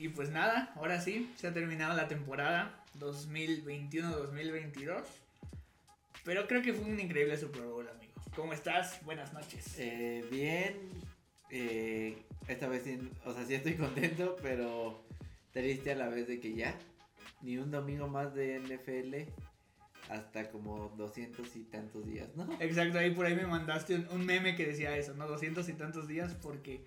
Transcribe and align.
Y 0.00 0.08
pues 0.08 0.30
nada, 0.30 0.72
ahora 0.76 0.98
sí, 0.98 1.30
se 1.36 1.46
ha 1.46 1.52
terminado 1.52 1.94
la 1.94 2.08
temporada 2.08 2.74
2021-2022. 3.00 5.02
Pero 6.24 6.46
creo 6.46 6.62
que 6.62 6.72
fue 6.72 6.90
un 6.90 6.98
increíble 6.98 7.36
Super 7.36 7.60
Bowl, 7.60 7.86
amigo. 7.86 8.14
¿Cómo 8.34 8.54
estás? 8.54 9.04
Buenas 9.04 9.34
noches. 9.34 9.78
Eh, 9.78 10.24
bien, 10.30 10.74
eh, 11.50 12.16
esta 12.48 12.66
vez 12.66 12.84
o 13.26 13.34
sea, 13.34 13.44
sí 13.44 13.52
estoy 13.52 13.74
contento, 13.74 14.36
pero 14.40 15.04
triste 15.52 15.92
a 15.92 15.96
la 15.96 16.08
vez 16.08 16.26
de 16.26 16.40
que 16.40 16.54
ya, 16.54 16.74
ni 17.42 17.58
un 17.58 17.70
domingo 17.70 18.08
más 18.08 18.34
de 18.34 18.58
NFL 18.58 19.30
hasta 20.08 20.50
como 20.50 20.94
200 20.96 21.56
y 21.56 21.64
tantos 21.64 22.06
días, 22.06 22.34
¿no? 22.36 22.48
Exacto, 22.58 22.98
ahí 22.98 23.10
por 23.10 23.26
ahí 23.26 23.34
me 23.34 23.46
mandaste 23.46 23.96
un, 23.96 24.08
un 24.12 24.24
meme 24.24 24.56
que 24.56 24.64
decía 24.64 24.96
eso, 24.96 25.12
¿no? 25.12 25.28
200 25.28 25.68
y 25.68 25.74
tantos 25.74 26.08
días 26.08 26.34
porque, 26.40 26.86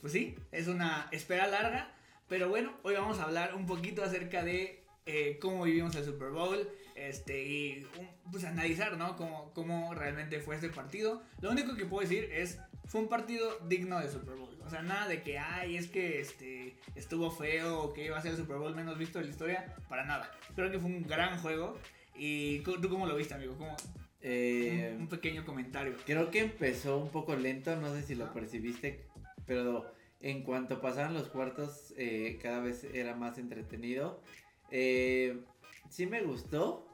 pues 0.00 0.12
sí, 0.12 0.36
es 0.52 0.68
una 0.68 1.08
espera 1.10 1.48
larga. 1.48 1.92
Pero 2.32 2.48
bueno, 2.48 2.72
hoy 2.82 2.94
vamos 2.94 3.18
a 3.18 3.24
hablar 3.24 3.54
un 3.54 3.66
poquito 3.66 4.02
acerca 4.02 4.42
de 4.42 4.82
eh, 5.04 5.36
cómo 5.38 5.64
vivimos 5.64 5.94
el 5.96 6.04
Super 6.06 6.30
Bowl 6.30 6.66
este, 6.94 7.44
y 7.46 7.86
un- 7.98 8.08
pues 8.30 8.44
analizar, 8.44 8.96
¿no? 8.96 9.18
Cómo, 9.18 9.52
cómo 9.52 9.92
realmente 9.92 10.40
fue 10.40 10.54
este 10.54 10.70
partido. 10.70 11.22
Lo 11.42 11.50
único 11.50 11.76
que 11.76 11.84
puedo 11.84 12.08
decir 12.08 12.30
es, 12.32 12.58
fue 12.86 13.02
un 13.02 13.10
partido 13.10 13.58
digno 13.68 14.00
de 14.00 14.08
Super 14.10 14.36
Bowl. 14.36 14.58
O 14.64 14.70
sea, 14.70 14.80
nada 14.80 15.08
de 15.08 15.20
que, 15.22 15.38
ay, 15.38 15.76
es 15.76 15.88
que 15.88 16.20
este, 16.20 16.78
estuvo 16.94 17.30
feo 17.30 17.82
o 17.82 17.92
que 17.92 18.06
iba 18.06 18.16
a 18.16 18.22
ser 18.22 18.30
el 18.30 18.38
Super 18.38 18.56
Bowl 18.56 18.74
menos 18.74 18.96
visto 18.96 19.18
de 19.18 19.26
la 19.26 19.30
historia. 19.30 19.76
Para 19.90 20.06
nada. 20.06 20.30
Creo 20.54 20.70
que 20.70 20.78
fue 20.78 20.88
un 20.88 21.02
gran 21.06 21.38
juego. 21.38 21.76
¿Y 22.16 22.60
tú 22.60 22.80
cómo 22.88 23.04
lo 23.06 23.14
viste, 23.14 23.34
amigo? 23.34 23.58
¿Cómo? 23.58 23.76
Eh, 24.22 24.92
un, 24.96 25.02
un 25.02 25.08
pequeño 25.08 25.44
comentario. 25.44 25.96
creo 26.06 26.30
que 26.30 26.38
empezó 26.38 26.96
un 26.96 27.10
poco 27.10 27.36
lento, 27.36 27.76
no 27.76 27.92
sé 27.92 28.02
si 28.02 28.14
lo 28.14 28.32
percibiste, 28.32 29.04
pero 29.44 29.92
en 30.22 30.42
cuanto 30.44 30.80
pasaban 30.80 31.14
los 31.14 31.28
cuartos 31.28 31.92
eh, 31.96 32.38
cada 32.40 32.60
vez 32.60 32.84
era 32.84 33.14
más 33.14 33.38
entretenido. 33.38 34.22
Eh, 34.70 35.40
sí 35.90 36.06
me 36.06 36.22
gustó, 36.22 36.86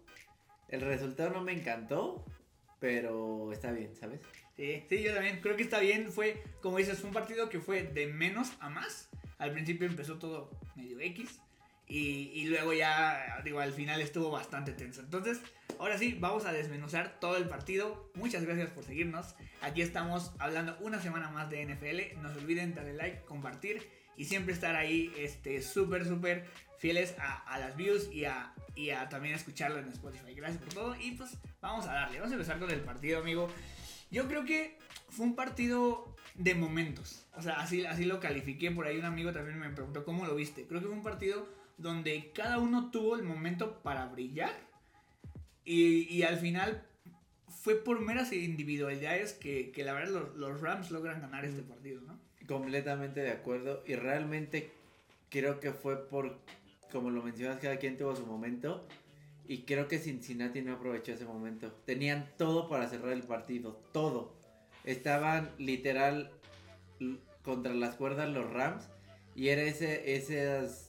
el 0.68 0.80
resultado 0.80 1.30
no 1.30 1.42
me 1.42 1.52
encantó, 1.52 2.24
pero 2.80 3.52
está 3.52 3.70
bien, 3.70 3.94
¿sabes? 3.94 4.20
Sí, 4.56 4.82
sí, 4.88 5.02
yo 5.02 5.14
también 5.14 5.40
creo 5.40 5.56
que 5.56 5.62
está 5.62 5.78
bien. 5.78 6.10
Fue, 6.10 6.42
como 6.60 6.78
dices, 6.78 7.04
un 7.04 7.12
partido 7.12 7.48
que 7.48 7.60
fue 7.60 7.84
de 7.84 8.08
menos 8.08 8.52
a 8.60 8.68
más. 8.70 9.08
Al 9.38 9.52
principio 9.52 9.86
empezó 9.86 10.18
todo 10.18 10.50
medio 10.74 10.98
X. 10.98 11.40
Y, 11.90 12.44
luego 12.46 12.74
ya, 12.74 13.40
digo, 13.44 13.60
al 13.60 13.72
final 13.72 14.00
estuvo 14.02 14.30
bastante 14.30 14.72
tenso. 14.72 15.00
Entonces, 15.00 15.40
ahora 15.78 15.96
sí, 15.96 16.16
vamos 16.20 16.44
a 16.44 16.52
desmenuzar 16.52 17.18
todo 17.18 17.36
el 17.38 17.48
partido. 17.48 18.10
Muchas 18.14 18.44
gracias 18.44 18.68
por 18.70 18.84
seguirnos. 18.84 19.34
Aquí 19.62 19.80
estamos 19.80 20.32
hablando 20.38 20.76
una 20.80 21.00
semana 21.00 21.30
más 21.30 21.48
de 21.48 21.64
NFL. 21.64 22.20
No 22.20 22.30
se 22.30 22.38
olviden 22.40 22.74
darle 22.74 22.92
like, 22.92 23.22
compartir 23.22 23.88
y 24.16 24.26
siempre 24.26 24.52
estar 24.52 24.76
ahí 24.76 25.12
este, 25.16 25.62
súper, 25.62 26.06
súper 26.06 26.44
fieles 26.78 27.14
a, 27.18 27.36
a 27.54 27.58
las 27.58 27.74
views 27.74 28.12
y 28.12 28.26
a, 28.26 28.52
y 28.74 28.90
a 28.90 29.08
también 29.08 29.34
escucharlo 29.34 29.78
en 29.78 29.88
Spotify. 29.88 30.34
Gracias 30.34 30.62
por 30.62 30.74
todo. 30.74 30.96
Y 31.00 31.12
pues 31.12 31.38
vamos 31.62 31.86
a 31.86 31.94
darle. 31.94 32.18
Vamos 32.18 32.32
a 32.32 32.34
empezar 32.34 32.58
con 32.58 32.70
el 32.70 32.80
partido, 32.80 33.20
amigo. 33.20 33.48
Yo 34.10 34.28
creo 34.28 34.44
que 34.44 34.78
fue 35.08 35.24
un 35.24 35.34
partido 35.34 36.14
de 36.34 36.54
momentos. 36.54 37.26
O 37.34 37.40
sea, 37.42 37.60
así, 37.60 37.86
así 37.86 38.04
lo 38.04 38.20
califiqué. 38.20 38.70
Por 38.70 38.86
ahí 38.86 38.98
un 38.98 39.06
amigo 39.06 39.32
también 39.32 39.58
me 39.58 39.70
preguntó 39.70 40.04
cómo 40.04 40.26
lo 40.26 40.34
viste. 40.34 40.66
Creo 40.66 40.80
que 40.80 40.86
fue 40.86 40.94
un 40.94 41.02
partido 41.02 41.48
donde 41.78 42.32
cada 42.34 42.58
uno 42.58 42.90
tuvo 42.90 43.16
el 43.16 43.22
momento 43.22 43.80
para 43.82 44.06
brillar. 44.06 44.52
Y, 45.64 46.08
y 46.14 46.22
al 46.22 46.38
final 46.38 46.84
fue 47.48 47.76
por 47.76 48.00
meras 48.00 48.32
individualidades 48.32 49.32
que, 49.32 49.70
que 49.70 49.84
la 49.84 49.92
verdad 49.92 50.12
los, 50.12 50.36
los 50.36 50.60
Rams 50.60 50.90
logran 50.90 51.20
ganar 51.20 51.44
este 51.44 51.62
partido, 51.62 52.00
¿no? 52.02 52.18
Completamente 52.46 53.20
de 53.20 53.30
acuerdo 53.30 53.82
y 53.86 53.94
realmente 53.94 54.70
creo 55.28 55.60
que 55.60 55.72
fue 55.72 56.08
por, 56.08 56.38
como 56.90 57.10
lo 57.10 57.22
mencionas, 57.22 57.58
cada 57.58 57.76
quien 57.76 57.96
tuvo 57.96 58.16
su 58.16 58.26
momento 58.26 58.86
y 59.46 59.62
creo 59.62 59.88
que 59.88 59.98
Cincinnati 59.98 60.62
no 60.62 60.74
aprovechó 60.74 61.12
ese 61.12 61.24
momento. 61.24 61.72
Tenían 61.84 62.28
todo 62.36 62.68
para 62.68 62.88
cerrar 62.88 63.12
el 63.12 63.22
partido, 63.22 63.80
todo. 63.92 64.34
Estaban 64.84 65.50
literal 65.58 66.30
contra 67.42 67.74
las 67.74 67.94
cuerdas 67.94 68.28
los 68.28 68.50
Rams 68.50 68.88
y 69.34 69.48
era 69.48 69.62
ese, 69.62 70.14
esas 70.16 70.87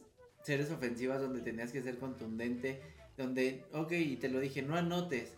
series 0.49 0.71
ofensivas 0.71 1.21
donde 1.21 1.41
tenías 1.41 1.71
que 1.71 1.83
ser 1.83 1.99
contundente, 1.99 2.81
donde, 3.17 3.63
ok, 3.71 3.91
y 3.91 4.15
te 4.15 4.29
lo 4.29 4.39
dije, 4.39 4.63
no 4.63 4.75
anotes. 4.75 5.33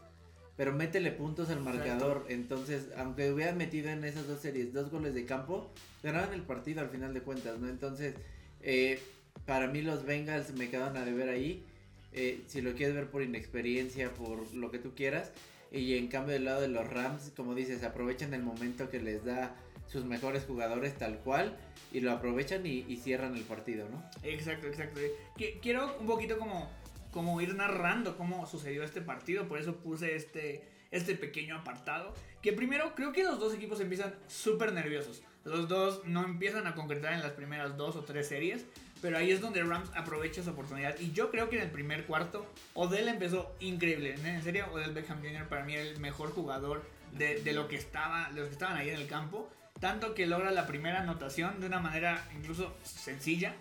Pero 0.55 0.71
métele 0.73 1.11
puntos 1.11 1.49
al 1.49 1.57
Exacto. 1.59 1.77
marcador. 1.79 2.25
Entonces, 2.29 2.87
aunque 2.95 3.29
hubieran 3.31 3.57
metido 3.57 3.89
en 3.89 4.03
esas 4.05 4.25
dos 4.27 4.39
series 4.39 4.71
dos 4.73 4.89
goles 4.89 5.13
de 5.13 5.25
campo, 5.25 5.69
ganaban 6.01 6.33
el 6.33 6.43
partido 6.43 6.79
al 6.81 6.89
final 6.89 7.13
de 7.13 7.21
cuentas, 7.21 7.59
¿no? 7.59 7.67
Entonces, 7.67 8.15
eh, 8.61 8.99
para 9.45 9.67
mí 9.67 9.81
los 9.81 10.05
Bengals 10.05 10.53
me 10.53 10.69
quedan 10.69 10.95
a 10.97 11.03
deber 11.05 11.29
ahí. 11.29 11.65
eh, 12.13 12.41
si 12.47 12.61
lo 12.61 12.73
quieres 12.73 12.93
ver 12.93 13.07
por 13.09 13.21
inexperiencia, 13.23 14.13
por 14.13 14.53
lo 14.53 14.69
que 14.71 14.79
tú 14.79 14.91
quieras. 14.95 15.31
Y 15.71 15.95
en 15.95 16.07
cambio 16.09 16.33
del 16.33 16.43
lado 16.45 16.59
de 16.61 16.67
los 16.67 16.85
Rams, 16.87 17.31
como 17.37 17.55
dices, 17.55 17.83
aprovechan 17.83 18.33
el 18.33 18.43
momento 18.43 18.89
que 18.89 18.99
les 19.01 19.23
da 19.23 19.55
sus 19.91 20.05
mejores 20.05 20.45
jugadores 20.45 20.97
tal 20.97 21.17
cual. 21.19 21.57
Y 21.91 21.99
lo 21.99 22.11
aprovechan 22.11 22.65
y, 22.65 22.95
cierran 22.97 23.35
el 23.35 23.43
partido, 23.43 23.87
¿no? 23.89 24.01
Exacto, 24.23 24.67
exacto. 24.67 24.99
Qui- 25.35 25.59
Quiero 25.61 25.97
un 25.99 26.07
poquito 26.07 26.37
como, 26.39 26.69
como 27.11 27.41
ir 27.41 27.53
narrando 27.55 28.15
cómo 28.17 28.45
sucedió 28.47 28.83
este 28.83 29.01
partido, 29.01 29.47
por 29.49 29.59
eso 29.59 29.75
puse 29.75 30.15
este, 30.15 30.63
este 30.91 31.15
pequeño 31.15 31.57
apartado. 31.57 32.13
Que 32.41 32.53
primero 32.53 32.95
creo 32.95 33.11
que 33.11 33.23
los 33.23 33.39
dos 33.39 33.53
equipos 33.53 33.81
empiezan 33.81 34.15
súper 34.27 34.71
nerviosos. 34.71 35.21
Los 35.43 35.67
dos 35.67 36.05
no 36.05 36.23
empiezan 36.23 36.65
a 36.67 36.75
concretar 36.75 37.13
en 37.13 37.21
las 37.21 37.31
primeras 37.33 37.75
dos 37.75 37.95
o 37.97 38.03
tres 38.03 38.27
series, 38.27 38.63
pero 39.01 39.17
ahí 39.17 39.31
es 39.31 39.41
donde 39.41 39.61
Rams 39.63 39.89
aprovecha 39.95 40.39
esa 40.41 40.51
oportunidad. 40.51 40.97
Y 40.99 41.11
yo 41.11 41.29
creo 41.29 41.49
que 41.49 41.57
en 41.57 41.63
el 41.63 41.71
primer 41.71 42.05
cuarto, 42.05 42.45
Odell 42.73 43.07
empezó 43.09 43.53
increíble. 43.59 44.13
En 44.23 44.41
serio, 44.43 44.67
Odell 44.71 44.93
Beckham 44.93 45.19
Jr. 45.21 45.47
para 45.49 45.65
mí 45.65 45.75
el 45.75 45.99
mejor 45.99 46.31
jugador 46.31 46.83
de, 47.17 47.41
de 47.41 47.53
lo 47.53 47.67
que 47.67 47.75
estaba, 47.75 48.29
de 48.31 48.39
los 48.39 48.47
que 48.47 48.53
estaban 48.53 48.77
ahí 48.77 48.89
en 48.89 48.95
el 48.95 49.07
campo. 49.07 49.49
Tanto 49.81 50.13
que 50.13 50.25
logra 50.27 50.51
la 50.51 50.65
primera 50.67 51.01
anotación 51.01 51.59
de 51.59 51.65
una 51.67 51.79
manera 51.81 52.25
incluso 52.35 52.73
sencilla. 52.83 53.53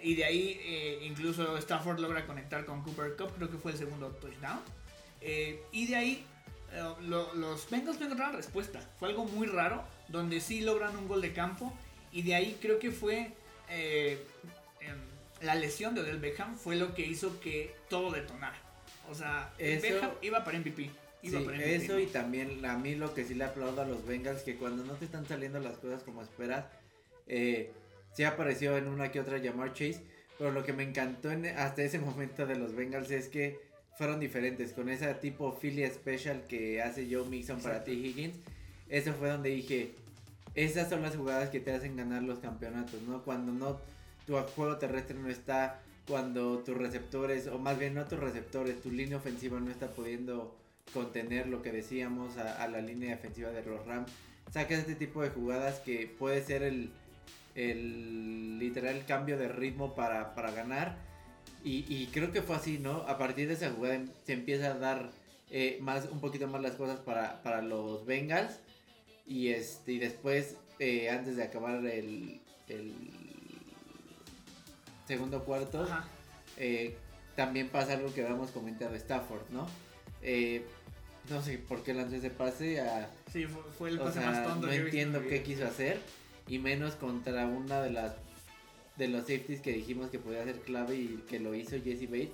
Y 0.00 0.14
de 0.16 0.24
ahí 0.24 0.60
eh, 0.62 0.98
incluso 1.02 1.56
Stafford 1.58 1.98
logra 2.00 2.26
conectar 2.26 2.64
con 2.64 2.82
Cooper 2.82 3.16
Cup, 3.16 3.32
creo 3.36 3.50
que 3.50 3.56
fue 3.56 3.72
el 3.72 3.78
segundo 3.78 4.08
touchdown. 4.10 4.60
Eh, 5.20 5.62
y 5.72 5.86
de 5.86 5.96
ahí 5.96 6.26
eh, 6.72 6.82
lo- 7.02 7.32
los 7.34 7.68
Bengals 7.70 7.98
no 7.98 8.06
encontraron 8.06 8.36
respuesta. 8.36 8.80
Fue 8.98 9.08
algo 9.08 9.24
muy 9.24 9.46
raro, 9.46 9.82
donde 10.08 10.40
sí 10.40 10.60
logran 10.60 10.96
un 10.96 11.08
gol 11.08 11.20
de 11.22 11.32
campo. 11.32 11.72
Y 12.12 12.22
de 12.22 12.34
ahí 12.34 12.58
creo 12.60 12.78
que 12.78 12.90
fue 12.90 13.32
em, 13.70 14.18
la 15.40 15.54
lesión 15.54 15.94
de 15.94 16.02
Odell 16.02 16.18
Beckham 16.18 16.56
fue 16.56 16.76
lo 16.76 16.94
que 16.94 17.06
hizo 17.06 17.40
que 17.40 17.74
todo 17.88 18.10
detonara. 18.10 18.58
O 19.10 19.14
sea, 19.14 19.52
Eso- 19.58 19.82
Beckham 19.82 20.10
iba 20.20 20.44
para 20.44 20.58
MVP. 20.58 20.90
Sí, 21.30 21.46
eso 21.62 21.98
y 21.98 22.06
también 22.06 22.64
a 22.64 22.76
mí 22.76 22.94
lo 22.94 23.14
que 23.14 23.24
sí 23.24 23.34
le 23.34 23.44
aplaudo 23.44 23.80
a 23.82 23.86
los 23.86 24.04
Bengals 24.06 24.42
que 24.42 24.56
cuando 24.56 24.84
no 24.84 24.94
te 24.94 25.04
están 25.04 25.26
saliendo 25.26 25.60
las 25.60 25.78
cosas 25.78 26.02
como 26.02 26.22
esperas, 26.22 26.66
eh, 27.26 27.70
sí 28.14 28.24
apareció 28.24 28.76
en 28.76 28.88
una 28.88 29.12
que 29.12 29.20
otra 29.20 29.38
llamar 29.38 29.72
Chase, 29.72 30.02
pero 30.38 30.50
lo 30.50 30.64
que 30.64 30.72
me 30.72 30.82
encantó 30.82 31.30
en- 31.30 31.46
hasta 31.46 31.82
ese 31.82 31.98
momento 32.00 32.46
de 32.46 32.56
los 32.56 32.74
Bengals 32.74 33.10
es 33.10 33.28
que 33.28 33.60
fueron 33.96 34.18
diferentes 34.20 34.72
con 34.72 34.88
ese 34.88 35.12
tipo 35.14 35.56
Philly 35.60 35.86
Special 35.88 36.42
que 36.48 36.82
hace 36.82 37.06
Joe 37.10 37.28
Mixon 37.28 37.60
para. 37.60 37.84
T. 37.84 37.92
Higgins. 37.92 38.36
Eso 38.88 39.12
fue 39.12 39.28
donde 39.28 39.50
dije, 39.50 39.92
esas 40.54 40.88
son 40.90 41.02
las 41.02 41.14
jugadas 41.16 41.50
que 41.50 41.60
te 41.60 41.72
hacen 41.72 41.96
ganar 41.96 42.22
los 42.22 42.40
campeonatos, 42.40 43.00
¿no? 43.02 43.22
Cuando 43.22 43.52
no 43.52 43.80
tu 44.26 44.34
juego 44.54 44.76
terrestre 44.78 45.16
no 45.16 45.28
está, 45.28 45.80
cuando 46.06 46.58
tus 46.58 46.76
receptores, 46.76 47.46
o 47.46 47.58
más 47.58 47.78
bien 47.78 47.94
no 47.94 48.04
tus 48.06 48.18
receptores, 48.18 48.80
tu 48.82 48.90
línea 48.90 49.16
ofensiva 49.18 49.60
no 49.60 49.70
está 49.70 49.88
pudiendo 49.88 50.56
contener 50.92 51.46
lo 51.46 51.62
que 51.62 51.72
decíamos 51.72 52.36
a, 52.36 52.62
a 52.62 52.68
la 52.68 52.80
línea 52.80 53.10
defensiva 53.10 53.50
de 53.50 53.64
los 53.64 53.84
Rams. 53.86 54.10
Sacas 54.50 54.80
este 54.80 54.94
tipo 54.94 55.22
de 55.22 55.30
jugadas 55.30 55.80
que 55.80 56.06
puede 56.06 56.42
ser 56.42 56.62
el, 56.62 56.90
el 57.54 58.58
literal 58.58 59.04
cambio 59.06 59.38
de 59.38 59.48
ritmo 59.48 59.94
para, 59.94 60.34
para 60.34 60.50
ganar. 60.50 60.96
Y, 61.64 61.84
y 61.88 62.08
creo 62.12 62.32
que 62.32 62.42
fue 62.42 62.56
así, 62.56 62.78
¿no? 62.78 63.02
A 63.02 63.18
partir 63.18 63.48
de 63.48 63.54
esa 63.54 63.70
jugada 63.70 63.94
em- 63.94 64.10
se 64.24 64.32
empieza 64.32 64.72
a 64.72 64.78
dar 64.78 65.10
eh, 65.50 65.78
más, 65.80 66.06
un 66.10 66.20
poquito 66.20 66.46
más 66.48 66.60
las 66.60 66.74
cosas 66.74 67.00
para, 67.00 67.42
para 67.42 67.62
los 67.62 68.04
Bengals. 68.04 68.58
Y, 69.26 69.48
este, 69.48 69.92
y 69.92 69.98
después, 69.98 70.56
eh, 70.78 71.08
antes 71.08 71.36
de 71.36 71.44
acabar 71.44 71.86
el, 71.86 72.40
el 72.68 72.92
segundo 75.06 75.44
cuarto, 75.44 75.86
eh, 76.58 76.96
también 77.36 77.68
pasa 77.68 77.94
algo 77.94 78.12
que 78.12 78.22
habíamos 78.22 78.50
comentado 78.50 78.94
Stafford, 78.96 79.48
¿no? 79.50 79.66
No 81.30 81.40
sé 81.42 81.58
por 81.58 81.82
qué 81.82 81.94
lanzó 81.94 82.16
ese 82.16 82.30
pase 82.30 82.80
a... 82.80 83.08
Sí, 83.32 83.46
fue, 83.46 83.62
fue 83.78 83.90
el 83.90 84.00
O 84.00 84.04
pase 84.04 84.20
sea, 84.20 84.30
más 84.30 84.44
tonto 84.44 84.66
no 84.66 84.72
que 84.72 84.78
entiendo 84.78 85.22
qué 85.28 85.42
quiso 85.42 85.64
hacer. 85.66 85.98
Y 86.48 86.58
menos 86.58 86.94
contra 86.96 87.46
una 87.46 87.80
de 87.80 87.90
las 87.90 88.14
de 88.96 89.08
los 89.08 89.22
safeties 89.22 89.60
que 89.62 89.72
dijimos 89.72 90.10
que 90.10 90.18
podía 90.18 90.44
ser 90.44 90.60
clave 90.60 90.96
y 90.96 91.24
que 91.28 91.38
lo 91.40 91.54
hizo 91.54 91.76
Jesse 91.82 92.10
Bates. 92.10 92.30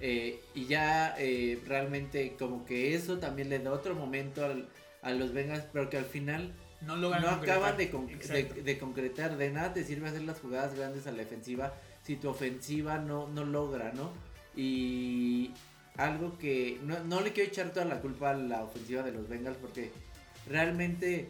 Eh, 0.00 0.40
y 0.54 0.64
ya 0.66 1.14
eh, 1.18 1.58
realmente 1.66 2.34
como 2.38 2.64
que 2.64 2.94
eso 2.94 3.18
también 3.18 3.50
le 3.50 3.58
da 3.58 3.72
otro 3.72 3.94
momento 3.94 4.44
al- 4.44 4.68
a 5.02 5.10
los 5.12 5.32
Bengals, 5.34 5.64
pero 5.72 5.90
que 5.90 5.98
al 5.98 6.04
final 6.06 6.54
no 6.80 6.96
logran 6.96 7.22
no 7.22 7.28
acaban 7.30 7.76
de, 7.76 7.90
con- 7.90 8.08
Exacto. 8.08 8.54
de, 8.54 8.62
de 8.62 8.78
concretar. 8.78 9.36
De 9.36 9.50
nada 9.50 9.74
te 9.74 9.84
sirve 9.84 10.08
hacer 10.08 10.22
las 10.22 10.40
jugadas 10.40 10.74
grandes 10.74 11.06
a 11.06 11.10
la 11.12 11.18
defensiva 11.18 11.74
si 12.02 12.16
tu 12.16 12.30
ofensiva 12.30 12.96
no, 12.98 13.28
no 13.28 13.44
logra, 13.44 13.92
¿no? 13.92 14.10
Y 14.56 15.50
algo 16.04 16.38
que 16.38 16.78
no, 16.84 17.02
no 17.04 17.20
le 17.20 17.32
quiero 17.32 17.48
echar 17.50 17.72
toda 17.72 17.84
la 17.84 18.00
culpa 18.00 18.30
a 18.30 18.34
la 18.34 18.62
ofensiva 18.64 19.02
de 19.02 19.12
los 19.12 19.28
Bengals 19.28 19.56
porque 19.58 19.90
realmente 20.48 21.28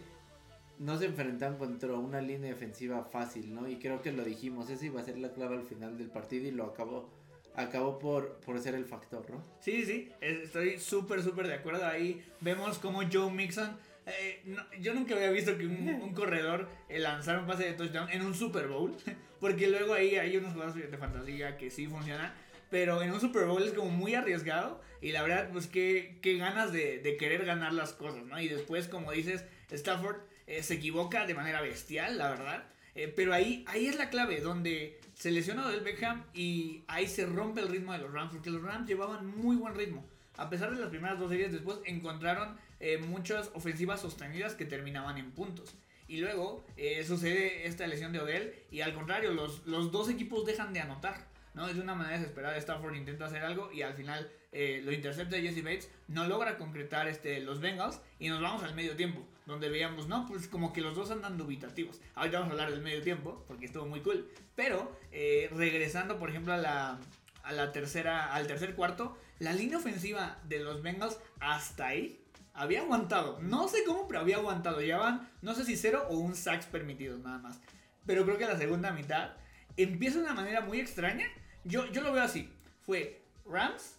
no 0.79 0.99
se 0.99 1.07
enfrentan 1.07 1.59
contra 1.59 1.93
una 1.95 2.21
línea 2.21 2.51
defensiva 2.51 3.05
fácil, 3.05 3.55
¿no? 3.55 3.69
Y 3.69 3.77
creo 3.77 4.01
que 4.01 4.13
lo 4.13 4.25
dijimos, 4.25 4.71
esa 4.71 4.87
iba 4.87 5.01
a 5.01 5.05
ser 5.05 5.19
la 5.19 5.31
clave 5.33 5.57
al 5.57 5.65
final 5.65 5.99
del 5.99 6.09
partido 6.09 6.47
y 6.49 6.53
lo 6.53 6.65
acabó, 6.65 7.11
acabó 7.55 7.99
por, 7.99 8.37
por 8.37 8.59
ser 8.61 8.75
el 8.75 8.87
factor, 8.87 9.29
¿no? 9.31 9.45
Sí, 9.61 9.85
sí, 9.85 10.11
es- 10.23 10.39
estoy 10.45 10.79
súper, 10.79 11.23
súper 11.23 11.49
de 11.49 11.55
acuerdo. 11.55 11.85
Ahí 11.87 12.25
vemos 12.41 12.79
como 12.79 13.03
Joe 13.13 13.31
Mixon. 13.31 13.77
eh, 14.07 14.41
no- 14.47 14.65
yo 14.81 14.95
nunca 14.95 15.15
había 15.15 15.31
visto 15.31 15.57
que 15.59 15.67
un, 15.67 15.87
un 16.03 16.15
corredor 16.15 16.67
eh, 16.89 16.99
lanzara 16.99 17.41
un 17.41 17.47
pase 17.47 17.65
de 17.65 17.75
touchdown 17.75 18.09
en 18.11 18.23
un 18.23 18.35
Super 18.35 18.67
Bowl. 18.69 18.97
Porque 19.41 19.69
luego 19.69 19.93
ahí 19.95 20.17
hay 20.17 20.37
unos 20.39 20.55
juegos 20.55 20.75
de 20.75 20.97
fantasía 20.99 21.57
que 21.59 21.71
sí 21.71 21.87
funcionan. 21.87 22.33
Pero 22.71 23.03
en 23.03 23.13
un 23.13 23.21
Super 23.21 23.47
Bowl 23.47 23.63
es 23.63 23.73
como 23.73 23.91
muy 23.91 24.15
arriesgado. 24.15 24.81
Y 25.03 25.13
la 25.13 25.23
verdad, 25.23 25.51
pues 25.53 25.67
qué, 25.67 26.19
qué 26.23 26.37
ganas 26.37 26.73
de, 26.73 26.99
de 26.99 27.17
querer 27.17 27.45
ganar 27.45 27.73
las 27.73 27.93
cosas, 27.93 28.25
¿no? 28.25 28.41
Y 28.41 28.49
después, 28.49 28.87
como 28.87 29.13
dices, 29.13 29.45
Stafford 29.71 30.17
eh, 30.47 30.63
se 30.63 30.75
equivoca 30.75 31.27
de 31.27 31.35
manera 31.35 31.61
bestial, 31.61 32.19
la 32.19 32.31
verdad. 32.31 32.65
Eh, 32.95 33.13
pero 33.15 33.33
ahí, 33.33 33.65
ahí 33.69 33.87
es 33.87 33.97
la 33.97 34.11
clave, 34.11 34.41
donde 34.41 35.01
se 35.15 35.31
lesiona 35.31 35.67
Odell 35.67 35.81
Beckham 35.81 36.25
y 36.35 36.83
ahí 36.89 37.07
se 37.07 37.27
rompe 37.27 37.61
el 37.61 37.69
ritmo 37.69 37.93
de 37.93 37.99
los 37.99 38.13
Rams, 38.13 38.33
porque 38.33 38.51
los 38.51 38.63
Rams 38.63 38.89
llevaban 38.89 39.27
muy 39.27 39.57
buen 39.57 39.75
ritmo. 39.75 40.05
A 40.37 40.49
pesar 40.49 40.75
de 40.75 40.81
las 40.81 40.89
primeras 40.89 41.19
dos 41.19 41.31
series, 41.31 41.53
después 41.53 41.79
encontraron 41.85 42.57
eh, 42.81 42.99
muchas 42.99 43.51
ofensivas 43.55 44.01
sostenidas 44.01 44.55
que 44.55 44.65
terminaban 44.65 45.19
en 45.19 45.33
puntos. 45.33 45.75
Y 46.09 46.19
luego 46.19 46.65
eh, 46.77 47.05
sucede 47.05 47.67
esta 47.67 47.87
lesión 47.87 48.13
de 48.13 48.21
Odell 48.21 48.55
y 48.71 48.81
al 48.81 48.95
contrario, 48.95 49.33
los, 49.33 49.65
los 49.67 49.93
dos 49.93 50.09
equipos 50.09 50.45
dejan 50.45 50.73
de 50.73 50.81
anotar. 50.81 51.29
¿No? 51.55 51.67
De 51.73 51.81
una 51.81 51.95
manera 51.95 52.19
desesperada, 52.19 52.57
Stafford 52.57 52.95
intenta 52.95 53.27
hacer 53.27 53.43
algo 53.43 53.71
y 53.73 53.83
al 53.83 53.95
final 53.95 54.31
eh, 54.53 54.81
lo 54.85 54.93
intercepta 54.93 55.37
Jesse 55.37 55.63
Bates, 55.63 55.91
no 56.09 56.27
logra 56.27 56.59
concretar 56.59 57.09
este, 57.09 57.41
los 57.41 57.61
Bengals 57.61 58.01
y 58.19 58.29
nos 58.29 58.41
vamos 58.41 58.63
al 58.63 58.75
medio 58.75 58.97
tiempo, 58.97 59.27
donde 59.47 59.69
veíamos, 59.69 60.09
no, 60.09 60.27
pues 60.27 60.49
como 60.49 60.73
que 60.73 60.81
los 60.81 60.95
dos 60.95 61.11
andan 61.11 61.39
dubitativos. 61.39 62.01
Ahorita 62.15 62.39
vamos 62.39 62.51
a 62.51 62.55
hablar 62.55 62.71
del 62.73 62.83
medio 62.83 63.03
tiempo, 63.03 63.45
porque 63.47 63.67
estuvo 63.67 63.87
muy 63.87 64.01
cool. 64.01 64.31
Pero 64.55 64.97
eh, 65.13 65.49
regresando, 65.53 66.19
por 66.19 66.31
ejemplo, 66.31 66.53
a 66.53 66.57
la, 66.57 66.99
a 67.43 67.53
la 67.53 67.73
tercera, 67.73 68.35
al 68.35 68.47
tercer 68.47 68.75
cuarto, 68.75 69.17
la 69.39 69.53
línea 69.53 69.79
ofensiva 69.79 70.39
de 70.45 70.61
los 70.61 70.83
Bengals 70.83 71.19
hasta 71.41 71.87
ahí 71.87 72.21
había 72.53 72.81
aguantado. 72.81 73.39
No 73.41 73.69
sé 73.69 73.85
cómo, 73.85 74.07
pero 74.07 74.21
había 74.21 74.37
aguantado. 74.37 74.81
Llevaban, 74.81 75.29
no 75.43 75.55
sé 75.55 75.65
si 75.65 75.77
cero 75.77 76.07
o 76.11 76.19
un 76.19 76.35
sacks 76.35 76.67
permitidos 76.67 77.21
nada 77.21 77.39
más. 77.39 77.61
Pero 78.07 78.25
creo 78.25 78.39
que 78.39 78.47
la 78.47 78.59
segunda 78.59 78.93
mitad 78.93 79.33
empieza 79.77 80.19
de 80.19 80.25
una 80.25 80.35
manera 80.35 80.61
muy 80.61 80.81
extraña. 80.81 81.27
Yo, 81.65 81.87
yo 81.93 82.03
lo 82.03 82.13
veo 82.13 82.23
así. 82.23 82.49
Fue 82.83 83.21
Rams, 83.47 83.97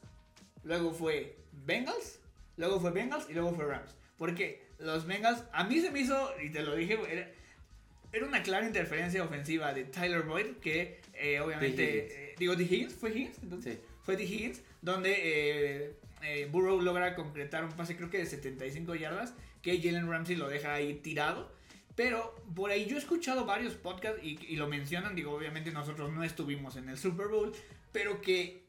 luego 0.63 0.91
fue 0.93 1.35
Bengals, 1.65 2.19
luego 2.57 2.79
fue 2.79 2.91
Bengals 2.91 3.29
y 3.29 3.33
luego 3.33 3.53
fue 3.53 3.65
Rams. 3.65 3.95
Porque 4.17 4.63
los 4.79 5.05
Bengals, 5.05 5.43
a 5.51 5.63
mí 5.63 5.79
se 5.79 5.91
me 5.91 5.99
hizo, 6.01 6.31
y 6.41 6.49
te 6.49 6.63
lo 6.63 6.75
dije, 6.75 6.99
era, 7.09 7.29
era 8.11 8.25
una 8.25 8.43
clara 8.43 8.65
interferencia 8.65 9.23
ofensiva 9.23 9.73
de 9.73 9.85
Tyler 9.85 10.23
Boyd, 10.23 10.57
que 10.61 10.99
eh, 11.13 11.39
obviamente, 11.39 12.31
eh, 12.31 12.35
digo, 12.37 12.55
de 12.55 12.63
Higgins, 12.63 12.93
¿fue 12.93 13.11
Higgins? 13.11 13.37
Entonces, 13.43 13.75
Sí. 13.75 13.81
fue 14.03 14.17
de 14.17 14.23
Higgins, 14.23 14.61
donde 14.81 15.13
eh, 15.85 15.95
eh, 16.23 16.47
Burrow 16.51 16.81
logra 16.81 17.15
concretar 17.15 17.63
un 17.63 17.71
pase 17.73 17.95
creo 17.95 18.09
que 18.09 18.17
de 18.17 18.25
75 18.25 18.95
yardas, 18.95 19.33
que 19.61 19.79
Jalen 19.81 20.09
Ramsey 20.09 20.35
lo 20.35 20.49
deja 20.49 20.73
ahí 20.73 20.95
tirado. 20.95 21.51
Pero 22.01 22.33
por 22.55 22.71
ahí 22.71 22.87
yo 22.87 22.95
he 22.95 22.99
escuchado 22.99 23.45
varios 23.45 23.75
podcasts 23.75 24.19
y, 24.23 24.55
lo 24.55 24.67
mencionan, 24.67 25.13
digo, 25.13 25.31
obviamente 25.33 25.69
nosotros 25.71 26.11
no 26.11 26.23
estuvimos 26.23 26.75
en 26.75 26.89
el 26.89 26.97
Super 26.97 27.27
Bowl, 27.27 27.51
pero 27.91 28.21
que 28.21 28.63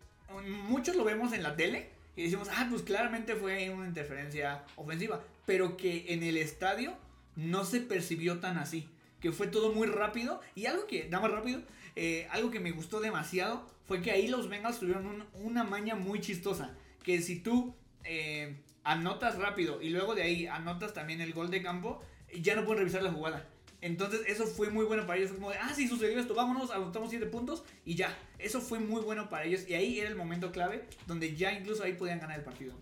muchos 0.69 0.97
lo 0.97 1.03
vemos 1.05 1.33
en 1.33 1.43
la 1.43 1.57
tele 1.57 1.89
y 2.15 2.25
decimos, 2.25 2.49
ah, 2.55 2.67
pues 2.69 2.83
claramente 2.83 3.35
fue 3.35 3.71
una 3.71 3.87
interferencia 3.89 4.67
ofensiva, 4.77 5.25
pero 5.47 5.79
que 5.79 6.13
en 6.13 6.23
el 6.23 6.37
estadio 6.37 6.93
no 7.35 7.65
se 7.65 7.81
percibió 7.81 8.39
tan 8.39 8.59
así, 8.59 8.87
que 9.19 9.33
fue 9.33 9.47
todo 9.47 9.73
muy 9.73 9.87
rápido. 9.87 10.43
Y 10.55 10.67
algo 10.67 10.87
que, 10.87 11.09
nada 11.09 11.23
más 11.27 11.31
rápido, 11.33 11.63
eh, 11.97 12.29
algo 12.33 12.51
que 12.51 12.61
me 12.61 12.71
gustó 12.73 13.01
demasiado 13.01 13.67
fue 13.87 14.03
que 14.03 14.11
ahí 14.11 14.29
los 14.29 14.51
Bengals 14.51 14.79
tuvieron 14.79 15.07
un- 15.07 15.25
una 15.33 15.65
maña 15.65 15.95
muy 15.95 16.21
chistosa, 16.21 16.77
que 17.03 17.23
si 17.23 17.41
tú 17.41 17.75
eh, 18.05 18.57
anotas 18.85 19.39
rápido 19.39 19.81
y 19.81 19.89
luego 19.89 20.15
de 20.15 20.23
ahí 20.23 20.47
anotas 20.49 20.93
también 20.93 21.23
el 21.23 21.33
gol 21.33 21.51
de 21.51 21.63
campo, 21.63 22.03
ya 22.41 22.57
no 22.57 22.65
pueden 22.65 22.81
revisar 22.81 23.03
la 23.03 23.13
jugada. 23.13 23.47
Entonces 23.83 24.23
eso 24.29 24.47
fue 24.47 24.71
muy 24.71 24.85
bueno 24.85 25.07
para 25.07 25.19
ellos. 25.19 25.31
Fue 25.31 25.39
como 25.39 25.51
de, 25.51 25.59
ah, 25.59 25.73
sí, 25.75 25.89
sucedió 25.89 26.19
esto, 26.19 26.35
vámonos, 26.35 26.71
anotamos 26.71 27.11
7 27.11 27.27
puntos 27.27 27.65
y 27.85 27.97
ya. 27.97 28.17
Eso 28.39 28.61
fue 28.61 28.79
muy 28.79 29.03
bueno 29.03 29.29
para 29.29 29.45
ellos 29.45 29.69
y 29.69 29.75
ahí 29.75 29.99
era 29.99 30.09
el 30.09 30.15
momento 30.15 30.53
clave 30.53 30.85
donde 31.07 31.35
ya 31.35 31.53
incluso 31.53 31.83
ahí 31.83 31.95
podían 31.95 32.21
ganar 32.21 32.39
el 32.39 32.45
partido. 32.45 32.75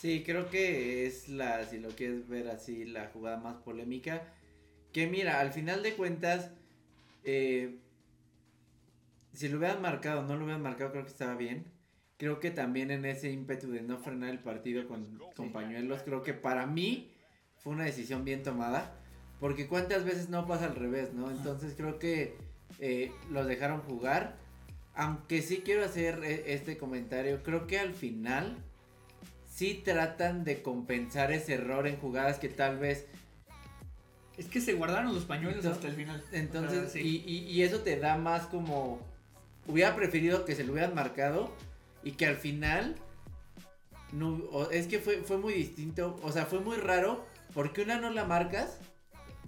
Sí, 0.00 0.22
creo 0.24 0.48
que 0.48 1.06
es 1.06 1.28
la, 1.28 1.64
si 1.66 1.78
lo 1.78 1.90
quieres 1.90 2.26
ver 2.28 2.48
así, 2.48 2.84
la 2.86 3.08
jugada 3.08 3.36
más 3.36 3.56
polémica. 3.56 4.22
Que 4.92 5.06
mira, 5.06 5.40
al 5.40 5.52
final 5.52 5.82
de 5.82 5.92
cuentas, 5.92 6.50
eh, 7.24 7.78
si 9.34 9.48
lo 9.48 9.58
hubieran 9.58 9.82
marcado 9.82 10.20
o 10.20 10.22
no 10.22 10.36
lo 10.36 10.44
hubieran 10.44 10.62
marcado, 10.62 10.90
creo 10.90 11.04
que 11.04 11.10
estaba 11.10 11.34
bien. 11.34 11.66
Creo 12.16 12.40
que 12.40 12.50
también 12.50 12.90
en 12.90 13.04
ese 13.04 13.30
ímpetu 13.30 13.70
de 13.70 13.82
no 13.82 13.98
frenar 13.98 14.30
el 14.30 14.38
partido 14.38 14.88
con, 14.88 15.18
con 15.34 15.52
pañuelos, 15.52 16.02
creo 16.02 16.22
que 16.22 16.32
para 16.32 16.66
mí 16.66 17.10
fue 17.66 17.74
una 17.74 17.82
decisión 17.84 18.24
bien 18.24 18.44
tomada. 18.44 18.92
Porque 19.40 19.66
cuántas 19.66 20.04
veces 20.04 20.28
no 20.28 20.46
pasa 20.46 20.66
al 20.66 20.76
revés, 20.76 21.12
¿no? 21.14 21.32
Entonces 21.32 21.74
creo 21.76 21.98
que 21.98 22.36
eh, 22.78 23.10
los 23.28 23.44
dejaron 23.48 23.80
jugar. 23.80 24.36
Aunque 24.94 25.42
sí 25.42 25.62
quiero 25.64 25.84
hacer 25.84 26.22
eh, 26.22 26.44
este 26.54 26.78
comentario, 26.78 27.42
creo 27.42 27.66
que 27.66 27.80
al 27.80 27.92
final 27.92 28.56
sí 29.52 29.82
tratan 29.84 30.44
de 30.44 30.62
compensar 30.62 31.32
ese 31.32 31.54
error 31.54 31.88
en 31.88 31.96
jugadas 31.96 32.38
que 32.38 32.48
tal 32.48 32.78
vez 32.78 33.06
Es 34.38 34.46
que 34.46 34.60
se 34.60 34.74
guardaron 34.74 35.12
los 35.12 35.24
pañuelos 35.24 35.64
Entonces- 35.64 35.76
hasta 35.84 35.88
el 35.88 35.94
final. 35.96 36.22
entonces 36.30 36.92
sí. 36.92 37.00
y, 37.00 37.30
y- 37.30 37.50
y 37.50 37.62
eso 37.62 37.80
te 37.80 37.98
da 37.98 38.16
más 38.16 38.46
como 38.46 39.00
hubiera 39.66 39.96
preferido 39.96 40.44
que 40.44 40.54
se 40.54 40.62
lo 40.62 40.72
hubieran 40.72 40.94
marcado 40.94 41.50
y 42.04 42.12
que 42.12 42.26
al 42.26 42.36
final 42.36 42.94
no 44.12 44.70
es 44.70 44.86
que 44.86 44.98
fue 45.00 45.22
fue 45.24 45.38
muy 45.38 45.52
distinto 45.54 46.18
o 46.22 46.30
sea 46.32 46.46
fue 46.46 46.60
muy 46.60 46.76
raro 46.76 47.24
porque 47.56 47.80
una 47.80 47.98
no 47.98 48.10
la 48.10 48.26
marcas 48.26 48.78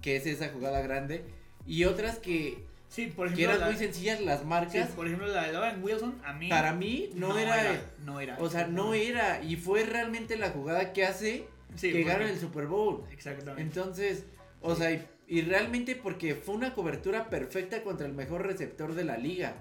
que 0.02 0.16
es 0.16 0.26
esa 0.26 0.49
jugada 0.49 0.81
grande 0.81 1.25
y 1.66 1.84
otras 1.84 2.19
que, 2.19 2.66
Sí, 2.88 3.06
por 3.06 3.28
que 3.28 3.34
ejemplo, 3.34 3.50
eran 3.56 3.60
la, 3.60 3.66
muy 3.66 3.76
sencillas 3.76 4.20
las 4.22 4.40
sí, 4.40 4.46
marcas 4.46 4.88
por 4.93 5.06
ejemplo 5.06 5.28
la 5.28 5.46
de 5.46 5.52
Logan 5.52 5.84
Wilson, 5.84 6.20
a 6.25 6.32
mí 6.32 6.49
para 6.49 6.73
mí 6.73 7.11
no, 7.14 7.38
era, 7.38 7.82
no 8.04 8.18
era. 8.18 8.38
o 8.40 8.49
sea 8.49 8.66
no 8.66 8.94
era 8.94 9.42
y 9.44 9.56
fue 9.56 9.85
realmente 9.85 10.37
la 10.38 10.50
jugada 10.50 10.92
que 10.92 11.04
hace 11.04 11.47
Sí, 11.76 11.92
que 11.92 12.02
ganan 12.02 12.28
el 12.28 12.40
Super 12.40 12.66
Bowl 12.66 13.04
Exactamente. 13.12 13.61
Entonces, 13.61 14.25
o 14.62 14.75
sea, 14.75 14.90
y, 14.90 15.06
y 15.26 15.42
realmente 15.42 15.94
porque 15.94 16.35
fue 16.35 16.54
una 16.54 16.73
cobertura 16.73 17.28
perfecta 17.28 17.82
contra 17.82 18.06
el 18.06 18.14
mejor 18.14 18.47
receptor 18.47 18.94
de 18.94 19.04
la 19.04 19.18
liga. 19.18 19.54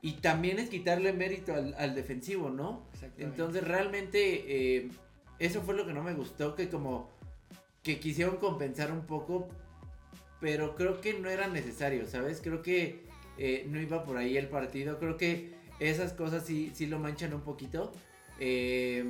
Y 0.00 0.12
también 0.12 0.60
es 0.60 0.70
quitarle 0.70 1.12
mérito 1.12 1.52
al, 1.52 1.74
al 1.76 1.96
defensivo, 1.96 2.50
¿no? 2.50 2.86
Exactamente. 2.92 3.24
Entonces, 3.24 3.64
realmente, 3.64 4.76
eh, 4.76 4.90
eso 5.40 5.60
fue 5.62 5.74
lo 5.74 5.84
que 5.84 5.92
no 5.92 6.04
me 6.04 6.14
gustó, 6.14 6.54
que 6.54 6.68
como 6.68 7.10
que 7.82 7.98
quisieron 8.00 8.36
compensar 8.36 8.92
un 8.92 9.06
poco, 9.06 9.48
pero 10.40 10.74
creo 10.76 11.00
que 11.00 11.14
no 11.14 11.28
era 11.30 11.48
necesario, 11.48 12.06
¿sabes? 12.06 12.40
Creo 12.42 12.62
que 12.62 13.02
eh, 13.38 13.66
no 13.68 13.80
iba 13.80 14.04
por 14.04 14.16
ahí 14.16 14.36
el 14.36 14.48
partido, 14.48 14.98
creo 14.98 15.16
que 15.16 15.54
esas 15.80 16.12
cosas 16.12 16.44
sí, 16.44 16.70
sí 16.74 16.86
lo 16.86 16.98
manchan 16.98 17.32
un 17.34 17.42
poquito. 17.42 17.92
Eh, 18.40 19.04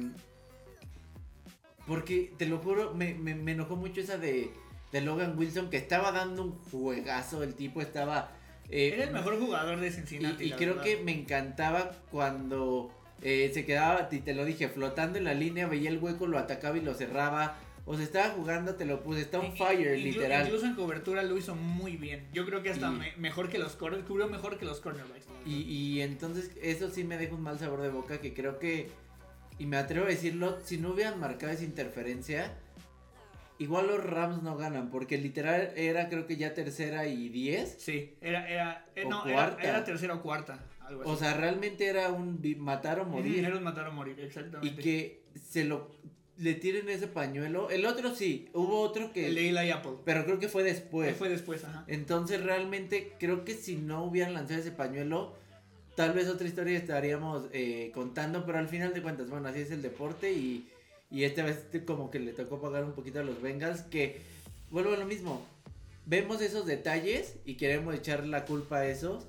porque, 1.86 2.32
te 2.36 2.46
lo 2.46 2.58
juro, 2.58 2.94
me, 2.94 3.14
me, 3.14 3.34
me 3.34 3.52
enojó 3.52 3.74
mucho 3.76 4.00
esa 4.02 4.18
de, 4.18 4.50
de 4.92 5.00
Logan 5.00 5.38
Wilson, 5.38 5.70
que 5.70 5.78
estaba 5.78 6.12
dando 6.12 6.42
un 6.44 6.52
juegazo, 6.70 7.42
el 7.42 7.54
tipo 7.54 7.80
estaba... 7.80 8.30
eh, 8.68 8.90
Era 8.94 9.04
el 9.04 9.12
mejor 9.12 9.38
jugador 9.40 9.80
de 9.80 9.90
Cincinnati. 9.90 10.44
y, 10.44 10.52
creo 10.52 10.74
verdad. 10.76 10.84
que 10.84 10.96
me 11.02 11.12
encantaba 11.18 11.92
cuando 12.10 12.90
eh, 13.22 13.50
se 13.54 13.64
quedaba, 13.64 14.06
y 14.12 14.18
te 14.20 14.34
lo 14.34 14.44
dije, 14.44 14.68
flotando 14.68 15.16
en 15.18 15.24
la 15.24 15.32
línea, 15.32 15.66
veía 15.66 15.88
el 15.88 15.98
hueco, 15.98 16.26
lo 16.26 16.38
atacaba 16.38 16.76
y 16.76 16.82
lo 16.82 16.92
cerraba. 16.94 17.56
O 17.90 17.96
se 17.96 18.02
estaba 18.02 18.28
jugando, 18.34 18.74
te 18.74 18.84
lo 18.84 19.02
puse, 19.02 19.22
está 19.22 19.38
on 19.40 19.56
fire, 19.56 19.96
inclu- 19.96 20.02
literal. 20.02 20.44
Incluso 20.44 20.66
en 20.66 20.74
cobertura 20.74 21.22
lo 21.22 21.38
hizo 21.38 21.54
muy 21.54 21.96
bien. 21.96 22.28
Yo 22.34 22.44
creo 22.44 22.62
que 22.62 22.68
hasta 22.68 22.88
Y- 22.88 22.92
me- 22.92 23.16
mejor 23.16 23.48
que 23.48 23.58
los 23.58 23.76
corners, 23.76 24.04
cubrió 24.04 24.28
mejor 24.28 24.58
que 24.58 24.66
los 24.66 24.80
cornerbacks. 24.80 25.24
Y, 25.46 25.62
y 25.62 26.02
entonces 26.02 26.50
eso 26.60 26.90
sí 26.90 27.02
me 27.04 27.16
deja 27.16 27.34
un 27.34 27.40
mal 27.40 27.58
sabor 27.58 27.80
de 27.80 27.88
boca 27.88 28.20
que 28.20 28.34
creo 28.34 28.58
que, 28.58 28.90
y 29.58 29.64
me 29.64 29.78
atrevo 29.78 30.04
a 30.04 30.10
decirlo, 30.10 30.58
si 30.62 30.76
no 30.76 30.90
hubieran 30.90 31.18
marcado 31.18 31.50
esa 31.50 31.64
interferencia, 31.64 32.52
igual 33.58 33.86
los 33.86 34.04
Rams 34.04 34.42
no 34.42 34.56
ganan, 34.58 34.90
porque 34.90 35.16
literal 35.16 35.72
era 35.74 36.10
creo 36.10 36.26
que 36.26 36.36
ya 36.36 36.52
tercera 36.52 37.06
y 37.06 37.30
diez. 37.30 37.76
Sí, 37.78 38.16
era, 38.20 38.46
era, 38.50 38.86
eh, 38.96 39.04
O 39.06 39.08
no, 39.08 39.24
era, 39.24 39.32
cuarta. 39.34 39.62
era 39.62 39.84
tercera 39.84 40.14
o 40.14 40.22
cuarta, 40.22 40.62
algo 40.80 41.00
así. 41.02 41.10
O 41.10 41.16
sea, 41.16 41.32
realmente 41.34 41.86
era 41.86 42.10
un 42.10 42.38
matar 42.58 43.00
o 43.00 43.06
morir. 43.06 43.44
Era 43.46 43.56
un 43.56 43.62
matar 43.64 43.88
o 43.88 43.92
morir, 43.92 44.20
exactamente. 44.20 44.78
y 44.80 44.84
que 44.84 45.22
se 45.40 45.64
lo 45.64 45.90
le 46.38 46.54
tiren 46.54 46.88
ese 46.88 47.08
pañuelo. 47.08 47.68
El 47.70 47.84
otro 47.84 48.14
sí, 48.14 48.48
hubo 48.54 48.80
otro 48.80 49.12
que... 49.12 49.26
El 49.26 49.34
de 49.34 49.48
Eli 49.50 49.70
Apple. 49.70 49.92
Pero 50.04 50.24
creo 50.24 50.38
que 50.38 50.48
fue 50.48 50.62
después. 50.62 51.16
Fue 51.16 51.28
después, 51.28 51.64
ajá. 51.64 51.84
Entonces 51.88 52.42
realmente 52.42 53.12
creo 53.18 53.44
que 53.44 53.54
si 53.54 53.76
no 53.76 54.04
hubieran 54.04 54.34
lanzado 54.34 54.60
ese 54.60 54.70
pañuelo, 54.70 55.34
tal 55.96 56.12
vez 56.12 56.28
otra 56.28 56.46
historia 56.46 56.78
estaríamos 56.78 57.46
eh, 57.52 57.90
contando, 57.92 58.46
pero 58.46 58.58
al 58.58 58.68
final 58.68 58.94
de 58.94 59.02
cuentas, 59.02 59.28
bueno, 59.28 59.48
así 59.48 59.60
es 59.60 59.72
el 59.72 59.82
deporte 59.82 60.32
y, 60.32 60.68
y 61.10 61.24
esta 61.24 61.42
vez 61.42 61.64
como 61.84 62.10
que 62.10 62.20
le 62.20 62.32
tocó 62.32 62.60
pagar 62.60 62.84
un 62.84 62.92
poquito 62.92 63.18
a 63.18 63.24
los 63.24 63.42
Bengals, 63.42 63.82
que 63.82 64.20
vuelvo 64.70 64.94
a 64.94 64.96
lo 64.96 65.06
mismo, 65.06 65.44
vemos 66.06 66.40
esos 66.40 66.66
detalles 66.66 67.34
y 67.44 67.54
queremos 67.54 67.94
echar 67.96 68.24
la 68.26 68.44
culpa 68.44 68.78
a 68.78 68.86
esos, 68.86 69.26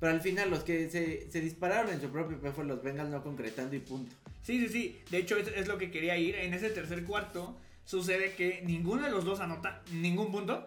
pero 0.00 0.12
al 0.12 0.20
final 0.20 0.50
los 0.50 0.64
que 0.64 0.90
se, 0.90 1.30
se 1.30 1.40
dispararon 1.40 1.92
en 1.92 2.00
su 2.00 2.08
propio 2.08 2.40
pie 2.40 2.50
fueron 2.50 2.68
los 2.68 2.82
Bengals 2.82 3.10
no 3.10 3.22
concretando 3.22 3.76
y 3.76 3.80
punto. 3.80 4.12
Sí, 4.48 4.60
sí, 4.60 4.68
sí. 4.68 5.02
De 5.10 5.18
hecho, 5.18 5.36
es, 5.36 5.46
es, 5.48 5.68
lo 5.68 5.76
que 5.76 5.90
quería 5.90 6.16
ir. 6.16 6.34
En 6.36 6.54
ese 6.54 6.70
tercer 6.70 7.04
cuarto 7.04 7.54
sucede 7.84 8.32
que 8.32 8.62
ninguno 8.64 9.02
de 9.02 9.10
los 9.10 9.26
dos 9.26 9.40
anota 9.40 9.82
ningún 9.92 10.32
punto. 10.32 10.64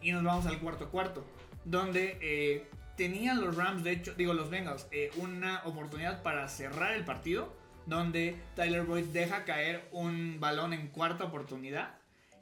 Y 0.00 0.12
nos 0.12 0.22
vamos 0.22 0.46
al 0.46 0.60
cuarto 0.60 0.88
cuarto. 0.88 1.26
Donde 1.64 2.16
eh, 2.20 2.68
tenían 2.96 3.40
los 3.40 3.56
Rams, 3.56 3.82
de 3.82 3.90
hecho, 3.90 4.14
digo 4.14 4.34
los 4.34 4.50
Bengals, 4.50 4.86
eh, 4.92 5.10
una 5.16 5.62
oportunidad 5.64 6.22
para 6.22 6.46
cerrar 6.46 6.92
el 6.94 7.04
partido. 7.04 7.52
Donde 7.86 8.36
Tyler 8.54 8.84
Boyd 8.84 9.06
deja 9.06 9.44
caer 9.44 9.88
un 9.90 10.38
balón 10.38 10.72
en 10.72 10.86
cuarta 10.86 11.24
oportunidad. 11.24 11.96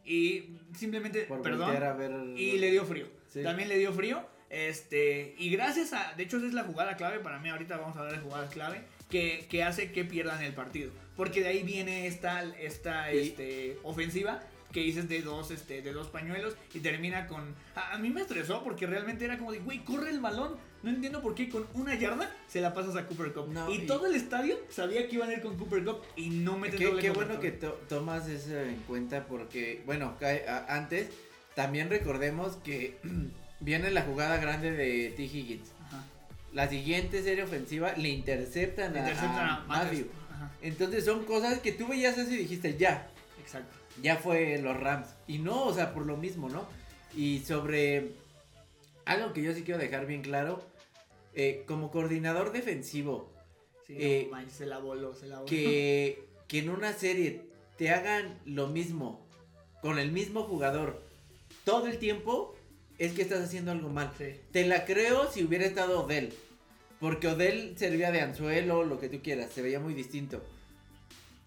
Y 0.05 0.59
simplemente, 0.77 1.23
Por 1.23 1.41
perdón, 1.41 1.73
ver... 1.97 2.39
y 2.39 2.59
le 2.59 2.71
dio 2.71 2.85
frío. 2.85 3.07
Sí. 3.29 3.43
También 3.43 3.71
le 3.71 3.79
dio 3.79 3.95
frío. 3.95 4.27
Este, 4.53 5.35
y 5.39 5.49
gracias 5.49 5.95
a, 5.95 6.13
de 6.15 6.25
hecho 6.25 6.37
esa 6.37 6.47
es 6.47 6.53
la 6.53 6.65
jugada 6.65 6.95
clave 6.97 7.21
para 7.21 7.39
mí, 7.39 7.49
ahorita 7.49 7.79
vamos 7.79 7.97
a 7.97 8.01
hablar 8.01 8.17
de 8.17 8.21
jugadas 8.21 8.51
clave, 8.51 8.83
que, 9.12 9.47
que 9.50 9.62
hace 9.62 9.92
que 9.92 10.04
pierdan 10.04 10.42
el 10.42 10.54
partido. 10.54 10.90
Porque 11.16 11.40
de 11.42 11.49
ahí 11.49 11.62
viene 11.62 12.07
esta, 12.07 12.42
esta 12.59 13.12
Y- 13.14 13.19
este, 13.19 13.78
ofensiva 13.83 14.42
que 14.73 14.81
dices 14.81 15.07
de 15.07 15.21
dos, 15.21 15.50
este, 15.50 15.83
de 15.83 15.92
dos 15.92 16.09
pañuelos 16.09 16.57
y 16.73 16.81
termina 16.81 17.26
con... 17.26 17.54
A, 17.75 17.92
a 17.92 17.99
mí 17.99 18.09
me 18.09 18.23
estresó 18.23 18.64
porque 18.64 18.87
realmente 18.87 19.26
era 19.26 19.37
como 19.37 19.52
de, 19.52 19.59
güey, 19.59 19.85
corre 19.85 20.09
el 20.09 20.21
balón. 20.21 20.57
No 20.83 20.88
entiendo 20.90 21.21
por 21.21 21.35
qué 21.35 21.50
con 21.50 21.66
una 21.75 21.95
yarda 21.95 22.35
se 22.49 22.62
la 22.62 22.73
pasas 22.73 22.97
a 22.97 23.07
Cooper 23.07 23.35
Cup. 23.35 23.49
No, 23.52 23.71
y, 23.71 23.83
y- 23.83 23.87
todo 23.87 24.07
el 24.07 24.14
estadio 24.14 24.57
sabía 24.71 25.07
que 25.07 25.16
iban 25.16 25.28
a 25.28 25.35
ir 25.35 25.42
con 25.42 25.59
Cooper 25.59 25.85
Cup 25.85 25.99
y 26.16 26.31
no 26.31 26.57
meten 26.57 26.78
Qué, 26.78 26.87
doble 26.87 27.02
qué 27.02 27.11
bueno 27.11 27.38
que 27.38 27.52
to- 27.52 27.78
tomas 27.88 28.26
eso 28.31 28.59
en 28.59 28.76
cuenta 28.88 29.26
porque, 29.26 29.83
bueno, 29.85 30.16
antes 30.69 31.11
también 31.54 31.90
recordemos 31.90 32.57
que 32.64 32.97
viene 33.61 33.90
la 33.90 34.02
jugada 34.02 34.38
grande 34.38 34.71
de 34.73 35.11
T. 35.14 35.23
Higgins. 35.25 35.71
La 36.53 36.69
siguiente 36.69 37.23
serie 37.23 37.45
ofensiva 37.45 37.93
le 37.95 38.09
interceptan, 38.11 38.93
Le 38.93 39.01
a- 39.01 39.03
interceptan 39.03 39.39
a, 39.39 39.57
a 39.57 39.61
Matthews. 39.67 40.07
Matthew. 40.07 40.07
Entonces 40.63 41.05
son 41.05 41.25
cosas 41.25 41.59
que 41.61 41.73
tú 41.73 41.89
veías 41.89 42.17
eso 42.19 42.31
y 42.33 42.37
dijiste, 42.37 42.77
ya, 42.77 43.11
exacto. 43.41 43.75
ya 44.03 44.17
fue 44.17 44.59
los 44.59 44.79
Rams. 44.79 45.09
Y 45.27 45.39
no, 45.39 45.65
o 45.67 45.75
sea, 45.75 45.93
por 45.95 46.07
lo 46.07 46.17
mismo, 46.17 46.49
¿no? 46.49 46.67
Y 47.17 47.41
sobre 47.41 48.13
algo 49.05 49.33
que 49.33 49.43
yo 49.43 49.55
sí 49.55 49.63
quiero 49.63 49.81
dejar 49.81 50.07
bien 50.07 50.23
claro, 50.23 50.63
eh, 51.35 51.65
como 51.67 51.91
coordinador 51.91 52.53
defensivo, 52.53 53.31
Sí, 53.87 53.97
Eh, 53.99 54.23
no 54.31 54.37
manches, 54.37 54.55
se 54.59 54.67
la 54.67 54.79
voló, 54.79 55.13
se 55.15 55.27
la 55.27 55.37
voló. 55.41 55.47
que, 55.47 56.25
que 56.49 56.59
en 56.61 56.71
una 56.71 56.93
serie 56.93 57.43
te 57.77 57.91
hagan 57.91 58.39
lo 58.45 58.69
mismo 58.69 59.27
con 59.81 59.99
el 59.99 60.13
mismo 60.13 60.45
jugador 60.45 61.03
todo 61.65 61.89
el 61.89 61.99
tiempo, 61.99 62.55
es 62.99 63.13
que 63.13 63.23
estás 63.23 63.41
haciendo 63.43 63.73
algo 63.73 63.89
mal. 63.89 64.13
Sí. 64.17 64.35
Te 64.53 64.65
la 64.67 64.85
creo 64.85 65.29
si 65.33 65.43
hubiera 65.43 65.65
estado 65.65 66.05
Odell. 66.05 66.33
Porque 67.03 67.27
Odell 67.27 67.75
servía 67.77 68.13
de 68.13 68.21
anzuelo, 68.21 68.85
lo 68.85 69.01
que 69.01 69.09
tú 69.09 69.21
quieras, 69.23 69.51
se 69.51 69.61
veía 69.61 69.81
muy 69.81 69.93
distinto. 69.93 70.41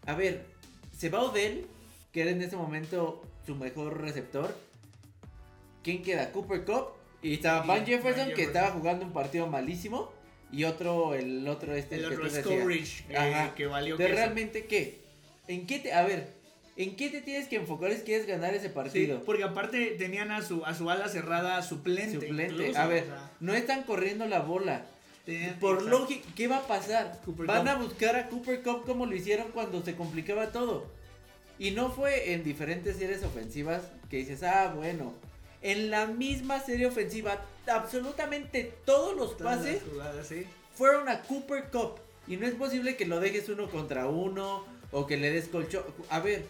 A 0.06 0.14
ver, 0.14 0.44
se 0.96 1.08
va 1.10 1.24
Odell, 1.24 1.66
que 2.12 2.24
era 2.24 2.32
en 2.32 2.42
ese 2.42 2.58
momento 2.58 3.24
su 3.46 3.56
mejor 3.56 4.02
receptor. 4.02 4.54
¿Quién 5.82 6.04
queda? 6.04 6.34
Cooper 6.34 6.66
Cup. 6.66 6.88
Y 7.22 7.36
estaba 7.36 7.60
Van 7.60 7.68
Van 7.68 7.86
Jefferson, 7.86 8.26
que 8.26 8.36
Jefferson. 8.36 8.48
estaba 8.56 8.72
jugando 8.72 9.06
un 9.06 9.14
partido 9.14 9.48
malísimo. 9.48 10.12
Y 10.52 10.66
otro, 10.66 11.16
el 11.16 11.48
otro 11.48 11.74
este 11.74 11.96
El 11.96 12.02
que 12.02 12.08
otro 12.08 12.28
tú 12.28 12.34
decías. 12.34 12.46
Coverage, 12.46 13.06
eh, 13.10 13.52
que 13.56 13.66
valió 13.66 13.96
De 13.96 14.10
realmente 14.10 14.66
qué? 14.66 15.00
¿En 15.48 15.66
qué 15.66 15.80
te, 15.80 15.94
a 15.94 16.04
ver, 16.04 16.34
¿en 16.76 16.98
qué 16.98 17.10
te 17.10 17.22
tienes 17.22 17.48
que 17.48 17.56
enfocar 17.56 17.94
si 17.94 18.02
quieres 18.02 18.28
ganar 18.28 18.54
ese 18.54 18.68
Sí, 18.68 18.74
partido? 18.74 19.24
porque 19.24 19.44
aparte 19.46 19.92
tenían 19.98 20.32
a 20.32 20.42
su, 20.42 20.66
a 20.66 20.74
su 20.74 20.90
ala 20.90 21.08
cerrada 21.08 21.62
suplente. 21.62 22.28
Suplente. 22.28 22.54
incluso, 22.56 22.78
a 22.78 22.88
ver, 22.88 23.04
o 23.04 23.08
sea, 23.08 23.32
no 23.40 23.54
están 23.54 23.84
corriendo 23.84 24.28
la 24.28 24.40
bola. 24.42 24.86
Por 25.60 25.82
lógica, 25.84 26.28
¿qué 26.36 26.48
va 26.48 26.58
a 26.58 26.68
pasar? 26.68 27.20
Cooper 27.26 27.48
Van 27.48 27.68
a 27.68 27.76
buscar 27.76 28.16
a 28.16 28.30
Cooper 28.30 28.62
Cup 28.62 28.86
como 28.86 29.06
lo 29.06 29.16
hicieron 29.16 29.48
cuando 29.52 29.84
se 29.84 29.96
complicaba 29.96 30.52
todo. 30.52 30.86
Y 31.58 31.72
no 31.72 31.90
fue 31.90 32.34
en 32.34 32.44
diferentes 32.44 32.98
series 32.98 33.24
ofensivas 33.24 33.82
que 34.10 34.18
dices, 34.18 34.44
ah, 34.44 34.74
bueno. 34.76 35.14
En 35.62 35.90
la 35.90 36.06
misma 36.06 36.60
serie 36.60 36.86
ofensiva, 36.86 37.42
absolutamente 37.66 38.72
todos 38.86 39.16
los 39.16 39.36
Todas 39.38 39.58
pases 39.58 39.82
las 39.82 39.92
jugadas, 39.92 40.28
sí. 40.28 40.46
fueron 40.76 41.10
a 41.10 41.22
Cooper 41.24 41.72
Cup. 41.72 42.00
Y 42.28 42.38
no 42.38 42.46
es 42.46 42.54
posible 42.54 42.96
que 42.96 43.06
lo 43.06 43.20
dejes 43.20 43.50
uno 43.50 43.70
contra 43.70 44.08
uno 44.08 44.64
o 44.92 45.08
que 45.08 45.18
le 45.18 45.32
des 45.32 45.48
colchón. 45.48 45.84
A 46.10 46.20
ver, 46.20 46.46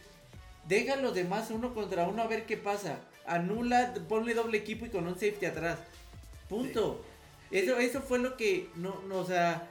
deja 0.67 0.93
a 0.93 0.97
los 0.97 1.13
demás 1.13 1.49
uno 1.49 1.73
contra 1.73 2.07
uno 2.07 2.23
a 2.23 2.27
ver 2.27 2.45
qué 2.45 2.57
pasa. 2.57 2.99
Anula, 3.25 3.93
ponle 4.09 4.33
doble 4.33 4.57
equipo 4.57 4.85
y 4.85 4.89
con 4.89 5.07
un 5.07 5.13
safety 5.13 5.45
atrás. 5.45 5.79
Punto. 6.49 7.01
Eso, 7.55 7.77
eso 7.77 8.01
fue 8.01 8.19
lo 8.19 8.35
que 8.35 8.67
no, 8.75 9.01
no, 9.07 9.19
o 9.19 9.25
sea, 9.25 9.69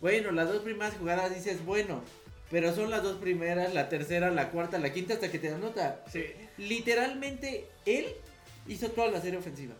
bueno, 0.00 0.32
las 0.32 0.48
dos 0.48 0.62
primeras 0.62 0.96
jugadas 0.96 1.34
dices, 1.34 1.62
bueno, 1.64 2.02
pero 2.50 2.74
son 2.74 2.90
las 2.90 3.02
dos 3.02 3.18
primeras, 3.18 3.74
la 3.74 3.90
tercera, 3.90 4.30
la 4.30 4.50
cuarta, 4.50 4.78
la 4.78 4.94
quinta 4.94 5.12
hasta 5.12 5.30
que 5.30 5.38
te 5.38 5.52
anota. 5.52 6.02
Sí. 6.10 6.24
Literalmente, 6.56 7.66
él 7.84 8.06
hizo 8.66 8.90
toda 8.92 9.08
la 9.08 9.20
serie 9.20 9.38
ofensiva. 9.38 9.74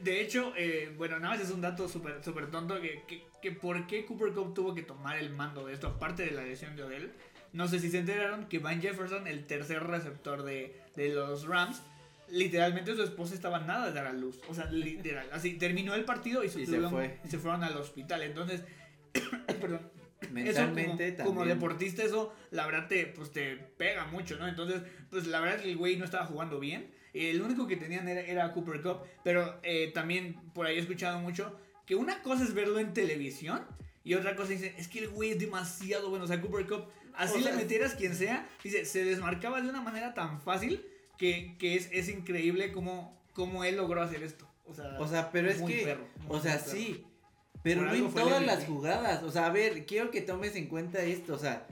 De 0.00 0.22
hecho, 0.22 0.54
eh, 0.56 0.90
bueno, 0.96 1.18
nada 1.18 1.34
más 1.34 1.44
es 1.44 1.50
un 1.52 1.60
dato 1.60 1.86
súper 1.86 2.24
súper 2.24 2.50
tonto 2.50 2.80
que, 2.80 3.02
que, 3.06 3.24
que 3.42 3.52
por 3.52 3.86
qué 3.86 4.06
Cooper 4.06 4.32
Cup 4.32 4.54
tuvo 4.54 4.74
que 4.74 4.82
tomar 4.82 5.18
el 5.18 5.30
mando 5.30 5.66
de 5.66 5.74
esto, 5.74 5.88
aparte 5.88 6.24
de 6.24 6.30
la 6.30 6.44
lesión 6.44 6.76
de 6.76 6.82
Odell. 6.82 7.12
No 7.52 7.68
sé 7.68 7.78
si 7.78 7.90
se 7.90 7.98
enteraron 7.98 8.48
que 8.48 8.58
Van 8.58 8.80
Jefferson, 8.80 9.26
el 9.26 9.46
tercer 9.46 9.82
receptor 9.84 10.44
de, 10.44 10.80
de 10.96 11.10
los 11.10 11.46
Rams, 11.46 11.82
literalmente 12.28 12.94
su 12.94 13.02
esposa 13.02 13.34
estaba 13.34 13.60
nada 13.60 13.88
de 13.88 13.92
dar 13.92 14.06
a 14.06 14.12
luz. 14.12 14.40
O 14.48 14.54
sea, 14.54 14.66
literal. 14.70 15.28
Así 15.32 15.54
terminó 15.54 15.94
el 15.94 16.04
partido 16.04 16.44
y, 16.44 16.48
se, 16.48 16.62
Y 16.62 16.66
se 16.66 16.80
fue. 16.80 17.18
y 17.24 17.28
se 17.28 17.38
fueron 17.38 17.64
al 17.64 17.76
hospital. 17.76 18.22
Entonces, 18.22 18.62
perdón, 19.60 19.80
Mentalmente 20.30 21.08
eso 21.08 21.24
como, 21.24 21.40
como 21.40 21.46
deportista 21.46 22.02
eso 22.02 22.34
la 22.50 22.66
verdad 22.66 22.88
te 22.88 23.06
pues 23.06 23.32
te 23.32 23.56
pega 23.56 24.06
mucho 24.06 24.38
no 24.38 24.48
entonces 24.48 24.82
pues 25.10 25.26
la 25.26 25.40
verdad 25.40 25.60
que 25.60 25.70
el 25.70 25.76
güey 25.76 25.96
no 25.96 26.06
estaba 26.06 26.24
jugando 26.24 26.58
bien 26.58 26.90
el 27.12 27.40
único 27.42 27.66
que 27.66 27.76
tenían 27.76 28.08
era, 28.08 28.22
era 28.22 28.52
Cooper 28.52 28.80
Cup 28.80 29.02
pero 29.22 29.60
eh, 29.62 29.90
también 29.92 30.36
por 30.54 30.66
ahí 30.66 30.76
he 30.76 30.80
escuchado 30.80 31.18
mucho 31.18 31.58
que 31.84 31.94
una 31.94 32.22
cosa 32.22 32.44
es 32.44 32.54
verlo 32.54 32.78
en 32.78 32.94
televisión 32.94 33.62
y 34.04 34.14
otra 34.14 34.36
cosa 34.36 34.52
dice 34.52 34.74
es 34.78 34.88
que 34.88 35.00
el 35.00 35.08
güey 35.08 35.32
es 35.32 35.38
demasiado 35.38 36.08
bueno 36.08 36.24
o 36.24 36.28
sea 36.28 36.40
Cooper 36.40 36.66
Cup 36.66 36.86
así 37.14 37.38
O 37.38 37.42
sea, 37.42 37.52
le 37.52 37.58
metieras 37.58 37.94
quien 37.94 38.14
sea 38.14 38.48
dice 38.64 38.86
se 38.86 39.04
desmarcaba 39.04 39.60
de 39.60 39.68
una 39.68 39.82
manera 39.82 40.14
tan 40.14 40.40
fácil 40.40 40.84
que, 41.18 41.56
que 41.58 41.76
es, 41.76 41.88
es 41.92 42.08
increíble 42.08 42.72
cómo, 42.72 43.20
cómo 43.32 43.64
él 43.64 43.76
logró 43.76 44.02
hacer 44.02 44.22
esto 44.22 44.46
o 44.68 44.74
sea, 44.74 44.96
O 44.98 45.06
sea, 45.06 45.30
pero 45.30 45.48
es 45.48 45.62
que, 45.62 45.84
perro, 45.84 46.04
o 46.28 46.40
sea, 46.40 46.58
perro. 46.58 46.70
sí, 46.72 47.04
pero 47.62 47.82
Por 47.82 47.90
no 47.90 47.94
en 47.94 48.12
todas 48.12 48.44
las 48.44 48.64
jugadas. 48.64 49.22
O 49.22 49.30
sea, 49.30 49.46
a 49.46 49.50
ver, 49.50 49.86
quiero 49.86 50.10
que 50.10 50.20
tomes 50.20 50.56
en 50.56 50.66
cuenta 50.66 51.02
esto. 51.02 51.34
O 51.34 51.38
sea, 51.38 51.66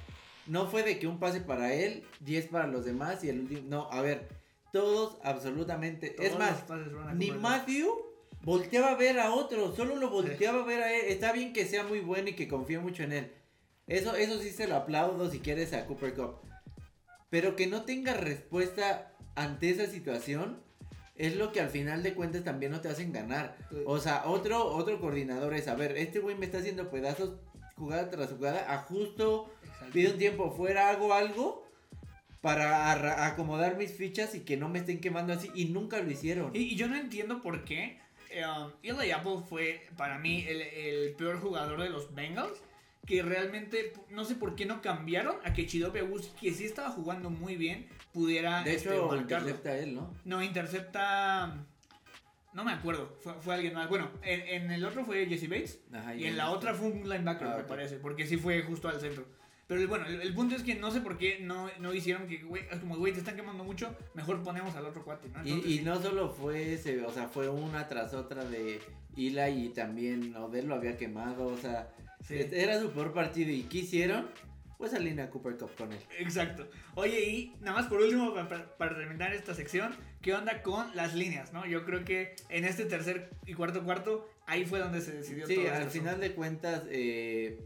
no 0.47 0.67
fue 0.67 0.83
de 0.83 0.99
que 0.99 1.07
un 1.07 1.19
pase 1.19 1.41
para 1.41 1.73
él, 1.73 2.05
10 2.21 2.47
para 2.49 2.67
los 2.67 2.85
demás 2.85 3.25
y 3.25 3.29
el 3.29 3.41
último. 3.41 3.63
No, 3.69 3.89
a 3.91 4.01
ver, 4.01 4.29
todos 4.73 5.19
absolutamente. 5.25 6.11
Todos 6.11 6.31
es 6.31 6.39
más, 6.39 6.65
ni. 7.15 7.33
Matthew 7.33 7.89
volteaba 8.43 8.91
a 8.91 8.97
ver 8.97 9.19
a 9.19 9.33
otro, 9.33 9.75
solo 9.75 9.97
lo 9.97 10.11
volteaba 10.11 10.63
a 10.63 10.67
ver 10.67 10.83
a 10.83 10.93
él. 10.93 11.07
Está 11.09 11.33
bien 11.33 11.53
que 11.53 11.67
sea 11.67 11.83
muy 11.85 12.01
bueno 12.01 12.29
y 12.29 12.35
que 12.35 12.49
confíe 12.49 12.79
mucho 12.79 13.03
en 13.03 13.13
él. 13.13 13.33
Eso, 13.87 14.15
eso 14.15 14.41
sí 14.41 14.51
se 14.51 14.69
lo 14.69 14.77
aplaudo 14.77 15.31
si 15.31 15.41
quieres 15.41 15.73
a 15.73 15.87
Cooper 15.87 16.15
Cup. 16.15 16.41
Pero 17.29 17.57
que 17.57 17.67
no 17.67 17.83
tenga 17.83 18.15
respuesta 18.15 19.14
ante 19.35 19.71
esa 19.71 19.87
situación 19.87 20.61
es 21.17 21.37
lo 21.37 21.53
que 21.53 21.61
al 21.61 21.69
final 21.69 22.03
de 22.03 22.15
cuentas 22.15 22.43
también 22.45 22.73
no 22.73 22.81
te 22.81 22.89
hacen 22.89 23.13
ganar. 23.13 23.57
O 23.87 23.99
sea, 23.99 24.25
otro, 24.27 24.65
otro 24.67 25.01
coordinador 25.01 25.55
es, 25.55 25.69
a 25.69 25.75
ver, 25.75 25.97
este 25.97 26.19
güey 26.19 26.37
me 26.37 26.47
está 26.47 26.59
haciendo 26.59 26.91
pedazos 26.91 27.35
jugada 27.77 28.11
tras 28.11 28.31
jugada, 28.31 28.73
ajusto, 28.73 29.53
Exacto. 29.63 29.93
pido 29.93 30.13
un 30.13 30.19
tiempo 30.19 30.51
fuera, 30.53 30.91
hago 30.91 31.13
algo 31.15 31.65
para 32.41 33.27
acomodar 33.27 33.77
mis 33.77 33.93
fichas 33.93 34.35
y 34.35 34.41
que 34.41 34.57
no 34.57 34.69
me 34.69 34.81
estén 34.81 35.01
quemando 35.01 35.33
así 35.33 35.51
y 35.55 35.67
nunca 35.67 36.01
lo 36.01 36.11
hicieron. 36.11 36.51
Y, 36.55 36.59
y 36.61 36.77
yo 36.77 36.89
no 36.89 36.97
entiendo 36.97 37.43
por 37.43 37.65
qué. 37.65 37.99
um, 38.45 38.71
Eli 38.83 39.13
Apple 39.13 39.39
fue 39.49 39.87
para 39.97 40.19
mí 40.19 40.45
el, 40.49 40.61
el 40.61 41.15
peor 41.15 41.41
jugador 41.41 41.81
de 41.83 41.91
los 41.91 42.15
Bengals. 42.15 42.59
Que 43.07 43.23
realmente 43.23 43.93
no 44.09 44.25
sé 44.25 44.35
por 44.35 44.57
qué 44.57 44.65
no 44.65 44.81
cambiaron 44.81 45.37
a 45.45 45.53
que 45.53 45.67
Chidobe 45.67 46.01
Awuzie, 46.01 46.33
que 46.41 46.53
sí 46.55 46.65
estaba 46.65 46.89
jugando 46.89 47.29
muy 47.29 47.55
bien, 47.55 47.87
pudiera 48.15 48.63
De 48.63 48.75
este, 48.75 48.95
hecho, 48.95 49.09
marcarlo. 49.09 49.49
intercepta 49.49 49.69
a 49.71 49.77
él, 49.79 49.95
¿no? 49.95 50.15
No, 50.25 50.43
intercepta. 50.43 51.67
No 52.55 52.65
me 52.65 52.73
acuerdo, 52.73 53.19
fue, 53.21 53.35
fue 53.41 53.55
alguien 53.55 53.75
más. 53.75 53.89
Bueno, 53.89 54.09
en, 54.23 54.41
en 54.65 54.71
el 54.71 54.85
otro 54.85 55.05
fue 55.05 55.27
Jesse 55.27 55.49
Bates. 55.49 55.81
Ajá, 55.93 56.15
Y 56.15 56.25
en 56.27 56.37
la 56.37 56.51
otra 56.51 56.73
fue 56.73 56.87
un 56.87 57.09
linebacker, 57.09 57.49
Ah, 57.49 57.57
me 57.59 57.65
parece, 57.65 57.97
porque 57.97 58.27
sí 58.27 58.37
fue 58.37 58.63
justo 58.63 58.89
al 58.89 59.01
centro. 59.01 59.27
Pero 59.67 59.89
bueno, 59.89 60.07
el, 60.07 60.21
el 60.21 60.35
punto 60.35 60.55
es 60.55 60.63
que 60.63 60.75
no 60.77 60.91
sé 60.91 61.01
por 61.01 61.17
qué 61.19 61.39
no, 61.41 61.69
no 61.81 61.93
hicieron 61.93 62.29
que, 62.29 62.37
güey, 62.45 62.63
es 62.71 62.79
como, 62.79 62.97
güey, 62.97 63.13
te 63.13 63.19
están 63.21 63.35
quemando 63.35 63.65
mucho, 63.65 63.97
mejor 64.15 64.43
ponemos 64.43 64.77
al 64.77 64.85
otro 64.87 65.03
cuate, 65.05 65.29
¿no? 65.31 65.41
Entonces, 65.41 65.67
Y, 65.67 65.79
y 65.81 65.83
no 65.83 66.01
solo 66.01 66.29
fue 66.29 66.75
ese, 66.75 67.03
o 67.05 67.11
sea, 67.11 67.29
fue 67.29 67.49
una 67.49 67.89
tras 67.89 68.13
otra 68.15 68.45
de 68.45 68.81
Ila 69.17 69.49
y 69.49 69.71
también 69.71 70.37
Odell 70.37 70.67
lo 70.67 70.75
había 70.77 70.97
quemado, 70.99 71.47
o 71.47 71.57
sea, 71.57 71.89
sí. 72.21 72.37
era 72.53 72.79
su 72.79 72.91
peor 72.91 73.13
partido. 73.15 73.51
¿Y 73.51 73.63
qué 73.63 73.79
hicieron? 73.79 74.29
Pues 74.79 74.91
salir 74.91 75.19
a 75.21 75.31
Cooper 75.31 75.57
Cup 75.57 75.71
con 75.77 75.93
él. 75.93 75.99
Exacto. 76.19 76.69
Oye, 76.95 77.21
y 77.31 77.53
nada 77.61 77.79
más 77.81 77.87
por 77.87 78.01
último, 78.01 78.35
pa- 78.35 78.49
pa- 78.49 78.77
para, 78.77 78.97
terminar 78.97 79.33
esta 79.33 79.55
sección, 79.55 79.95
¿qué 80.21 80.35
onda 80.35 80.63
con 80.63 80.95
las 80.97 81.15
líneas, 81.15 81.53
no? 81.53 81.65
Yo 81.67 81.85
creo 81.85 82.05
que 82.05 82.35
en 82.49 82.65
este 82.65 82.85
tercer 82.85 83.31
y 83.47 83.55
cuarto 83.55 83.85
cuarto, 83.85 84.29
ahí 84.47 84.65
fue 84.67 84.81
donde 84.81 85.01
se 85.01 85.13
decidió 85.13 85.47
Sí, 85.47 85.55
todo 85.57 85.73
al 85.73 85.83
este 85.83 85.99
final 85.99 86.21
de 86.21 86.33
cuentas, 86.33 86.83
eh, 86.91 87.61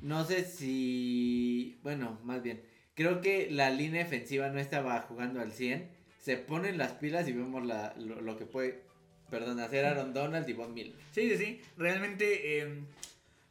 no 0.00 0.24
sé 0.24 0.44
si, 0.44 1.78
bueno, 1.82 2.18
más 2.24 2.42
bien, 2.42 2.62
creo 2.94 3.20
que 3.20 3.50
la 3.50 3.70
línea 3.70 4.02
defensiva 4.04 4.48
no 4.48 4.58
estaba 4.58 5.00
jugando 5.02 5.40
al 5.40 5.52
100. 5.52 5.90
Se 6.18 6.36
ponen 6.36 6.78
las 6.78 6.92
pilas 6.92 7.28
y 7.28 7.32
vemos 7.32 7.64
la, 7.64 7.94
lo, 7.96 8.20
lo 8.20 8.36
que 8.36 8.44
puede, 8.46 8.82
perdón, 9.30 9.60
hacer 9.60 9.84
Aaron 9.86 10.12
Donald 10.12 10.48
y 10.48 10.52
Von 10.52 10.74
Miller. 10.74 10.96
Sí, 11.12 11.30
sí, 11.30 11.36
sí. 11.36 11.60
Realmente 11.76 12.58
eh, 12.60 12.82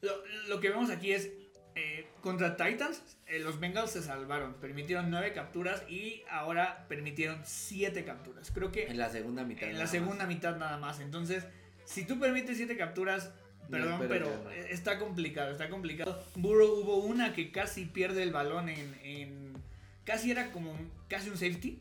lo, 0.02 0.12
lo 0.48 0.60
que 0.60 0.70
vemos 0.70 0.90
aquí 0.90 1.12
es 1.12 1.32
eh, 1.76 2.08
contra 2.22 2.58
Titans, 2.58 3.02
eh, 3.28 3.40
los 3.40 3.60
Bengals 3.60 3.92
se 3.92 4.02
salvaron. 4.02 4.56
Permitieron 4.56 5.10
nueve 5.10 5.34
capturas 5.34 5.84
y 5.90 6.24
ahora 6.30 6.86
permitieron 6.90 7.42
siete 7.46 8.04
capturas. 8.06 8.52
Creo 8.52 8.72
que 8.72 8.88
En 8.88 8.98
la 8.98 9.10
segunda 9.10 9.44
mitad. 9.44 9.64
en 9.64 9.70
nada 9.74 9.80
la 9.80 9.84
más. 9.86 9.92
segunda 9.92 10.26
mitad 10.26 10.58
nada 10.58 10.78
más. 10.78 11.00
Entonces, 11.00 11.46
si 11.86 12.06
tú 12.06 12.20
permites 12.20 12.58
siete 12.58 12.76
capturas, 12.78 13.32
No, 13.64 13.70
perdón, 13.70 14.06
pero 14.10 14.50
está 14.70 14.98
complicado, 15.00 15.52
está 15.52 15.70
complicado. 15.70 16.24
Burrow 16.36 16.80
hubo 16.82 16.98
una 16.98 17.34
que 17.34 17.52
casi 17.52 17.86
pierde 17.86 18.24
el 18.24 18.32
balón 18.32 18.68
en, 18.70 18.96
en- 19.04 19.54
casi 20.06 20.32
era 20.32 20.52
como 20.52 20.72
un- 20.72 20.92
casi 21.08 21.30
un 21.30 21.38
safety. 21.38 21.80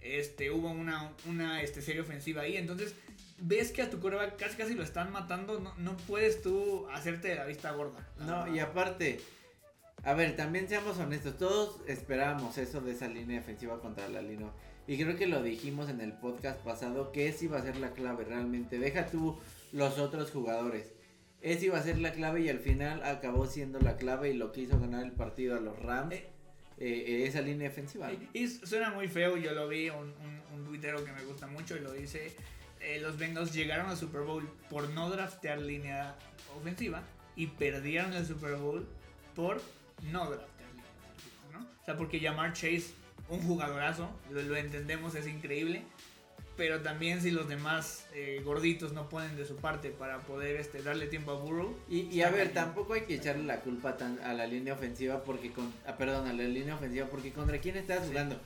Este, 0.00 0.50
hubo 0.50 0.68
una, 0.70 1.12
una 1.26 1.62
este, 1.62 1.80
serie 1.80 2.00
ofensiva 2.02 2.42
ahí, 2.42 2.56
entonces 2.56 2.94
ves 3.38 3.72
que 3.72 3.82
a 3.82 3.90
tu 3.90 4.00
coreback 4.00 4.36
casi 4.36 4.56
casi 4.56 4.74
lo 4.74 4.82
están 4.82 5.12
matando, 5.12 5.60
no, 5.60 5.74
no 5.76 5.96
puedes 6.08 6.42
tú 6.42 6.86
hacerte 6.92 7.28
de 7.28 7.34
la 7.36 7.44
vista 7.44 7.72
gorda. 7.72 8.06
No, 8.18 8.54
y 8.54 8.58
aparte, 8.60 9.20
a 10.04 10.14
ver, 10.14 10.36
también 10.36 10.68
seamos 10.68 10.98
honestos, 10.98 11.38
todos 11.38 11.80
esperábamos 11.86 12.58
eso 12.58 12.80
de 12.80 12.92
esa 12.92 13.08
línea 13.08 13.38
defensiva 13.38 13.80
contra 13.80 14.08
la 14.08 14.22
línea. 14.22 14.50
Y 14.86 14.98
creo 14.98 15.16
que 15.16 15.26
lo 15.26 15.42
dijimos 15.42 15.88
en 15.88 16.00
el 16.00 16.12
podcast 16.12 16.60
pasado, 16.60 17.12
que 17.12 17.28
esa 17.28 17.44
iba 17.44 17.58
a 17.58 17.62
ser 17.62 17.76
la 17.76 17.92
clave 17.92 18.24
realmente. 18.24 18.78
Deja 18.78 19.06
tú 19.06 19.38
los 19.72 19.98
otros 19.98 20.30
jugadores. 20.32 20.92
Esa 21.40 21.64
iba 21.64 21.78
a 21.78 21.82
ser 21.82 21.98
la 21.98 22.12
clave 22.12 22.40
y 22.40 22.48
al 22.48 22.58
final 22.58 23.02
acabó 23.04 23.46
siendo 23.46 23.78
la 23.78 23.96
clave 23.96 24.30
y 24.30 24.34
lo 24.34 24.50
que 24.50 24.62
hizo 24.62 24.80
ganar 24.80 25.04
el 25.04 25.12
partido 25.12 25.56
a 25.56 25.60
los 25.60 25.78
Rams. 25.78 26.14
Eh. 26.14 26.28
eh, 26.78 27.04
eh, 27.06 27.26
esa 27.26 27.40
línea 27.40 27.68
defensiva. 27.68 28.10
¿no? 28.10 28.28
Y 28.32 28.48
suena 28.48 28.90
muy 28.90 29.06
feo, 29.06 29.36
yo 29.36 29.52
lo 29.52 29.68
vi, 29.68 29.88
un, 29.88 29.98
un, 29.98 30.42
un 30.52 30.64
tuitero 30.64 31.04
que 31.04 31.12
me 31.12 31.22
gusta 31.24 31.46
mucho 31.46 31.76
y 31.76 31.80
lo 31.80 31.92
dice, 31.92 32.32
eh, 32.82 33.00
los 33.00 33.16
Bengals 33.18 33.52
llegaron 33.52 33.88
al 33.88 33.96
Super 33.96 34.22
Bowl 34.22 34.48
por 34.70 34.88
no 34.90 35.10
draftear 35.10 35.60
línea 35.60 36.14
ofensiva 36.58 37.02
y 37.36 37.46
perdieron 37.48 38.12
el 38.12 38.26
Super 38.26 38.56
Bowl 38.56 38.86
por 39.34 39.60
no 40.10 40.26
draftear 40.30 40.70
línea 40.70 40.90
ofensiva, 41.08 41.58
¿no? 41.58 41.60
O 41.80 41.84
sea, 41.84 41.96
porque 41.96 42.20
llamar 42.20 42.52
Chase 42.52 42.94
un 43.28 43.40
jugadorazo, 43.42 44.10
lo, 44.30 44.42
lo 44.42 44.56
entendemos, 44.56 45.14
es 45.14 45.26
increíble, 45.26 45.82
pero 46.56 46.82
también 46.82 47.22
si 47.22 47.30
los 47.30 47.48
demás 47.48 48.06
eh, 48.12 48.42
gorditos 48.44 48.92
no 48.92 49.08
ponen 49.08 49.36
de 49.36 49.46
su 49.46 49.56
parte 49.56 49.88
para 49.90 50.18
poder 50.18 50.56
este, 50.56 50.82
darle 50.82 51.06
tiempo 51.06 51.30
a 51.30 51.34
Burrow, 51.36 51.74
Y, 51.88 52.00
y 52.10 52.20
a 52.22 52.30
ver, 52.30 52.52
tampoco 52.52 52.92
hay 52.92 53.02
que 53.02 53.14
echarle 53.14 53.44
la 53.44 53.60
culpa 53.60 53.96
tan 53.96 54.18
a 54.20 54.34
la 54.34 54.46
línea 54.46 54.74
ofensiva 54.74 55.22
porque 55.24 55.50
con, 55.50 55.72
ah, 55.86 55.96
perdón, 55.96 56.26
a 56.28 56.32
la 56.34 56.42
línea 56.42 56.74
ofensiva 56.74 57.06
porque 57.06 57.32
contra 57.32 57.58
quién 57.58 57.76
estás 57.76 58.02
Sí. 58.02 58.08
jugando. 58.08 58.38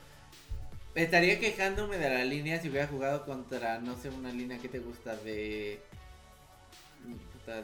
Estaría 0.96 1.38
quejándome 1.38 1.98
de 1.98 2.10
la 2.10 2.24
línea 2.24 2.60
si 2.60 2.68
hubiera 2.68 2.88
jugado 2.88 3.24
contra, 3.24 3.78
no 3.78 3.96
sé, 3.96 4.08
una 4.08 4.32
línea 4.32 4.58
que 4.58 4.68
te 4.68 4.80
gusta 4.80 5.14
de 5.16 5.78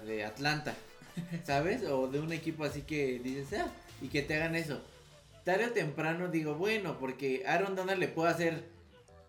de 0.06 0.24
Atlanta, 0.24 0.74
¿sabes? 1.44 1.82
O 1.84 2.06
de 2.08 2.20
un 2.20 2.32
equipo 2.32 2.64
así 2.64 2.82
que 2.82 3.18
dices, 3.18 3.60
ah, 3.60 3.70
y 4.00 4.08
que 4.08 4.22
te 4.22 4.36
hagan 4.36 4.54
eso. 4.54 4.80
Tarde 5.44 5.66
o 5.66 5.72
temprano 5.72 6.28
digo, 6.28 6.54
bueno, 6.54 6.98
porque 7.00 7.42
Aaron 7.46 7.74
Donald 7.74 7.98
le 7.98 8.08
puede 8.08 8.30
hacer 8.30 8.64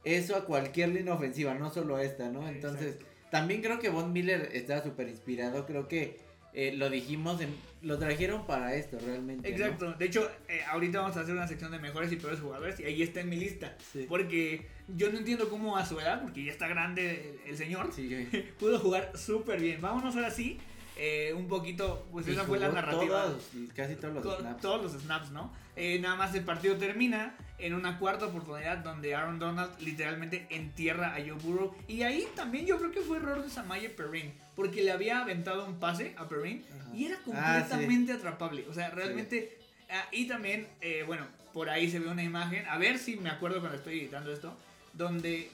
eso 0.04 0.36
a 0.36 0.46
cualquier 0.46 0.90
línea 0.90 1.14
ofensiva, 1.14 1.56
no 1.56 1.74
solo 1.74 1.96
a 1.96 2.04
esta, 2.04 2.30
¿no? 2.30 2.48
Entonces, 2.48 2.98
también 3.32 3.62
creo 3.62 3.80
que 3.80 3.90
Von 3.90 4.14
Miller 4.14 4.50
está 4.54 4.84
súper 4.84 5.08
inspirado. 5.08 5.66
Creo 5.66 5.88
que 5.88 6.20
eh, 6.54 6.74
lo 6.76 6.90
dijimos, 6.90 7.42
en, 7.42 7.56
lo 7.82 7.98
trajeron 7.98 8.46
para 8.46 8.76
esto 8.76 8.98
realmente. 9.00 9.50
¿no? 9.50 9.56
Exacto. 9.56 9.94
De 9.94 10.06
hecho, 10.06 10.30
eh, 10.48 10.62
ahorita 10.70 11.02
vamos 11.02 11.18
a 11.18 11.22
hacer 11.22 11.34
una 11.34 11.48
sección 11.48 11.72
de 11.72 11.80
mejores 11.80 12.12
y 12.12 12.18
peores 12.18 12.40
jugadores 12.40 12.80
y 12.80 12.86
ahí 12.86 13.02
está 13.02 13.22
en 13.22 13.30
mi 13.30 13.38
lista. 13.38 13.76
Sí. 13.92 14.06
Porque 14.08 14.68
yo 14.88 15.12
no 15.12 15.18
entiendo 15.18 15.50
cómo 15.50 15.78
a 15.78 15.86
su 15.86 16.00
edad, 16.00 16.22
porque 16.22 16.44
ya 16.44 16.52
está 16.52 16.68
grande 16.68 17.40
el, 17.46 17.52
el 17.52 17.58
señor, 17.58 17.92
Sí, 17.94 18.28
pudo 18.60 18.80
jugar 18.80 19.12
súper 19.16 19.60
bien. 19.60 19.82
Vámonos 19.82 20.16
ahora 20.16 20.30
sí, 20.30 20.60
eh, 20.96 21.34
un 21.36 21.48
poquito, 21.48 22.08
pues 22.12 22.28
Y 22.28 22.32
esa 22.32 22.44
fue 22.44 22.60
la 22.60 22.70
narrativa. 22.70 23.24
todos, 23.24 23.50
casi 23.76 23.96
todos 23.96 24.14
los 24.14 24.24
To- 24.24 24.40
snaps. 24.40 24.62
Todos 24.62 24.82
los 24.94 25.02
snaps, 25.02 25.32
¿no? 25.32 25.52
Eh, 25.76 25.98
nada 26.00 26.16
más 26.16 26.36
el 26.36 26.44
partido 26.44 26.76
termina 26.78 27.36
en 27.58 27.74
una 27.74 27.98
cuarta 27.98 28.26
oportunidad 28.28 28.78
donde 28.78 29.16
Aaron 29.16 29.40
Donald 29.40 29.72
literalmente 29.80 30.46
entierra 30.52 31.16
a 31.16 31.20
Joe 31.20 31.32
Burrow. 31.34 31.76
Y 31.88 32.04
ahí 32.04 32.28
también 32.36 32.66
yo 32.68 32.78
creo 32.78 32.92
que 32.92 33.02
fue 33.02 33.18
error 33.18 33.42
de 33.42 33.50
Samaje 33.50 33.90
Perrin, 33.90 34.34
porque 34.56 34.84
le 34.84 34.92
había 34.92 35.22
aventado 35.22 35.66
un 35.66 35.80
pase 35.80 36.14
a 36.18 36.28
Perrin 36.30 36.64
Ajá. 36.80 36.96
y 36.96 37.06
era 37.06 37.16
Ah, 37.16 37.20
sí. 37.26 37.32
completamente 37.32 38.14
atrapable. 38.14 38.66
O 38.70 38.74
sea, 38.74 38.90
realmente. 38.92 39.58
ah, 39.90 40.06
y 40.12 40.28
también, 40.28 40.68
eh, 40.82 41.04
bueno, 41.08 41.26
por 41.54 41.70
ahí 41.70 41.90
se 41.90 42.00
ve 42.00 42.08
una 42.08 42.24
imagen, 42.24 42.66
a 42.68 42.78
ver 42.78 43.00
si 43.00 43.16
me 43.16 43.30
acuerdo 43.32 43.60
cuando 43.60 43.78
estoy 43.78 44.00
editando 44.02 44.32
esto, 44.32 44.56
donde 44.94 45.50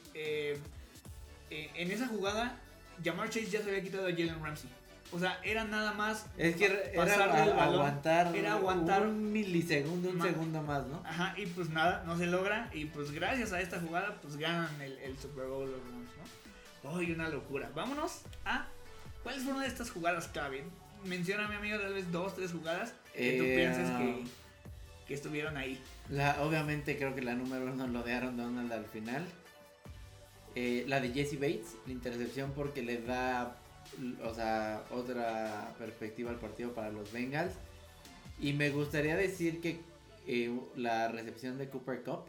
en 1.50 1.92
esa 1.92 2.08
jugada, 2.08 2.58
Jamar 3.04 3.30
Chase 3.30 3.48
ya 3.50 3.62
se 3.62 3.70
había 3.70 3.82
quitado 3.84 4.08
a 4.08 4.12
Jalen 4.12 4.44
Ramsey. 4.44 4.70
O 5.12 5.18
sea, 5.20 5.40
era 5.44 5.64
nada 5.64 5.94
más. 5.94 6.28
Es 6.38 6.56
que 6.56 6.66
era 6.66 6.78
pasarle 6.96 7.44
el 7.44 7.50
a- 7.50 7.56
balón. 7.56 7.74
aguantar, 7.76 8.36
Era 8.36 8.54
aguantar 8.54 9.02
un 9.08 9.32
milisegundo, 9.32 10.10
un 10.10 10.22
segundo 10.22 10.62
más, 10.62 10.86
¿no? 10.86 11.02
Ajá, 11.06 11.34
y 11.38 11.46
pues 11.48 11.70
nada, 11.70 12.04
no 12.06 12.16
se 12.18 12.28
logra. 12.28 12.70
Y 12.74 12.86
pues 12.86 13.12
gracias 13.12 13.52
a 13.52 13.60
esta 13.62 13.80
jugada, 13.80 14.20
pues 14.22 14.38
ganan 14.38 14.70
el, 14.82 14.98
el 15.00 15.18
Super 15.18 15.46
Bowl 15.48 15.70
los 15.72 15.80
Rams, 15.82 16.10
¿no? 16.84 16.96
¡Ay, 16.98 17.12
una 17.12 17.28
locura! 17.30 17.70
Vámonos 17.74 18.22
a. 18.46 18.68
¿Cuáles 19.24 19.44
fueron 19.44 19.62
de 19.62 19.68
estas 19.68 19.90
jugadas 19.92 20.28
clave? 20.28 20.64
Menciona 21.04 21.48
mi 21.48 21.56
amigo 21.56 21.78
tal 21.80 21.94
vez 21.94 22.12
dos, 22.12 22.36
tres 22.36 22.52
jugadas 22.52 22.94
que 23.16 23.38
tú 23.38 23.44
Eh, 23.46 23.56
pienses 23.56 23.90
que, 23.98 24.24
que 25.08 25.14
estuvieron 25.14 25.58
ahí. 25.58 25.82
La, 26.10 26.42
obviamente 26.44 26.98
creo 26.98 27.16
que 27.16 27.22
la 27.22 27.34
número 27.36 27.66
uno 27.66 27.88
lo 27.88 28.04
de 28.04 28.14
Aaron 28.14 28.38
Donald 28.38 28.72
al 28.72 28.86
final. 28.86 29.26
Eh, 30.56 30.84
la 30.88 31.00
de 31.00 31.10
Jesse 31.12 31.36
Bates, 31.40 31.76
la 31.86 31.94
intercepción 31.94 32.52
porque 32.56 32.82
le 32.82 32.98
da, 33.02 33.56
o 34.24 34.34
sea, 34.34 34.84
otra 34.92 35.74
perspectiva 35.78 36.30
al 36.32 36.40
partido 36.40 36.74
para 36.74 36.90
los 36.92 37.12
Bengals. 37.12 37.54
Y 38.40 38.54
me 38.54 38.70
gustaría 38.70 39.16
decir 39.16 39.60
que 39.62 39.80
eh, 40.28 40.52
la 40.76 41.08
recepción 41.10 41.58
de 41.58 41.70
Cooper 41.70 42.04
Cup, 42.04 42.26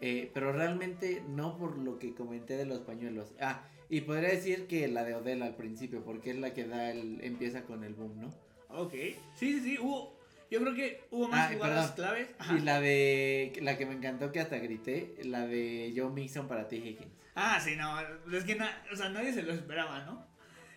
eh, 0.00 0.30
pero 0.34 0.52
realmente 0.52 1.22
no 1.28 1.56
por 1.58 1.78
lo 1.78 1.98
que 1.98 2.14
comenté 2.14 2.56
de 2.56 2.66
los 2.66 2.80
pañuelos. 2.80 3.32
Ah, 3.40 3.62
y 3.88 4.02
podría 4.02 4.30
decir 4.30 4.66
que 4.66 4.86
la 4.88 5.04
de 5.04 5.14
Odell 5.14 5.42
al 5.42 5.56
principio, 5.56 6.04
porque 6.04 6.30
es 6.30 6.36
la 6.38 6.52
que 6.52 6.64
da 6.66 6.90
el, 6.90 7.20
empieza 7.22 7.62
con 7.62 7.82
el 7.84 7.94
boom, 7.94 8.20
¿no? 8.20 8.28
Ok. 8.68 8.92
Sí, 8.92 9.16
sí, 9.34 9.60
sí. 9.60 9.78
Hubo. 9.80 10.16
Yo 10.50 10.60
creo 10.60 10.74
que 10.74 11.02
hubo 11.10 11.26
más 11.28 11.50
Ah, 11.50 11.54
jugadas 11.54 11.90
perdón. 11.92 11.94
claves. 11.96 12.34
Ajá. 12.38 12.54
Y 12.56 12.60
la 12.60 12.80
de, 12.80 13.52
la 13.62 13.76
que 13.78 13.86
me 13.86 13.94
encantó 13.94 14.30
que 14.30 14.38
hasta 14.40 14.58
grité, 14.58 15.16
la 15.24 15.44
de 15.46 15.92
Joe 15.96 16.10
Mixon 16.10 16.46
para 16.46 16.68
T. 16.68 16.76
Higgins. 16.76 17.12
Ah, 17.34 17.58
sí, 17.60 17.74
no. 17.76 17.98
Es 18.32 18.44
que 18.44 18.54
na- 18.54 18.84
o 18.92 18.96
sea, 18.96 19.08
nadie 19.08 19.32
se 19.32 19.42
lo 19.42 19.52
esperaba, 19.52 20.04
¿no? 20.04 20.24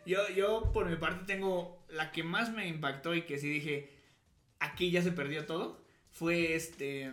Yo, 0.09 0.27
yo, 0.29 0.71
por 0.73 0.89
mi 0.89 0.95
parte, 0.95 1.31
tengo 1.31 1.85
la 1.87 2.11
que 2.11 2.23
más 2.23 2.51
me 2.51 2.67
impactó 2.67 3.13
y 3.13 3.21
que 3.21 3.37
sí 3.37 3.47
dije, 3.47 3.91
aquí 4.59 4.89
ya 4.89 5.03
se 5.03 5.11
perdió 5.11 5.45
todo. 5.45 5.83
Fue 6.09 6.55
este, 6.55 7.11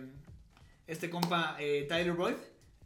este 0.87 1.11
compa 1.11 1.55
eh, 1.59 1.85
Tyler 1.87 2.13
Boyd, 2.13 2.33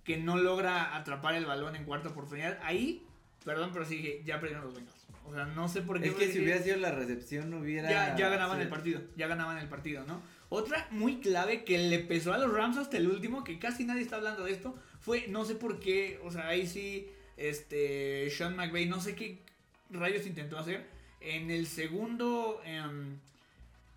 que 0.03 0.17
no 0.17 0.35
logra 0.35 0.97
atrapar 0.97 1.35
el 1.35 1.45
balón 1.45 1.77
en 1.77 1.85
cuarta 1.85 2.09
oportunidad. 2.09 2.59
Ahí, 2.61 3.07
perdón, 3.45 3.69
pero 3.71 3.85
sí 3.85 3.95
dije, 3.95 4.21
ya 4.25 4.41
perdieron 4.41 4.65
los 4.65 4.75
Bengals. 4.75 5.07
O 5.29 5.33
sea, 5.33 5.45
no 5.45 5.69
sé 5.69 5.81
por 5.81 6.01
qué. 6.01 6.09
Es 6.09 6.15
que 6.15 6.29
si 6.29 6.41
hubiera 6.41 6.61
sido 6.61 6.75
la 6.75 6.91
recepción, 6.91 7.53
hubiera. 7.53 7.89
ya, 7.89 8.17
ya 8.17 8.27
ganaban 8.27 8.57
sí. 8.57 8.63
el 8.63 8.69
partido, 8.69 9.01
ya 9.15 9.27
ganaban 9.27 9.59
el 9.59 9.69
partido, 9.69 10.03
¿no? 10.05 10.21
Otra 10.49 10.89
muy 10.91 11.21
clave 11.21 11.63
que 11.63 11.77
le 11.77 11.99
pesó 11.99 12.33
a 12.33 12.37
los 12.37 12.51
Rams 12.51 12.75
hasta 12.75 12.97
el 12.97 13.07
último, 13.07 13.45
que 13.45 13.59
casi 13.59 13.85
nadie 13.85 14.01
está 14.01 14.17
hablando 14.17 14.43
de 14.43 14.51
esto, 14.51 14.77
fue, 14.99 15.27
no 15.29 15.45
sé 15.45 15.55
por 15.55 15.79
qué, 15.79 16.19
o 16.25 16.31
sea, 16.31 16.49
ahí 16.49 16.67
sí, 16.67 17.09
este, 17.37 18.29
Sean 18.29 18.57
McVay, 18.57 18.89
no 18.89 18.99
sé 18.99 19.15
qué 19.15 19.49
rayos 19.91 20.25
intentó 20.25 20.57
hacer, 20.57 20.85
en 21.19 21.51
el 21.51 21.67
segundo, 21.67 22.61
em, 22.65 23.17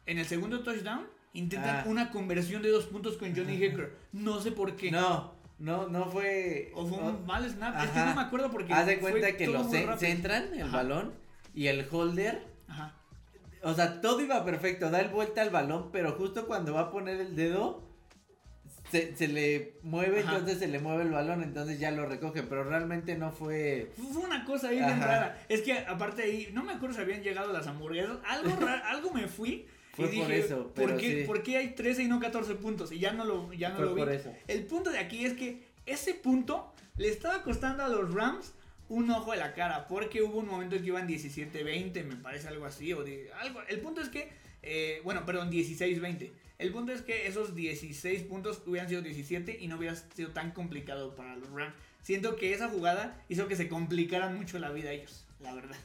en 0.06 0.18
el 0.18 0.26
segundo 0.26 0.60
touchdown, 0.62 1.06
intentan 1.32 1.76
Ah. 1.78 1.84
una 1.86 2.10
conversión 2.10 2.62
de 2.62 2.70
dos 2.70 2.84
puntos 2.86 3.16
con 3.16 3.34
Johnny 3.34 3.54
Hecker, 3.62 3.92
no 4.12 4.40
sé 4.40 4.52
por 4.52 4.76
qué. 4.76 4.90
No, 4.90 5.32
no, 5.58 5.88
no 5.88 6.06
fue. 6.06 6.70
O 6.74 6.86
fue 6.86 6.98
no- 6.98 7.08
un 7.08 7.26
mal 7.26 7.48
snap, 7.48 7.82
es 7.84 7.90
que 7.90 7.98
no 8.00 8.14
me 8.14 8.20
acuerdo 8.22 8.50
porque 8.50 8.72
Haz 8.72 8.86
de 8.86 8.98
fue 8.98 9.10
cuenta 9.12 9.36
que 9.36 9.46
lo 9.46 9.64
centran 9.96 10.52
el 10.54 10.62
Ajá. 10.62 10.76
balón 10.78 11.14
y 11.54 11.66
el 11.68 11.86
holder. 11.90 12.44
Ajá. 12.68 12.94
O 13.62 13.72
sea, 13.72 14.00
todo 14.02 14.20
iba 14.20 14.44
perfecto, 14.44 14.90
da 14.90 15.00
el 15.00 15.08
vuelta 15.08 15.40
al 15.40 15.48
balón, 15.50 15.88
pero 15.90 16.12
justo 16.12 16.46
cuando 16.46 16.74
va 16.74 16.80
a 16.82 16.90
poner 16.90 17.18
el 17.20 17.34
dedo, 17.34 17.82
se, 18.94 19.16
se 19.16 19.26
le 19.26 19.72
mueve, 19.82 20.20
Ajá. 20.20 20.34
entonces 20.34 20.60
se 20.60 20.68
le 20.68 20.78
mueve 20.78 21.02
el 21.02 21.10
balón, 21.10 21.42
entonces 21.42 21.80
ya 21.80 21.90
lo 21.90 22.06
recoge, 22.06 22.44
pero 22.44 22.62
realmente 22.62 23.16
no 23.16 23.32
fue... 23.32 23.90
Fue 23.96 24.22
una 24.22 24.44
cosa 24.44 24.68
ahí 24.68 24.78
bien 24.78 25.00
rara. 25.00 25.44
Es 25.48 25.62
que 25.62 25.76
aparte 25.80 26.22
ahí, 26.22 26.50
no 26.52 26.62
me 26.62 26.74
acuerdo 26.74 26.94
si 26.94 27.00
habían 27.00 27.24
llegado 27.24 27.52
las 27.52 27.66
hamburguesas. 27.66 28.18
Algo 28.24 28.54
raro, 28.60 28.84
algo 28.84 29.10
me 29.10 29.26
fui. 29.26 29.66
Fue 29.94 30.14
y 30.14 30.20
por 30.20 30.28
dije, 30.28 30.54
¿por 30.54 30.96
qué, 30.96 31.20
sí. 31.20 31.26
por 31.26 31.42
qué 31.42 31.56
hay 31.56 31.74
13 31.74 32.04
y 32.04 32.06
no 32.06 32.20
14 32.20 32.54
puntos? 32.54 32.92
Y 32.92 33.00
ya 33.00 33.12
no 33.12 33.24
lo, 33.24 33.52
ya 33.52 33.70
no 33.70 33.76
fue 33.76 33.84
lo 33.86 33.94
vi. 33.96 34.00
por 34.02 34.12
eso. 34.12 34.32
El 34.46 34.62
punto 34.64 34.90
de 34.90 34.98
aquí 34.98 35.24
es 35.24 35.32
que 35.32 35.64
ese 35.86 36.14
punto 36.14 36.72
le 36.96 37.08
estaba 37.08 37.42
costando 37.42 37.82
a 37.82 37.88
los 37.88 38.14
Rams 38.14 38.54
un 38.88 39.10
ojo 39.10 39.32
de 39.32 39.38
la 39.38 39.54
cara. 39.54 39.88
Porque 39.88 40.22
hubo 40.22 40.38
un 40.38 40.46
momento 40.46 40.76
que 40.76 40.86
iban 40.86 41.08
17-20, 41.08 42.04
me 42.04 42.14
parece 42.14 42.46
algo 42.46 42.64
así. 42.64 42.92
O 42.92 43.02
de, 43.02 43.32
algo. 43.40 43.60
El 43.68 43.80
punto 43.80 44.00
es 44.00 44.08
que, 44.08 44.30
eh, 44.64 45.00
bueno, 45.04 45.24
perdón, 45.26 45.50
16-20. 45.50 46.30
El 46.58 46.72
punto 46.72 46.92
es 46.92 47.02
que 47.02 47.26
esos 47.26 47.54
16 47.54 48.22
puntos 48.24 48.62
hubieran 48.66 48.88
sido 48.88 49.02
17 49.02 49.58
y 49.60 49.68
no 49.68 49.76
hubiera 49.76 49.96
sido 49.96 50.30
tan 50.30 50.52
complicado 50.52 51.14
para 51.16 51.36
los 51.36 51.50
Rams. 51.50 51.74
Siento 52.02 52.36
que 52.36 52.52
esa 52.52 52.68
jugada 52.68 53.22
hizo 53.28 53.48
que 53.48 53.56
se 53.56 53.68
complicaran 53.68 54.36
mucho 54.36 54.58
la 54.58 54.70
vida 54.70 54.90
a 54.90 54.92
ellos, 54.92 55.26
la 55.40 55.54
verdad. 55.54 55.76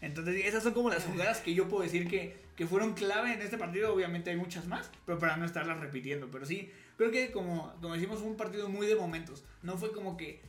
Entonces, 0.00 0.44
esas 0.46 0.62
son 0.62 0.72
como 0.74 0.90
las 0.90 1.04
jugadas 1.04 1.40
que 1.40 1.54
yo 1.54 1.68
puedo 1.68 1.82
decir 1.82 2.08
que, 2.08 2.34
que 2.56 2.66
fueron 2.66 2.94
clave 2.94 3.34
en 3.34 3.42
este 3.42 3.58
partido. 3.58 3.94
Obviamente 3.94 4.30
hay 4.30 4.36
muchas 4.36 4.66
más, 4.66 4.90
pero 5.06 5.18
para 5.18 5.36
no 5.36 5.44
estarlas 5.44 5.78
repitiendo. 5.80 6.30
Pero 6.30 6.44
sí, 6.46 6.70
creo 6.96 7.10
que 7.10 7.30
como, 7.32 7.72
como 7.80 7.94
decimos, 7.94 8.18
fue 8.20 8.28
un 8.28 8.36
partido 8.36 8.68
muy 8.68 8.86
de 8.86 8.96
momentos. 8.96 9.44
No 9.62 9.76
fue 9.76 9.92
como 9.92 10.16
que 10.16 10.40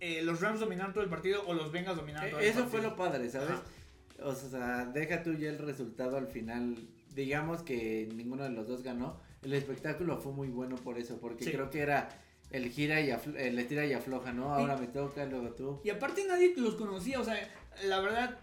eh, 0.00 0.22
los 0.22 0.40
Rams 0.40 0.60
dominaron 0.60 0.92
todo 0.92 1.02
el 1.04 1.10
partido 1.10 1.42
o 1.46 1.54
los 1.54 1.72
Bengals 1.72 1.96
dominaron 1.96 2.30
todo 2.30 2.40
el 2.40 2.46
Eh, 2.46 2.48
Eso 2.50 2.60
partido. 2.60 2.80
fue 2.82 2.90
lo 2.90 2.96
padre, 2.96 3.28
¿sabes? 3.30 3.50
Ajá. 3.50 3.62
O 4.22 4.34
sea, 4.34 4.84
deja 4.86 5.22
tú 5.22 5.32
ya 5.34 5.48
el 5.50 5.58
resultado 5.58 6.16
al 6.18 6.26
final. 6.28 6.76
Digamos 7.14 7.62
que 7.62 8.08
ninguno 8.14 8.44
de 8.44 8.50
los 8.50 8.68
dos 8.68 8.82
ganó. 8.82 9.20
El 9.42 9.52
espectáculo 9.54 10.18
fue 10.18 10.32
muy 10.32 10.48
bueno 10.48 10.76
por 10.76 10.98
eso, 10.98 11.18
porque 11.20 11.44
Sí. 11.44 11.52
creo 11.52 11.70
que 11.70 11.80
era 11.80 12.08
el 12.50 12.68
gira 12.70 13.00
y 13.00 13.08
aflo- 13.10 13.36
el 13.38 13.58
estira 13.58 13.86
y 13.86 13.92
afloja, 13.92 14.32
¿no? 14.32 14.52
Ahora 14.54 14.76
me 14.76 14.86
toca, 14.86 15.24
luego 15.24 15.50
tú. 15.54 15.80
Y 15.84 15.90
aparte 15.90 16.24
nadie 16.26 16.52
los 16.56 16.74
conocía, 16.74 17.20
o 17.20 17.24
sea, 17.24 17.36
la 17.86 18.00
verdad, 18.00 18.38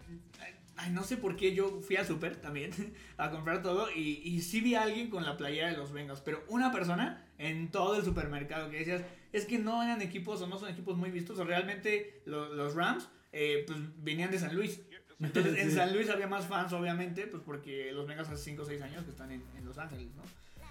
ay, 0.78 0.92
no 0.92 1.04
sé 1.04 1.18
por 1.18 1.36
qué 1.36 1.54
yo 1.54 1.82
fui 1.82 1.96
al 1.98 2.06
super 2.06 2.36
también 2.38 2.72
a 3.18 3.30
comprar 3.32 3.62
todo 3.62 3.88
y, 3.96 4.22
y 4.24 4.42
sí 4.42 4.62
vi 4.62 4.76
a 4.76 4.84
alguien 4.84 5.10
con 5.10 5.24
la 5.26 5.38
playera 5.38 5.70
de 5.72 5.78
los 5.78 5.92
Bengals, 5.92 6.22
pero 6.22 6.44
una 6.50 6.72
persona 6.72 7.26
en 7.38 7.70
todo 7.70 7.96
el 7.98 8.04
supermercado 8.06 8.70
que 8.70 8.78
decías, 8.80 9.02
es 9.34 9.46
que 9.46 9.60
no 9.60 9.84
eran 9.84 10.02
equipos 10.02 10.42
o 10.42 10.48
no 10.48 10.58
son 10.58 10.70
equipos 10.70 10.98
muy 10.98 11.12
vistos, 11.12 11.38
o 11.40 11.44
realmente 11.44 12.22
lo- 12.26 12.54
los 12.54 12.74
Rams 12.76 13.08
eh, 13.34 13.66
pues 13.68 13.78
venían 14.04 14.32
de 14.32 14.40
San 14.40 14.56
Luis. 14.56 14.82
Entonces 15.20 15.58
en. 15.58 15.72
San 15.72 15.94
Luis 15.94 16.10
había 16.10 16.28
más 16.28 16.46
fans, 16.46 16.72
obviamente, 16.74 17.28
pues 17.28 17.42
porque 17.44 17.92
los 17.92 18.08
Bengals 18.08 18.30
hace 18.30 18.44
5 18.44 18.62
o 18.62 18.66
6 18.66 18.82
años 18.82 19.04
que 19.04 19.12
están 19.12 19.32
en, 19.32 19.44
en 19.58 19.66
Los 19.66 19.78
Ángeles, 19.78 20.08
¿no? 20.16 20.24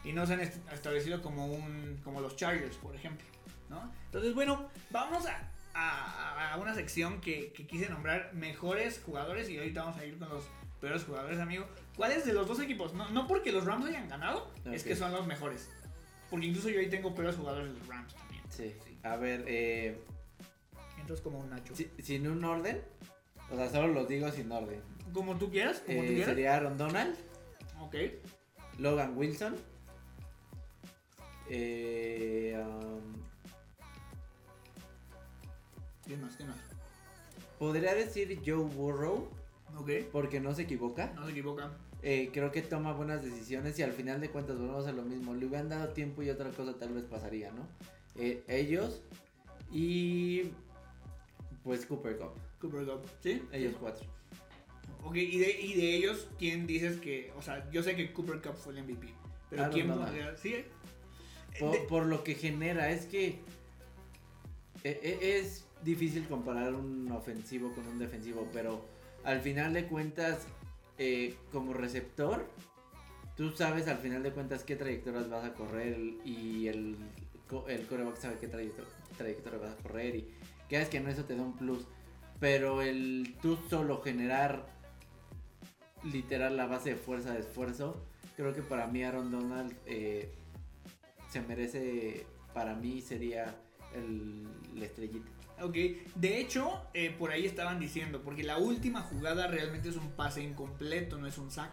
Y 0.04 0.12
no 0.12 0.24
se 0.26 0.34
han 0.34 0.40
est- 0.40 0.60
establecido 0.72 1.20
como 1.20 1.46
un 1.46 2.00
como 2.04 2.20
los 2.20 2.36
Chargers, 2.36 2.76
por 2.76 2.94
ejemplo, 2.94 3.26
¿no? 3.68 3.92
Entonces, 4.06 4.34
bueno, 4.34 4.68
vamos 4.90 5.26
a, 5.26 5.50
a, 5.74 6.52
a 6.52 6.56
una 6.58 6.74
sección 6.74 7.20
que, 7.20 7.52
que 7.52 7.66
quise 7.66 7.88
nombrar 7.88 8.32
mejores 8.34 9.00
jugadores 9.04 9.48
y 9.50 9.58
ahorita 9.58 9.82
vamos 9.82 9.98
a 9.98 10.04
ir 10.04 10.16
con 10.18 10.28
los 10.28 10.44
peores 10.80 11.02
jugadores, 11.02 11.40
amigo. 11.40 11.66
¿Cuáles 11.96 12.24
de 12.24 12.32
los 12.34 12.46
dos 12.46 12.60
equipos? 12.60 12.94
No, 12.94 13.10
no 13.10 13.26
porque 13.26 13.50
los 13.50 13.64
Rams 13.64 13.86
hayan 13.86 14.08
ganado, 14.08 14.52
es 14.66 14.84
que 14.84 14.94
son 14.94 15.10
los 15.12 15.26
mejores. 15.26 15.68
Porque 16.30 16.46
incluso 16.46 16.68
yo 16.68 16.78
ahí 16.78 16.88
tengo 16.88 17.12
peores 17.14 17.34
jugadores 17.34 17.72
de 17.72 17.78
los 17.80 17.88
Rams 17.88 18.14
también. 18.14 18.42
Sí. 18.48 18.74
A 19.02 19.16
ver, 19.16 19.44
eh, 19.48 19.98
Entonces, 21.00 21.22
como 21.22 21.38
un 21.40 21.50
Nacho. 21.50 21.74
si- 21.74 21.90
sin 22.02 22.28
un 22.28 22.44
orden, 22.44 22.82
o 23.50 23.56
sea, 23.56 23.70
solo 23.70 23.88
los 23.88 24.08
digo 24.08 24.30
sin 24.30 24.50
orden. 24.52 24.80
Como 25.12 25.36
tú 25.36 25.50
quieras, 25.50 25.78
como 25.86 25.98
tú 26.00 26.04
Eh, 26.04 26.08
quieras. 26.08 26.26
sería 26.26 26.54
Aaron 26.56 26.76
Donald, 26.76 27.16
Ok. 27.80 27.94
Logan 28.78 29.16
Wilson, 29.16 29.54
eh, 31.48 32.60
um, 32.66 33.14
¿Quién 36.04 36.20
más? 36.22 36.36
¿Quién 36.36 36.48
más? 36.48 36.58
podría 37.58 37.94
decir 37.94 38.40
Joe 38.44 38.64
Burrow, 38.64 39.28
Ok. 39.78 39.90
porque 40.12 40.40
no 40.40 40.54
se 40.54 40.62
equivoca. 40.62 41.12
No 41.14 41.24
se 41.24 41.32
equivoca. 41.32 41.70
Eh, 42.02 42.30
creo 42.32 42.52
que 42.52 42.62
toma 42.62 42.92
buenas 42.92 43.22
decisiones 43.24 43.78
y 43.78 43.82
al 43.82 43.92
final 43.92 44.20
de 44.20 44.30
cuentas 44.30 44.58
volvemos 44.58 44.86
a 44.86 44.92
lo 44.92 45.02
mismo. 45.02 45.34
Le 45.34 45.46
hubieran 45.46 45.68
dado 45.68 45.88
tiempo 45.92 46.22
y 46.22 46.30
otra 46.30 46.50
cosa 46.50 46.76
tal 46.78 46.92
vez 46.92 47.04
pasaría, 47.04 47.50
¿no? 47.52 47.66
Eh, 48.16 48.44
ellos 48.48 49.02
y 49.72 50.50
pues 51.64 51.86
Cooper 51.86 52.18
Cup. 52.18 52.32
Cooper 52.60 52.84
Cup. 52.86 53.00
¿Sí? 53.22 53.42
Ellos 53.52 53.74
cuatro. 53.80 54.06
Ok, 55.04 55.16
y 55.16 55.38
de, 55.38 55.60
y 55.60 55.74
de 55.74 55.94
ellos, 55.96 56.28
¿quién 56.38 56.66
dices 56.66 56.96
que.? 56.98 57.32
O 57.36 57.42
sea, 57.42 57.68
yo 57.70 57.82
sé 57.82 57.94
que 57.96 58.12
Cooper 58.12 58.40
Cup 58.40 58.54
fue 58.56 58.72
el 58.76 58.82
MVP. 58.84 59.08
Pero 59.50 59.62
Aaron 59.62 59.74
¿quién 59.74 59.88
Donald. 59.88 60.08
podría.? 60.08 60.36
¿Sí? 60.36 60.64
Por, 61.60 61.72
De- 61.72 61.78
por 61.80 62.06
lo 62.06 62.24
que 62.24 62.34
genera, 62.34 62.90
es 62.90 63.06
que 63.06 63.38
e- 64.84 65.00
e- 65.02 65.38
es 65.38 65.64
difícil 65.82 66.26
comparar 66.26 66.74
un 66.74 67.10
ofensivo 67.12 67.72
con 67.74 67.86
un 67.86 67.98
defensivo, 67.98 68.48
pero 68.52 68.84
al 69.24 69.40
final 69.40 69.72
de 69.72 69.86
cuentas, 69.86 70.46
eh, 70.98 71.34
como 71.52 71.72
receptor, 71.72 72.46
tú 73.36 73.50
sabes 73.52 73.86
al 73.88 73.98
final 73.98 74.22
de 74.22 74.32
cuentas 74.32 74.64
qué 74.64 74.76
trayectorias 74.76 75.28
vas 75.30 75.44
a 75.44 75.54
correr 75.54 75.96
y 76.24 76.68
el, 76.68 76.96
el 77.68 77.86
coreback 77.86 78.16
sabe 78.16 78.38
qué 78.40 78.48
trayecto- 78.48 78.84
trayectoria 79.16 79.58
vas 79.58 79.72
a 79.78 79.82
correr 79.82 80.16
y 80.16 80.28
quedas 80.68 80.88
que 80.88 81.00
no 81.00 81.10
eso 81.10 81.24
te 81.24 81.36
da 81.36 81.42
un 81.42 81.56
plus, 81.56 81.86
pero 82.38 82.82
el 82.82 83.36
tú 83.40 83.58
solo 83.68 84.02
generar 84.02 84.66
literal 86.04 86.56
la 86.56 86.66
base 86.66 86.90
de 86.90 86.96
fuerza 86.96 87.32
de 87.32 87.40
esfuerzo, 87.40 88.04
creo 88.36 88.54
que 88.54 88.62
para 88.62 88.86
mí 88.86 89.02
Aaron 89.02 89.30
Donald 89.30 89.76
eh, 89.86 90.32
se 91.30 91.40
merece, 91.40 92.26
para 92.54 92.74
mí 92.74 93.00
sería 93.00 93.54
el, 93.94 94.46
la 94.74 94.84
estrellita. 94.84 95.30
Ok, 95.62 95.74
de 96.14 96.40
hecho, 96.40 96.82
eh, 96.92 97.14
por 97.18 97.30
ahí 97.30 97.46
estaban 97.46 97.80
diciendo, 97.80 98.22
porque 98.22 98.42
la 98.42 98.58
última 98.58 99.00
jugada 99.00 99.46
realmente 99.46 99.88
es 99.88 99.96
un 99.96 100.10
pase 100.12 100.42
incompleto, 100.42 101.16
no 101.16 101.26
es 101.26 101.38
un 101.38 101.50
sack. 101.50 101.72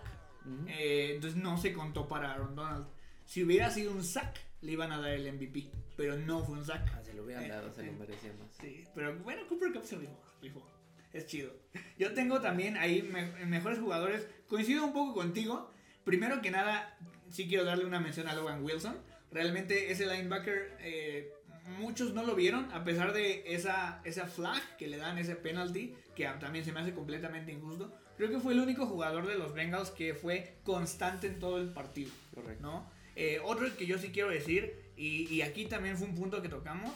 Eh, 0.67 1.13
entonces 1.15 1.41
no 1.41 1.58
se 1.58 1.73
contó 1.73 2.08
para 2.08 2.32
Aaron 2.32 2.56
Donald. 2.56 2.88
Si 3.26 3.43
hubiera 3.43 3.69
sido 3.71 3.91
un 3.91 4.04
sack, 4.04 4.39
le 4.63 4.71
iban 4.71 4.91
a 4.91 4.99
dar 4.99 5.12
el 5.12 5.32
MVP, 5.34 5.69
pero 5.95 6.17
no 6.17 6.43
fue 6.43 6.58
un 6.58 6.65
sack. 6.65 6.89
Ah, 6.95 7.02
se 7.04 7.13
lo 7.13 7.23
hubieran 7.23 7.43
eh, 7.43 7.49
dado, 7.49 7.71
se 7.73 7.82
eh. 7.82 7.86
lo 7.88 7.93
merecía 7.93 8.32
más. 8.34 8.47
Sí, 8.60 8.84
pero 8.95 9.17
bueno, 9.19 9.45
Cooper 9.47 9.71
Cup 9.73 9.86
se 9.86 9.97
rifó. 10.41 10.65
Es 11.12 11.28
chido. 11.28 11.52
Yo 11.99 12.13
tengo 12.13 12.41
también 12.41 12.76
ahí 12.78 13.04
me- 13.04 13.45
mejores 13.45 13.80
jugadores. 13.80 14.28
Coincido 14.47 14.84
un 14.84 14.93
poco 14.93 15.13
contigo. 15.13 15.69
Primero 16.04 16.41
que 16.41 16.49
nada, 16.49 16.97
sí 17.30 17.47
quiero 17.47 17.65
darle 17.65 17.86
una 17.86 17.99
mención 17.99 18.28
a 18.28 18.34
Logan 18.34 18.63
Wilson. 18.63 18.97
Realmente 19.32 19.91
ese 19.91 20.08
linebacker, 20.08 20.76
eh, 20.80 21.32
muchos 21.78 22.13
no 22.13 22.23
lo 22.23 22.36
vieron, 22.36 22.71
a 22.71 22.84
pesar 22.84 23.13
de 23.13 23.43
esa, 23.54 24.02
esa 24.04 24.28
flag 24.28 24.62
que 24.78 24.88
le 24.88 24.97
dan, 24.97 25.17
ese 25.17 25.36
penalty, 25.36 25.95
que 26.15 26.26
también 26.39 26.65
se 26.65 26.71
me 26.71 26.80
hace 26.80 26.93
completamente 26.93 27.52
injusto. 27.52 27.93
Creo 28.17 28.30
que 28.30 28.39
fue 28.39 28.54
el 28.54 28.60
único 28.60 28.86
jugador 28.86 29.28
de 29.28 29.36
los 29.36 29.54
Bengals 29.54 29.89
que 29.91 30.13
fue 30.13 30.58
constante 30.63 31.28
en 31.28 31.39
todo 31.39 31.58
el 31.60 31.69
partido. 31.69 32.12
Correcto. 32.34 32.62
¿no? 32.62 32.91
Eh, 33.15 33.39
otro 33.43 33.67
que 33.78 33.86
yo 33.86 33.97
sí 33.97 34.10
quiero 34.10 34.30
decir, 34.30 34.73
y, 34.95 35.41
aquí 35.41 35.65
también 35.65 35.97
fue 35.97 36.08
un 36.08 36.15
punto 36.15 36.41
que 36.41 36.49
tocamos, 36.49 36.91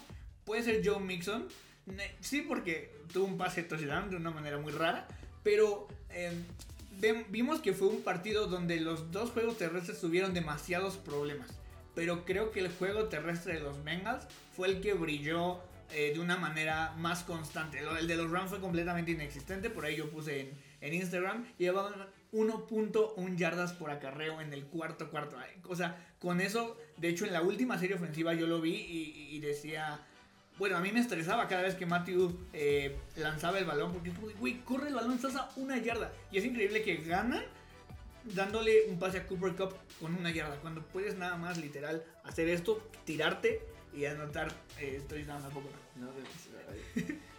puede 0.45 0.63
ser 0.63 0.81
Joe 0.83 0.99
Mixon. 0.99 1.47
Sí, 2.19 2.41
porque 2.41 2.91
tuvo 3.13 3.25
un 3.25 3.37
pase 3.37 3.63
touchdown 3.63 4.09
de 4.09 4.17
una 4.17 4.31
manera 4.31 4.57
muy 4.57 4.71
rara, 4.73 5.07
pero 5.43 5.87
ve- 6.99 7.25
vimos 7.29 7.61
que 7.61 7.73
fue 7.73 7.87
un 7.87 8.01
partido 8.01 8.47
donde 8.47 8.79
los 8.79 9.11
dos 9.11 9.31
juegos 9.31 9.57
terrestres 9.57 9.99
tuvieron 10.01 10.33
demasiados 10.33 10.97
problemas. 10.97 11.49
Pero 11.95 12.25
creo 12.25 12.51
que 12.51 12.59
el 12.59 12.69
juego 12.69 13.05
terrestre 13.05 13.53
de 13.55 13.59
los 13.61 13.83
Bengals 13.83 14.25
fue 14.55 14.67
el 14.67 14.81
que 14.81 14.93
brilló 14.93 15.59
eh, 15.93 16.11
de 16.13 16.19
una 16.19 16.37
manera 16.37 16.93
más 16.97 17.23
constante. 17.23 17.79
El 17.99 18.07
de 18.07 18.15
los 18.17 18.29
Rams 18.29 18.49
fue 18.49 18.59
completamente 18.59 19.11
inexistente, 19.11 19.69
por 19.69 19.85
ahí 19.85 19.95
yo 19.95 20.09
puse 20.09 20.41
en, 20.41 20.51
en 20.81 20.93
Instagram. 20.93 21.45
Llevaban 21.57 21.93
1.1 22.33 23.35
yardas 23.35 23.73
por 23.73 23.91
acarreo 23.91 24.41
en 24.41 24.53
el 24.53 24.65
cuarto 24.65 25.09
cuarto. 25.09 25.37
O 25.67 25.75
sea, 25.75 26.07
con 26.19 26.41
eso, 26.41 26.77
de 26.97 27.09
hecho 27.09 27.25
en 27.25 27.33
la 27.33 27.41
última 27.41 27.77
serie 27.77 27.95
ofensiva 27.95 28.33
yo 28.33 28.47
lo 28.47 28.61
vi 28.61 28.75
y, 29.31 29.39
decía... 29.39 29.99
Bueno, 30.57 30.75
a 30.77 30.79
mí 30.79 30.91
me 30.91 30.99
estresaba 30.99 31.47
cada 31.47 31.61
vez 31.61 31.75
que 31.75 31.85
Matthew 31.85 32.35
eh, 32.51 32.97
lanzaba 33.15 33.59
el 33.59 33.65
balón 33.65 33.93
porque 33.93 34.09
es 34.09 34.15
como, 34.15 34.27
güey, 34.39 34.59
corre 34.61 34.87
el 34.87 34.95
balón, 34.95 35.13
estás 35.13 35.35
a 35.35 35.51
una 35.55 35.77
yarda. 35.77 36.11
Y 36.31 36.39
es 36.39 36.45
increíble 36.45 36.81
que 36.81 36.95
ganan 36.95 37.43
dándole 38.33 38.85
un 38.89 38.97
pase 38.97 39.19
a 39.19 39.27
Cooper 39.27 39.55
Cup 39.55 39.75
con 39.99 40.15
una 40.15 40.31
yarda. 40.31 40.55
Cuando 40.57 40.81
puedes 40.81 41.15
nada 41.15 41.37
más 41.37 41.57
literal 41.57 42.03
hacer 42.23 42.49
esto, 42.49 42.81
tirarte 43.05 43.61
y 43.93 44.05
anotar. 44.05 44.51
Eh, 44.79 44.95
estoy 44.97 45.23
dando 45.23 45.47
un 45.47 45.53
poco. 45.53 45.69
No, 45.95 46.09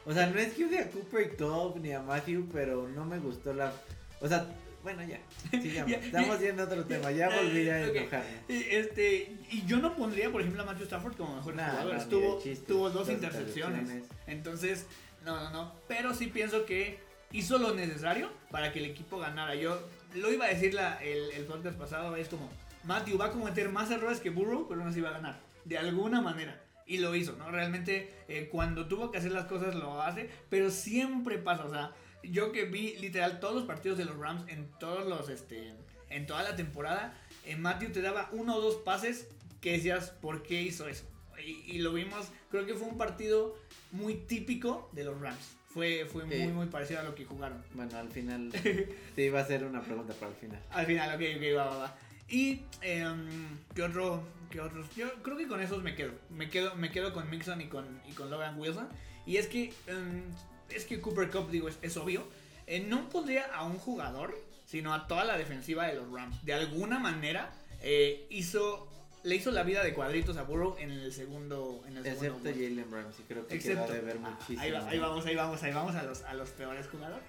o 0.04 0.12
sea, 0.12 0.26
no 0.28 0.38
es 0.38 0.54
que 0.54 0.64
odie 0.64 0.80
a 0.80 0.90
Cooper 0.90 1.36
Cup 1.36 1.80
ni 1.80 1.92
a 1.92 2.00
Matthew, 2.00 2.48
pero 2.52 2.88
no 2.88 3.04
me 3.04 3.18
gustó 3.18 3.52
la. 3.52 3.72
O 4.20 4.28
sea, 4.28 4.46
bueno, 4.82 5.02
ya. 5.04 5.20
Sigamos. 5.50 5.90
Ya, 5.90 5.96
Estamos 6.04 6.38
a 6.42 6.62
otro 6.64 6.84
tema. 6.84 7.10
Ya 7.10 7.28
volví 7.28 7.68
a 7.68 7.86
ok. 7.88 7.96
enojarme. 7.96 8.26
Eh, 8.48 8.68
Este, 8.78 9.36
y 9.50 9.64
yo 9.66 9.78
no 9.78 9.94
pondría, 9.96 10.30
por 10.30 10.40
ejemplo, 10.40 10.62
a 10.62 10.66
Matthew 10.66 10.84
Stafford 10.84 11.16
como 11.16 11.36
mejor 11.36 11.54
Nah, 11.56 11.70
jugador. 11.70 11.94
no, 11.96 12.04
Tuvo, 12.06 12.36
de 12.36 12.42
chiste. 12.42 12.66
tuvo 12.66 12.84
dos 12.90 13.06
Dos 13.06 13.08
intercepciones. 13.10 13.80
intercepciones. 13.82 14.26
Entonces, 14.26 14.86
no, 15.24 15.38
no, 15.40 15.50
no. 15.50 15.72
Pero 15.88 16.14
sí 16.14 16.26
pienso 16.28 16.64
que 16.64 16.98
hizo 17.32 17.58
lo 17.58 17.74
necesario 17.74 18.30
para 18.50 18.72
que 18.72 18.78
el 18.78 18.86
equipo 18.86 19.18
ganara. 19.18 19.54
Yo 19.54 19.80
lo 20.14 20.32
iba 20.32 20.46
a 20.46 20.48
decir 20.48 20.74
la, 20.74 20.96
el, 21.02 21.30
el 21.32 21.44
podcast 21.44 21.76
pasado, 21.76 22.16
es 22.16 22.28
como, 22.28 22.48
Matthew 22.84 23.18
va 23.18 23.26
a 23.26 23.30
cometer 23.30 23.68
más 23.70 23.90
errores 23.90 24.20
que 24.20 24.30
Burrow, 24.30 24.66
pero 24.68 24.82
no 24.84 24.92
se 24.92 25.00
iba 25.00 25.10
a 25.10 25.12
ganar, 25.12 25.40
de 25.64 25.76
alguna 25.78 26.20
manera. 26.22 26.62
Y 26.86 26.96
lo 26.98 27.14
hizo, 27.14 27.36
¿no? 27.36 27.50
Realmente 27.50 28.10
eh, 28.28 28.48
cuando 28.50 28.86
tuvo 28.88 29.10
que 29.10 29.18
hacer 29.18 29.32
las 29.32 29.44
cosas 29.44 29.74
lo 29.74 30.00
hace, 30.00 30.30
pero 30.48 30.70
siempre 30.70 31.36
pasa, 31.36 31.64
o 31.66 31.70
sea, 31.70 31.92
yo 32.22 32.52
que 32.52 32.64
vi 32.64 32.96
literal 32.96 33.40
todos 33.40 33.54
los 33.54 33.64
partidos 33.64 33.98
de 33.98 34.04
los 34.04 34.16
Rams 34.16 34.44
en 34.48 34.68
todos 34.78 35.06
los, 35.06 35.28
este, 35.28 35.72
en 36.10 36.26
toda 36.26 36.42
la 36.42 36.56
temporada, 36.56 37.14
eh, 37.44 37.56
Matthew 37.56 37.92
te 37.92 38.02
daba 38.02 38.28
uno 38.32 38.56
o 38.56 38.60
dos 38.60 38.76
pases 38.76 39.28
que 39.60 39.72
decías, 39.72 40.10
¿por 40.10 40.42
qué 40.42 40.62
hizo 40.62 40.88
eso? 40.88 41.04
Y, 41.44 41.76
y 41.76 41.78
lo 41.78 41.92
vimos, 41.92 42.28
creo 42.50 42.66
que 42.66 42.74
fue 42.74 42.88
un 42.88 42.98
partido 42.98 43.56
muy 43.92 44.14
típico 44.14 44.90
de 44.92 45.04
los 45.04 45.20
Rams. 45.20 45.56
Fue, 45.68 46.06
fue 46.06 46.24
muy, 46.24 46.48
muy 46.48 46.66
parecido 46.66 47.00
a 47.00 47.02
lo 47.02 47.14
que 47.14 47.24
jugaron. 47.24 47.62
Bueno, 47.74 47.96
al 47.98 48.08
final 48.08 48.50
te 49.14 49.24
iba 49.24 49.38
a 49.38 49.42
hacer 49.42 49.64
una 49.64 49.82
pregunta 49.82 50.14
para 50.14 50.32
el 50.32 50.36
final. 50.36 50.60
Al 50.70 50.86
final, 50.86 51.14
ok, 51.14 51.22
ok, 51.36 51.56
va, 51.56 51.64
va, 51.66 51.76
va. 51.76 51.96
Y, 52.28 52.62
em, 52.82 53.28
¿qué 53.74 53.82
otro? 53.82 54.22
¿Qué 54.50 54.60
otros? 54.60 54.86
Yo 54.96 55.12
creo 55.22 55.36
que 55.36 55.46
con 55.46 55.60
esos 55.60 55.82
me 55.82 55.94
quedo. 55.94 56.12
Me 56.30 56.48
quedo, 56.48 56.74
me 56.74 56.90
quedo 56.90 57.12
con 57.12 57.28
Mixon 57.30 57.60
y 57.60 57.66
con, 57.66 58.00
y 58.08 58.12
con 58.12 58.30
Logan 58.30 58.58
Wilson. 58.58 58.88
Y 59.26 59.36
es 59.36 59.46
que, 59.46 59.72
em, 59.86 60.24
es 60.70 60.84
que 60.84 61.00
Cooper 61.00 61.30
Cup, 61.30 61.50
digo, 61.50 61.68
es, 61.68 61.78
es 61.82 61.96
obvio. 61.96 62.26
eh, 62.66 62.80
no 62.80 63.08
pondría 63.08 63.46
a 63.54 63.64
un 63.64 63.78
jugador, 63.78 64.38
sino 64.66 64.92
a 64.92 65.06
toda 65.06 65.24
la 65.24 65.38
defensiva 65.38 65.86
de 65.86 65.94
los 65.94 66.10
Rams. 66.12 66.44
De 66.44 66.52
alguna 66.52 66.98
manera, 66.98 67.50
eh, 67.82 68.26
hizo, 68.30 68.86
le 69.22 69.36
hizo 69.36 69.50
la 69.50 69.62
vida 69.62 69.82
de 69.82 69.94
cuadritos 69.94 70.36
a 70.36 70.42
Burrow 70.42 70.76
en 70.78 70.90
el 70.90 71.12
segundo, 71.12 71.82
en 71.86 71.96
el 71.96 72.04
segundo 72.04 72.26
Excepto 72.26 72.50
gol. 72.50 72.52
Jalen 72.52 72.90
Ramsey, 72.92 73.24
creo 73.26 73.46
que 73.46 73.54
Excepto. 73.56 73.86
queda 73.86 73.94
de 73.94 74.00
ver 74.02 74.18
Ah, 74.22 74.30
muchísimo. 74.30 74.60
Ahí, 74.60 74.70
va- 74.70 74.86
ahí 74.88 74.98
vamos, 74.98 75.24
ahí 75.26 75.34
vamos, 75.34 75.62
ahí 75.62 75.72
vamos 75.72 75.94
a 75.96 76.02
los, 76.02 76.22
a 76.22 76.34
los 76.34 76.50
peores 76.50 76.86
jugadores. 76.88 77.24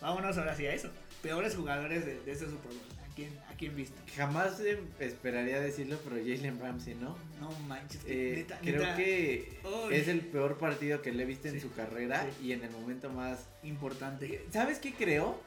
Vámonos 0.00 0.38
ahora 0.38 0.56
sí 0.56 0.66
a 0.66 0.72
eso. 0.74 0.88
Peores 1.22 1.54
jugadores 1.56 2.06
de, 2.06 2.20
de 2.20 2.32
este 2.32 2.46
Super 2.46 2.70
Bowl. 2.72 2.97
¿A 3.18 3.20
quién, 3.20 3.38
a 3.50 3.54
quién 3.54 3.74
viste? 3.74 3.98
Jamás 4.16 4.60
eh, 4.60 4.78
esperaría 5.00 5.58
decirlo, 5.58 5.98
pero 6.04 6.16
Jalen 6.16 6.60
Ramsey, 6.60 6.94
¿no? 6.94 7.16
No 7.40 7.50
manches, 7.66 8.04
que 8.04 8.32
Eh, 8.32 8.36
neta, 8.36 8.58
creo 8.60 8.80
neta, 8.82 8.96
que 8.96 9.58
Uy. 9.64 9.94
es 9.94 10.06
el 10.06 10.20
peor 10.20 10.56
partido 10.56 11.02
que 11.02 11.10
le 11.12 11.24
he 11.24 11.26
visto 11.26 11.48
en 11.48 11.54
Sí, 11.54 11.60
su 11.60 11.72
carrera 11.72 12.24
sí. 12.38 12.46
y 12.46 12.52
en 12.52 12.62
el 12.62 12.70
momento 12.70 13.10
más... 13.10 13.48
importante. 13.64 14.44
¿Sabes 14.52 14.78
qué 14.78 14.92
creo? 14.94 15.40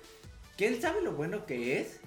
Que 0.58 0.68
él 0.68 0.82
sabe 0.82 1.02
lo 1.02 1.14
bueno 1.14 1.46
que 1.46 1.80
es, 1.80 2.02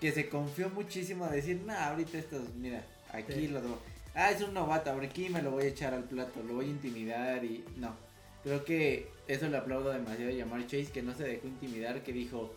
que 0.00 0.12
se 0.12 0.28
confió 0.28 0.70
muchísimo 0.70 1.24
a 1.24 1.30
decir, 1.30 1.60
nah, 1.66 1.88
ahorita 1.88 2.16
estos, 2.18 2.54
mira, 2.54 2.84
aquí 3.12 3.32
Sí. 3.32 3.48
lo 3.48 3.60
do- 3.62 3.82
Ah, 4.14 4.30
es 4.30 4.42
un 4.42 4.54
novato, 4.54 4.90
ahora 4.92 5.06
aquí 5.06 5.28
me 5.28 5.42
lo 5.42 5.50
voy 5.50 5.64
a 5.64 5.68
echar 5.68 5.92
al 5.92 6.04
plato, 6.04 6.40
lo 6.46 6.54
voy 6.54 6.66
a 6.66 6.68
intimidar 6.68 7.44
y 7.44 7.64
no. 7.78 7.96
Creo 8.44 8.64
que 8.64 9.08
eso 9.26 9.48
le 9.48 9.56
aplaudo 9.56 9.90
demasiado 9.90 10.30
a 10.32 10.38
Jamar 10.38 10.60
Chase, 10.68 10.86
que 10.92 11.02
no 11.02 11.12
se 11.16 11.24
dejó 11.24 11.48
intimidar, 11.48 12.00
que 12.04 12.12
dijo, 12.12 12.54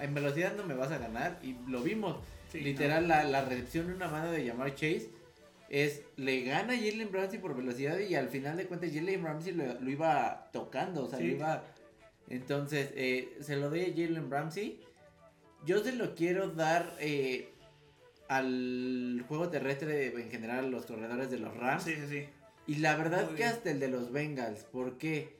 en 0.00 0.14
velocidad 0.14 0.54
no 0.56 0.64
me 0.64 0.74
vas 0.74 0.90
a 0.92 0.98
ganar 0.98 1.38
y 1.42 1.56
lo 1.68 1.82
vimos. 1.82 2.16
Sí, 2.50 2.60
Literal, 2.60 3.08
la, 3.08 3.24
la 3.24 3.44
recepción 3.44 3.86
de 3.88 3.94
una 3.94 4.08
mano 4.08 4.30
de 4.30 4.46
Jamar 4.46 4.70
Chase 4.74 5.10
es, 5.68 6.02
le 6.16 6.42
gana 6.42 6.74
Jalen 6.76 7.12
Ramsey 7.12 7.38
por 7.40 7.56
velocidad 7.56 7.98
y 7.98 8.14
al 8.14 8.28
final 8.28 8.56
de 8.56 8.66
cuentas 8.66 8.90
Jalen 8.94 9.24
Ramsey 9.24 9.52
lo, 9.54 9.80
lo 9.80 9.90
iba 9.90 10.50
tocando, 10.52 11.04
o 11.04 11.08
sea, 11.08 11.18
Sí. 11.18 11.26
lo 11.28 11.32
iba... 11.36 11.64
Entonces, 12.30 12.90
eh, 12.94 13.36
se 13.40 13.56
lo 13.56 13.68
doy 13.70 13.82
a 13.82 13.88
Jalen 13.90 14.30
Ramsey. 14.30 14.80
Yo 15.66 15.82
se 15.84 15.92
lo 15.92 16.14
quiero 16.14 16.48
dar 16.48 16.94
eh, 17.00 17.50
al 18.28 19.24
juego 19.28 19.48
terrestre 19.48 20.06
en 20.08 20.30
general, 20.30 20.64
a 20.66 20.68
los 20.68 20.86
corredores 20.86 21.30
de 21.30 21.38
los. 21.38 21.54
Rams. 21.56 21.82
Sí, 21.84 21.94
sí, 21.94 22.06
sí. 22.08 22.24
Y 22.66 22.76
la 22.76 22.96
verdad 22.96 23.24
Muy 23.26 23.30
que 23.36 23.42
bien. 23.42 23.48
hasta 23.50 23.70
el 23.70 23.80
de 23.80 23.88
los 23.88 24.10
Bengals, 24.12 24.64
porque 24.72 25.36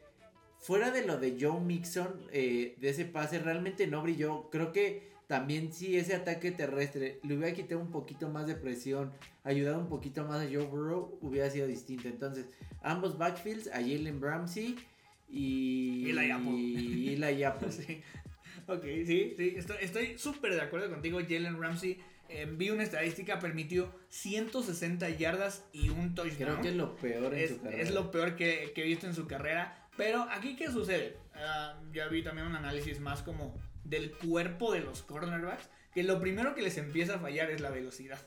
fuera 0.65 0.91
de 0.91 1.05
lo 1.07 1.19
de 1.19 1.37
Joe 1.39 1.61
Mixon, 1.61 2.27
eh, 2.33 2.75
de 2.81 2.89
ese 2.89 3.05
pase, 3.05 3.39
realmente 3.39 3.87
no 3.87 4.03
brilló. 4.03 4.49
Creo 4.51 4.73
que 4.73 5.13
también 5.27 5.75
si 5.75 5.99
ese 5.99 6.15
ataque 6.15 6.53
terrestre 6.53 7.21
le 7.23 7.37
hubiera 7.37 7.55
quitado 7.55 7.83
un 7.83 7.91
poquito 7.91 8.31
más 8.31 8.47
de 8.47 8.55
presión, 8.55 9.13
ayudado 9.43 9.79
un 9.79 9.91
poquito 9.91 10.25
más 10.25 10.41
a 10.41 10.49
Joe 10.51 10.65
Burrow, 10.65 11.19
hubiera 11.21 11.51
sido 11.51 11.67
distinto. 11.67 12.09
Entonces, 12.09 12.47
ambos 12.83 13.19
backfields, 13.19 13.69
a 13.69 13.75
Jalen 13.75 14.23
Ramsey 14.23 14.77
y 15.29 16.07
y 16.07 17.13
Eli 17.13 17.43
Apple. 17.45 17.69
Sí. 17.71 18.01
Ok, 18.67 18.85
sí, 19.05 19.35
sí. 19.37 19.55
Estoy 19.59 19.77
estoy 19.83 20.17
súper 20.17 20.55
de 20.55 20.63
acuerdo 20.63 20.89
contigo. 20.89 21.19
Jalen 21.21 21.61
Ramsey 21.61 21.99
eh, 22.31 22.47
vi 22.51 22.71
una 22.71 22.85
estadística, 22.85 23.39
permitió 23.39 23.93
160 24.09 25.11
yardas 25.11 25.67
y 25.75 25.91
un 25.91 26.15
touchdown. 26.15 26.37
Creo 26.37 26.61
que 26.63 26.69
es 26.69 26.77
lo 26.77 26.97
peor 26.97 27.35
en 27.35 27.41
es, 27.41 27.51
su 27.51 27.61
carrera. 27.61 27.83
es 27.83 27.93
lo 27.93 28.11
peor 28.11 28.37
que, 28.37 28.73
que 28.75 28.83
he 28.83 28.87
visto 28.87 29.07
en 29.07 29.15
su 29.15 29.27
carrera. 29.27 29.84
Pero 29.97 30.23
aquí, 30.31 30.57
¿qué 30.57 30.71
sucede? 30.71 31.17
Ah, 31.35 31.79
ya 31.93 32.09
vi 32.09 32.23
también 32.23 32.47
un 32.47 32.57
análisis 32.57 33.01
más 33.01 33.23
como 33.23 33.55
del 33.85 34.13
cuerpo 34.13 34.73
de 34.73 34.81
los 34.81 35.03
cornerbacks. 35.03 35.69
Que 35.93 36.03
lo 36.03 36.21
primero 36.21 36.55
que 36.55 36.63
les 36.63 36.77
empieza 36.77 37.17
a 37.17 37.19
fallar 37.19 37.51
es 37.51 37.61
la 37.61 37.71
velocidad. 37.71 38.19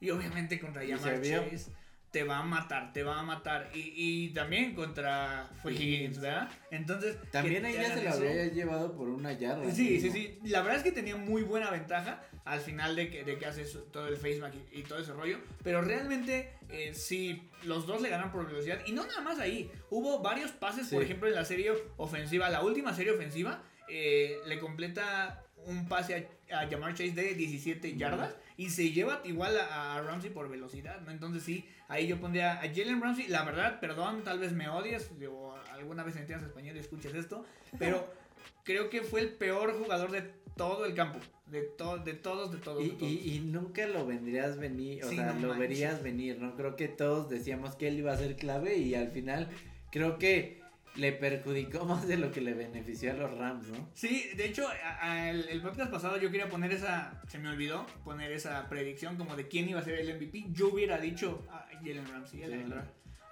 Y 0.00 0.10
obviamente 0.10 0.58
contra 0.58 0.84
Y 0.84 0.92
Jamar 0.92 1.16
se 1.16 1.20
vio. 1.20 1.50
Chase 1.50 1.72
te 2.12 2.24
va 2.24 2.38
a 2.38 2.42
matar, 2.42 2.92
te 2.92 3.02
va 3.02 3.18
a 3.18 3.22
matar. 3.22 3.70
Y, 3.74 3.92
y 3.96 4.28
también 4.34 4.74
contra 4.74 5.48
fue 5.62 5.72
Higgins. 5.72 6.20
¿verdad? 6.20 6.50
Entonces. 6.70 7.16
También 7.30 7.64
ahí 7.64 7.74
ya 7.74 7.94
se 7.94 8.06
eso- 8.06 8.16
habría 8.18 8.46
llevado 8.46 8.94
por 8.94 9.08
una 9.08 9.32
yarda. 9.32 9.70
Sí, 9.72 10.00
sí, 10.00 10.10
sí. 10.10 10.38
La 10.44 10.60
verdad 10.60 10.76
es 10.76 10.82
que 10.84 10.92
tenía 10.92 11.16
muy 11.16 11.42
buena 11.42 11.70
ventaja 11.70 12.22
al 12.44 12.60
final 12.60 12.96
de 12.96 13.08
que, 13.08 13.24
de 13.24 13.38
que 13.38 13.46
hace 13.46 13.64
todo 13.64 14.08
el 14.08 14.16
faceback 14.16 14.52
y, 14.72 14.80
y 14.80 14.82
todo 14.82 14.98
ese 14.98 15.12
rollo. 15.12 15.38
Pero 15.64 15.80
realmente, 15.80 16.52
eh, 16.68 16.92
sí, 16.94 17.48
los 17.64 17.86
dos 17.86 18.02
le 18.02 18.10
ganan 18.10 18.30
por 18.30 18.46
velocidad. 18.46 18.80
Y 18.86 18.92
no 18.92 19.06
nada 19.06 19.22
más 19.22 19.38
ahí. 19.38 19.70
Hubo 19.90 20.20
varios 20.20 20.50
pases, 20.52 20.88
por 20.88 21.02
ejemplo, 21.02 21.28
en 21.28 21.34
la 21.34 21.44
serie 21.44 21.72
ofensiva. 21.96 22.50
La 22.50 22.62
última 22.62 22.94
serie 22.94 23.12
ofensiva 23.12 23.62
eh, 23.88 24.36
le 24.46 24.58
completa 24.58 25.44
un 25.64 25.86
pase 25.88 26.28
a, 26.50 26.60
a 26.62 26.66
Jamar 26.68 26.92
Chase 26.92 27.12
de 27.12 27.34
17 27.34 27.96
yardas. 27.96 28.34
Y 28.56 28.70
se 28.70 28.90
lleva 28.92 29.20
igual 29.24 29.56
a, 29.58 29.96
a 29.96 30.02
Ramsey 30.02 30.30
por 30.30 30.48
velocidad, 30.48 31.00
¿no? 31.00 31.10
Entonces 31.10 31.42
sí, 31.42 31.66
ahí 31.88 32.06
yo 32.06 32.18
pondría 32.20 32.52
a 32.60 32.68
Jalen 32.68 33.00
Ramsey. 33.00 33.28
La 33.28 33.44
verdad, 33.44 33.80
perdón, 33.80 34.22
tal 34.24 34.38
vez 34.38 34.52
me 34.52 34.68
odies. 34.68 35.10
O 35.30 35.54
alguna 35.72 36.02
vez 36.04 36.16
entiendas 36.16 36.46
español 36.46 36.76
y 36.76 36.80
escuches 36.80 37.14
esto. 37.14 37.44
Pero 37.78 38.06
creo 38.64 38.90
que 38.90 39.02
fue 39.02 39.20
el 39.20 39.30
peor 39.30 39.76
jugador 39.78 40.10
de 40.10 40.22
todo 40.56 40.84
el 40.84 40.94
campo. 40.94 41.18
De, 41.46 41.62
to- 41.62 41.98
de 41.98 42.14
todos, 42.14 42.50
de 42.52 42.58
todos. 42.58 42.82
Y, 42.82 42.88
de 42.90 42.94
todos. 42.94 43.12
y, 43.12 43.34
y 43.36 43.40
nunca 43.40 43.86
lo 43.86 44.06
vendrías 44.06 44.56
venir, 44.58 45.04
o 45.04 45.08
Sí, 45.10 45.16
sea, 45.16 45.26
no 45.34 45.40
lo 45.40 45.48
manches. 45.48 45.58
verías 45.58 46.02
venir, 46.02 46.38
¿no? 46.38 46.56
Creo 46.56 46.76
que 46.76 46.88
todos 46.88 47.28
decíamos 47.28 47.74
que 47.76 47.88
él 47.88 47.98
iba 47.98 48.12
a 48.12 48.16
ser 48.16 48.36
clave 48.36 48.76
y 48.78 48.94
al 48.94 49.08
final 49.10 49.48
creo 49.90 50.18
que 50.18 50.61
le 50.96 51.12
perjudicó 51.12 51.84
más 51.86 52.06
de 52.06 52.16
lo 52.18 52.30
que 52.30 52.40
le 52.40 52.54
benefició 52.54 53.12
a 53.12 53.14
los 53.14 53.36
Rams, 53.38 53.68
¿no? 53.68 53.88
Sí, 53.94 54.30
de 54.36 54.44
hecho, 54.46 54.66
a- 54.68 55.10
a- 55.12 55.30
el, 55.30 55.48
el 55.48 55.60
podcast 55.62 55.90
pasado 55.90 56.18
yo 56.18 56.30
quería 56.30 56.48
poner 56.48 56.72
esa, 56.72 57.20
se 57.28 57.38
me 57.38 57.48
olvidó 57.48 57.86
poner 58.04 58.30
esa 58.32 58.68
predicción 58.68 59.16
como 59.16 59.36
de 59.36 59.48
quién 59.48 59.68
iba 59.68 59.80
a 59.80 59.82
ser 59.84 59.98
el 60.00 60.14
MVP. 60.16 60.46
Yo 60.52 60.68
hubiera 60.68 60.98
dicho 60.98 61.46
a 61.50 61.66
Jalen 61.82 62.06
Ramsey, 62.06 62.40
la 62.40 62.46
Sí. 62.46 62.62
verdad. 62.64 62.84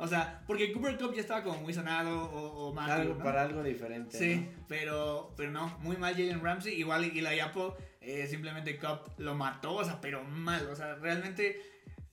O 0.02 0.08
sea, 0.08 0.42
porque 0.46 0.72
Cooper 0.72 0.96
Cup 0.96 1.12
ya 1.14 1.20
estaba 1.20 1.42
como 1.44 1.60
muy 1.60 1.74
sonado 1.74 2.22
o, 2.24 2.68
o 2.68 2.72
Matthew, 2.72 2.94
Algo, 2.94 3.14
¿no? 3.16 3.22
Para 3.24 3.42
algo 3.42 3.62
diferente. 3.62 4.16
Sí, 4.16 4.36
¿no? 4.36 4.64
pero, 4.66 5.34
pero 5.36 5.50
no, 5.50 5.76
muy 5.80 5.98
mal 5.98 6.14
Jalen 6.14 6.40
Ramsey. 6.42 6.72
Igual 6.80 7.04
Eli 7.04 7.38
Apple, 7.40 7.72
eh, 8.00 8.26
simplemente 8.26 8.78
Cup 8.78 9.12
lo 9.18 9.34
mató, 9.34 9.74
o 9.74 9.84
sea, 9.84 10.00
pero 10.00 10.24
mal. 10.24 10.66
O 10.70 10.74
sea, 10.74 10.94
realmente 10.94 11.60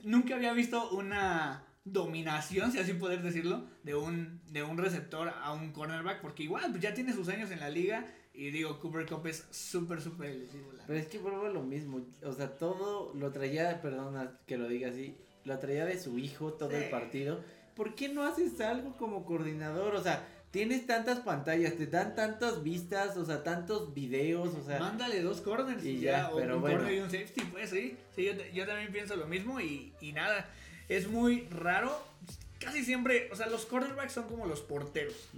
nunca 0.03 0.35
había 0.35 0.51
visto 0.51 0.89
una 0.89 1.63
dominación, 1.93 2.71
si 2.71 2.79
así 2.79 2.93
poder 2.93 3.21
decirlo, 3.21 3.63
de 3.83 3.95
un, 3.95 4.39
de 4.51 4.63
un 4.63 4.77
receptor 4.77 5.29
a 5.29 5.51
un 5.53 5.71
cornerback, 5.71 6.21
porque 6.21 6.43
igual 6.43 6.65
pues, 6.71 6.81
ya 6.81 6.93
tiene 6.93 7.13
sus 7.13 7.27
años 7.29 7.51
en 7.51 7.59
la 7.59 7.69
liga. 7.69 8.05
Y 8.33 8.51
digo, 8.51 8.79
Cooper 8.79 9.07
Cup 9.07 9.25
es 9.25 9.45
súper, 9.49 9.99
súper 9.99 10.29
elusivo. 10.29 10.71
Pero 10.85 10.99
es 10.99 11.07
que 11.07 11.17
vuelvo 11.17 11.47
lo 11.47 11.63
mismo, 11.63 12.05
o 12.23 12.33
sea, 12.33 12.55
todo 12.55 13.11
lo 13.15 13.31
traía, 13.31 13.81
perdona 13.81 14.37
que 14.45 14.57
lo 14.57 14.67
diga 14.67 14.89
así, 14.89 15.15
lo 15.43 15.57
traía 15.57 15.85
de 15.85 15.99
su 15.99 16.19
hijo 16.19 16.53
todo 16.53 16.69
el 16.71 16.83
Sí. 16.83 16.89
partido. 16.91 17.41
¿Por 17.75 17.95
qué 17.95 18.09
no 18.09 18.23
haces 18.23 18.61
algo 18.61 18.95
como 18.97 19.25
coordinador? 19.25 19.95
O 19.95 20.03
sea, 20.03 20.23
tienes 20.51 20.85
tantas 20.85 21.19
pantallas, 21.21 21.75
te 21.77 21.87
dan 21.87 22.13
tantas 22.13 22.61
vistas, 22.63 23.17
o 23.17 23.25
sea, 23.25 23.43
tantos 23.43 23.93
videos, 23.95 24.53
o 24.53 24.63
sea... 24.63 24.79
Mándale 24.79 25.21
dos 25.23 25.41
corners 25.41 25.83
Y 25.83 25.89
y 25.89 25.99
ya, 26.01 26.11
ya, 26.11 26.29
o 26.31 26.37
pero 26.37 26.55
un 26.57 26.61
bueno. 26.61 26.77
corner 26.77 26.95
y 26.95 26.99
un 26.99 27.09
safety, 27.09 27.41
pues 27.51 27.71
sí. 27.71 27.97
Sí, 28.15 28.25
yo, 28.25 28.33
yo 28.53 28.67
también 28.67 28.91
pienso 28.91 29.15
lo 29.15 29.25
mismo 29.25 29.59
y, 29.59 29.93
y 29.99 30.13
nada. 30.13 30.47
Es 30.89 31.07
muy 31.07 31.47
raro. 31.49 32.05
Casi 32.59 32.83
siempre, 32.83 33.29
o 33.31 33.35
sea, 33.35 33.47
los 33.47 33.65
cornerbacks 33.65 34.13
son 34.13 34.27
como 34.27 34.45
los 34.47 34.61
porteros. 34.61 35.29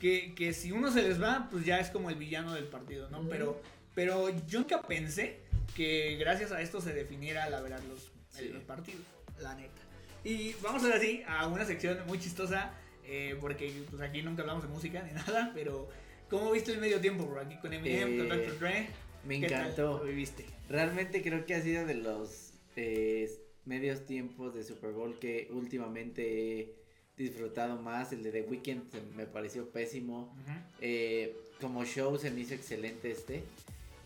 Que, 0.00 0.34
que 0.34 0.52
si 0.52 0.72
uno 0.72 0.90
se 0.92 1.02
les 1.02 1.20
va, 1.22 1.48
pues 1.50 1.64
ya 1.64 1.80
es 1.80 1.88
como 1.90 2.10
el 2.10 2.16
villano 2.16 2.52
del 2.54 2.64
partido, 2.64 3.08
¿no? 3.10 3.26
Pero, 3.28 3.60
pero 3.94 4.28
yo 4.46 4.60
nunca 4.60 4.82
pensé 4.82 5.40
que 5.74 6.16
gracias 6.20 6.52
a 6.52 6.60
esto 6.60 6.80
se 6.80 6.92
definiera 6.92 7.48
la 7.50 7.60
verdad 7.62 7.80
los, 7.88 8.10
Sí. 8.30 8.48
los 8.50 8.62
partidos, 8.64 9.00
la 9.40 9.54
neta. 9.54 9.80
Y 10.22 10.52
vamos 10.62 10.82
ahora 10.84 11.00
sí 11.00 11.22
a 11.26 11.46
una 11.46 11.64
sección 11.64 11.98
muy 12.06 12.18
chistosa, 12.18 12.72
eh, 13.04 13.36
porque 13.40 13.72
pues 13.88 14.02
aquí 14.02 14.20
nunca 14.22 14.42
hablamos 14.42 14.62
de 14.64 14.68
música 14.68 15.02
ni 15.02 15.12
nada, 15.14 15.52
pero 15.54 15.88
¿cómo 16.28 16.50
viste 16.52 16.72
el 16.72 16.78
medio 16.78 17.00
tiempo, 17.00 17.24
bro? 17.24 17.40
Aquí 17.40 17.56
con 17.56 17.72
Eminem, 17.72 18.18
con 18.18 18.26
Eh, 18.32 18.44
Dr. 18.44 18.58
Dre. 18.58 18.88
Me 19.24 19.40
¿Qué 19.40 19.48
tal 19.48 19.60
encantó. 19.62 19.98
lo 19.98 20.04
viviste? 20.04 20.44
Realmente 20.68 21.22
creo 21.22 21.46
que 21.46 21.54
ha 21.54 21.62
sido 21.62 21.86
de 21.86 21.94
los 21.94 22.52
eh, 22.76 23.30
medios 23.66 24.04
tiempos 24.04 24.54
de 24.54 24.64
Super 24.64 24.92
Bowl 24.92 25.18
que 25.18 25.48
últimamente 25.52 26.60
he 26.60 26.76
disfrutado 27.16 27.80
más. 27.80 28.12
El 28.12 28.22
de 28.22 28.32
The 28.32 28.42
Weeknd 28.42 29.14
me 29.14 29.26
pareció 29.26 29.68
pésimo. 29.70 30.34
Eh, 30.80 31.36
como 31.60 31.84
show 31.84 32.16
se 32.18 32.30
me 32.30 32.40
hizo 32.40 32.54
excelente 32.54 33.10
este. 33.10 33.42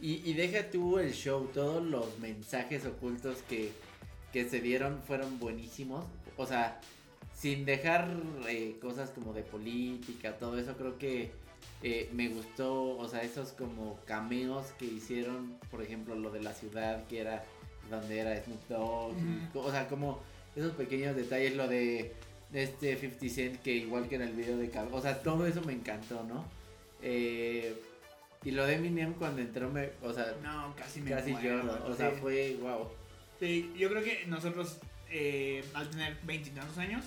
Y, 0.01 0.29
y 0.29 0.33
deja 0.33 0.71
tú 0.71 0.99
el 0.99 1.13
show, 1.13 1.51
todos 1.53 1.85
los 1.85 2.19
mensajes 2.19 2.87
ocultos 2.87 3.43
que, 3.49 3.71
que 4.33 4.49
se 4.49 4.61
dieron 4.61 5.03
fueron 5.03 5.39
buenísimos. 5.39 6.07
O 6.37 6.47
sea, 6.47 6.81
sin 7.35 7.65
dejar 7.65 8.09
eh, 8.49 8.77
cosas 8.81 9.11
como 9.11 9.33
de 9.33 9.43
política, 9.43 10.39
todo 10.39 10.59
eso 10.59 10.77
creo 10.77 10.99
que 10.99 11.31
eh, 11.83 12.09
me 12.13 12.29
gustó. 12.29 12.97
O 12.97 13.09
sea, 13.09 13.23
esos 13.23 13.53
como 13.53 13.99
cameos 14.07 14.67
que 14.79 14.87
hicieron, 14.87 15.59
por 15.71 15.83
ejemplo, 15.83 16.15
lo 16.15 16.31
de 16.31 16.43
la 16.43 16.55
ciudad 16.55 17.07
que 17.09 17.21
era 17.21 17.45
donde 17.91 18.19
era 18.19 18.43
Snoop 18.43 18.69
Dogg. 18.69 19.13
y- 19.19 19.59
o 19.59 19.71
sea, 19.71 19.89
como 19.89 20.21
esos 20.57 20.73
pequeños 20.73 21.17
detalles, 21.17 21.57
lo 21.57 21.69
de 21.69 22.13
este 22.53 22.97
50 22.97 23.29
Cent 23.29 23.63
que 23.63 23.73
igual 23.75 24.09
que 24.09 24.17
en 24.17 24.23
el 24.23 24.33
video 24.33 24.57
de 24.57 24.71
O 24.93 25.01
sea, 25.01 25.23
todo 25.23 25.47
eso 25.47 25.61
me 25.63 25.73
encantó, 25.73 26.25
¿no? 26.25 26.45
Eh, 27.03 27.75
y 28.45 28.51
lo 28.53 28.67
de 28.67 28.75
Eminem 28.75 29.15
cuando 29.15 29.41
entró 29.43 29.69
me, 29.71 29.91
o 30.03 30.13
sea, 30.13 30.35
No, 30.43 30.75
casi 30.77 31.01
me 31.01 31.11
casi 31.11 31.33
muero, 31.33 31.63
lloro, 31.63 31.87
o 31.87 31.95
sea, 31.95 32.11
sí. 32.11 32.17
fue 32.21 32.57
wow. 32.61 32.89
Sí, 33.39 33.73
yo 33.77 33.89
creo 33.91 34.03
que 34.03 34.25
nosotros, 34.27 34.79
eh, 35.11 35.65
al 35.75 35.89
tener 35.91 36.17
veintitantos 36.25 36.77
años, 36.79 37.05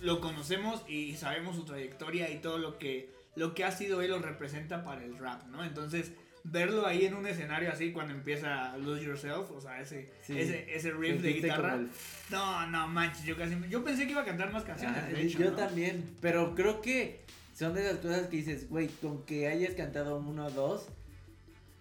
lo 0.00 0.20
conocemos 0.20 0.82
y 0.88 1.14
sabemos 1.14 1.56
su 1.56 1.64
trayectoria 1.64 2.30
y 2.30 2.38
todo 2.38 2.58
lo 2.58 2.78
que, 2.78 3.10
lo 3.34 3.54
que 3.54 3.64
ha 3.64 3.72
sido 3.72 4.02
él 4.02 4.10
lo 4.10 4.18
representa 4.18 4.84
para 4.84 5.04
el 5.04 5.16
rap, 5.18 5.44
¿no? 5.48 5.64
Entonces, 5.64 6.12
verlo 6.50 6.86
ahí 6.86 7.04
en 7.06 7.14
un 7.14 7.26
escenario 7.26 7.70
así 7.70 7.92
cuando 7.92 8.12
empieza 8.14 8.76
Lose 8.78 9.04
Yourself, 9.04 9.50
o 9.50 9.60
sea, 9.60 9.80
ese, 9.80 10.08
Sí. 10.22 10.38
ese, 10.38 10.74
ese 10.74 10.90
riff 10.92 11.20
de 11.22 11.32
guitarra. 11.34 11.74
el- 11.74 11.90
No, 12.30 12.66
no 12.68 12.88
manches, 12.88 13.24
yo 13.24 13.36
casi, 13.36 13.54
yo 13.68 13.82
pensé 13.84 14.04
que 14.06 14.12
iba 14.12 14.22
a 14.22 14.24
cantar 14.24 14.52
más 14.52 14.64
canciones, 14.64 15.06
de 15.12 15.22
hecho, 15.22 15.38
yo 15.38 15.50
¿no? 15.50 15.56
también, 15.56 16.04
pero 16.20 16.54
creo 16.54 16.80
que 16.80 17.20
son 17.54 17.74
de 17.74 17.86
esas 17.86 17.98
cosas 17.98 18.28
que 18.28 18.36
dices, 18.36 18.68
güey, 18.68 18.88
con 18.88 19.24
que 19.24 19.48
hayas 19.48 19.74
cantado 19.74 20.18
uno 20.18 20.46
o 20.46 20.50
dos, 20.50 20.88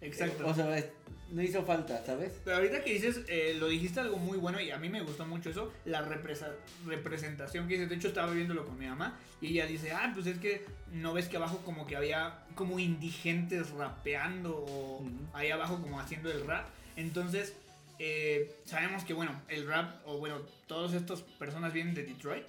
Exacto. 0.06 0.48
o 0.48 0.54
sea, 0.54 0.84
no 1.32 1.42
hizo 1.42 1.64
falta, 1.64 2.04
¿sabes? 2.06 2.34
Pero 2.44 2.58
ahorita 2.58 2.84
que 2.84 2.94
dices, 2.94 3.22
eh, 3.28 3.56
lo 3.60 3.68
dijiste 3.68 4.00
algo 4.00 4.18
muy 4.18 4.38
bueno 4.38 4.62
y 4.62 4.72
a 4.72 4.78
mí 4.78 4.90
me 4.90 5.02
gustó 5.02 5.26
mucho 5.26 5.50
eso, 5.50 5.74
la 5.86 6.02
represa- 6.04 6.54
representación 6.86 7.68
que 7.68 7.74
dices. 7.74 7.90
De 7.90 7.96
hecho, 7.96 8.08
estaba 8.10 8.32
viéndolo 8.32 8.66
con 8.66 8.78
mi 8.78 8.86
mamá 8.86 9.18
y 9.42 9.48
ella 9.48 9.66
dice, 9.66 9.92
ah, 9.92 10.12
pues 10.14 10.28
es 10.28 10.38
que 10.38 10.66
no 10.92 11.14
ves 11.14 11.28
que 11.28 11.38
abajo 11.38 11.62
como 11.66 11.88
que 11.88 11.96
había 11.96 12.44
como 12.56 12.80
indigentes 12.80 13.72
rapeando 13.72 14.56
o 14.56 15.04
ahí 15.34 15.50
abajo 15.52 15.82
como 15.82 16.00
haciendo 16.00 16.32
el 16.32 16.46
rap. 16.46 16.68
Entonces, 16.96 17.54
eh, 18.00 18.56
sabemos 18.66 19.04
que, 19.04 19.14
bueno, 19.14 19.42
el 19.48 19.68
rap 19.68 19.96
o 20.06 20.18
bueno, 20.20 20.42
todas 20.68 20.94
estas 20.94 21.22
personas 21.22 21.74
vienen 21.74 21.96
de 21.96 22.04
Detroit 22.04 22.46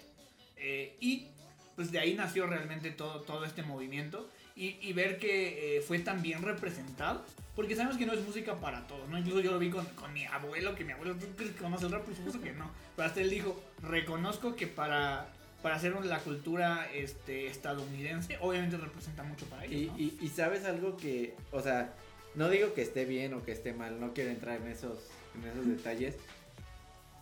eh, 0.59 0.97
y 1.01 1.29
pues 1.77 1.93
de 1.93 1.99
ahí 1.99 2.15
nació 2.15 2.47
realmente 2.47 2.91
todo, 2.91 3.21
todo 3.23 3.45
este 3.45 3.63
movimiento 3.63 4.31
y, 4.57 4.79
y 4.81 4.93
ver 4.95 5.19
que 5.19 5.77
eh, 5.77 5.81
fue 5.83 5.99
tan 6.01 6.23
bien 6.23 6.43
representado. 6.43 7.25
Porque 7.55 7.75
sabemos 7.75 7.97
que 7.97 8.05
no 8.05 8.13
es 8.13 8.23
música 8.23 8.57
para 8.61 8.87
todos, 8.87 9.09
¿no? 9.09 9.19
Incluso 9.19 9.41
yo 9.41 9.53
lo 9.53 9.59
vi 9.59 9.71
con, 9.71 9.87
con 9.95 10.13
mi 10.13 10.27
abuelo, 10.27 10.75
que 10.75 10.85
mi 10.85 10.93
abuelo, 10.93 11.15
¿tú 11.15 11.27
crees 11.37 11.53
que 11.53 11.63
conoce 11.63 11.87
el 11.87 11.93
rap? 11.93 12.05
Por 12.05 12.15
supuesto 12.15 12.41
que 12.43 12.53
no. 12.53 12.71
Pero 12.95 13.09
hasta 13.09 13.21
él 13.23 13.31
dijo, 13.31 13.59
reconozco 13.83 14.57
que 14.57 14.67
para, 14.67 15.29
para 15.63 15.77
hacer 15.77 15.95
la 16.05 16.19
cultura 16.19 16.87
este, 16.93 17.47
estadounidense, 17.47 18.37
obviamente 18.43 18.77
representa 18.77 19.23
mucho 19.23 19.47
para 19.47 19.65
ellos, 19.65 19.81
Y, 19.81 19.87
¿no? 19.87 19.99
y, 19.99 20.19
y 20.21 20.29
sabes 20.29 20.67
algo 20.67 20.99
que, 20.99 21.35
o 21.51 21.63
sea, 21.63 21.95
no 22.35 22.51
digo 22.51 22.75
que 22.75 22.83
esté 22.83 23.07
bien 23.07 23.33
o 23.33 23.43
que 23.43 23.53
esté 23.53 23.73
mal, 23.73 23.99
no 24.01 24.13
quiero 24.13 24.29
entrar 24.31 24.61
en 24.61 24.69
esos, 24.69 24.99
en 25.35 25.49
esos 25.49 25.67
detalles, 25.67 26.17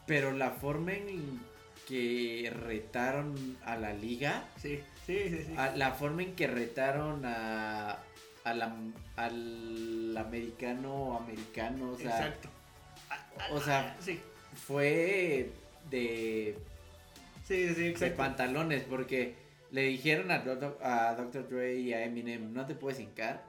pero 0.08 0.32
la 0.32 0.50
forma 0.50 0.94
en 0.94 1.40
que 1.88 2.50
retaron 2.54 3.56
a 3.64 3.76
la 3.76 3.92
liga, 3.92 4.44
Sí, 4.56 4.80
sí, 5.06 5.18
sí, 5.28 5.44
sí. 5.46 5.54
a- 5.56 5.74
la 5.76 5.92
forma 5.92 6.22
en 6.22 6.34
que 6.34 6.46
retaron 6.46 7.24
a, 7.24 7.98
a 8.44 8.54
la- 8.54 8.76
al 9.16 10.16
americano 10.16 11.16
americano, 11.18 11.90
o 11.92 11.96
sea, 11.98 12.10
Exacto. 12.18 12.48
O 13.50 13.60
sea, 13.60 13.96
sí, 14.00 14.18
fue 14.66 15.50
de, 15.90 16.56
sí, 17.46 17.68
sí, 17.68 17.74
de 17.74 17.88
exacto. 17.90 18.16
pantalones 18.16 18.84
porque 18.84 19.34
le 19.70 19.82
dijeron 19.82 20.30
a, 20.30 20.36
a 20.82 21.14
Dr. 21.16 21.48
Dre 21.48 21.76
y 21.76 21.92
a 21.92 22.04
Eminem, 22.04 22.52
no 22.52 22.64
te 22.64 22.74
puedes 22.74 23.00
hincar. 23.00 23.42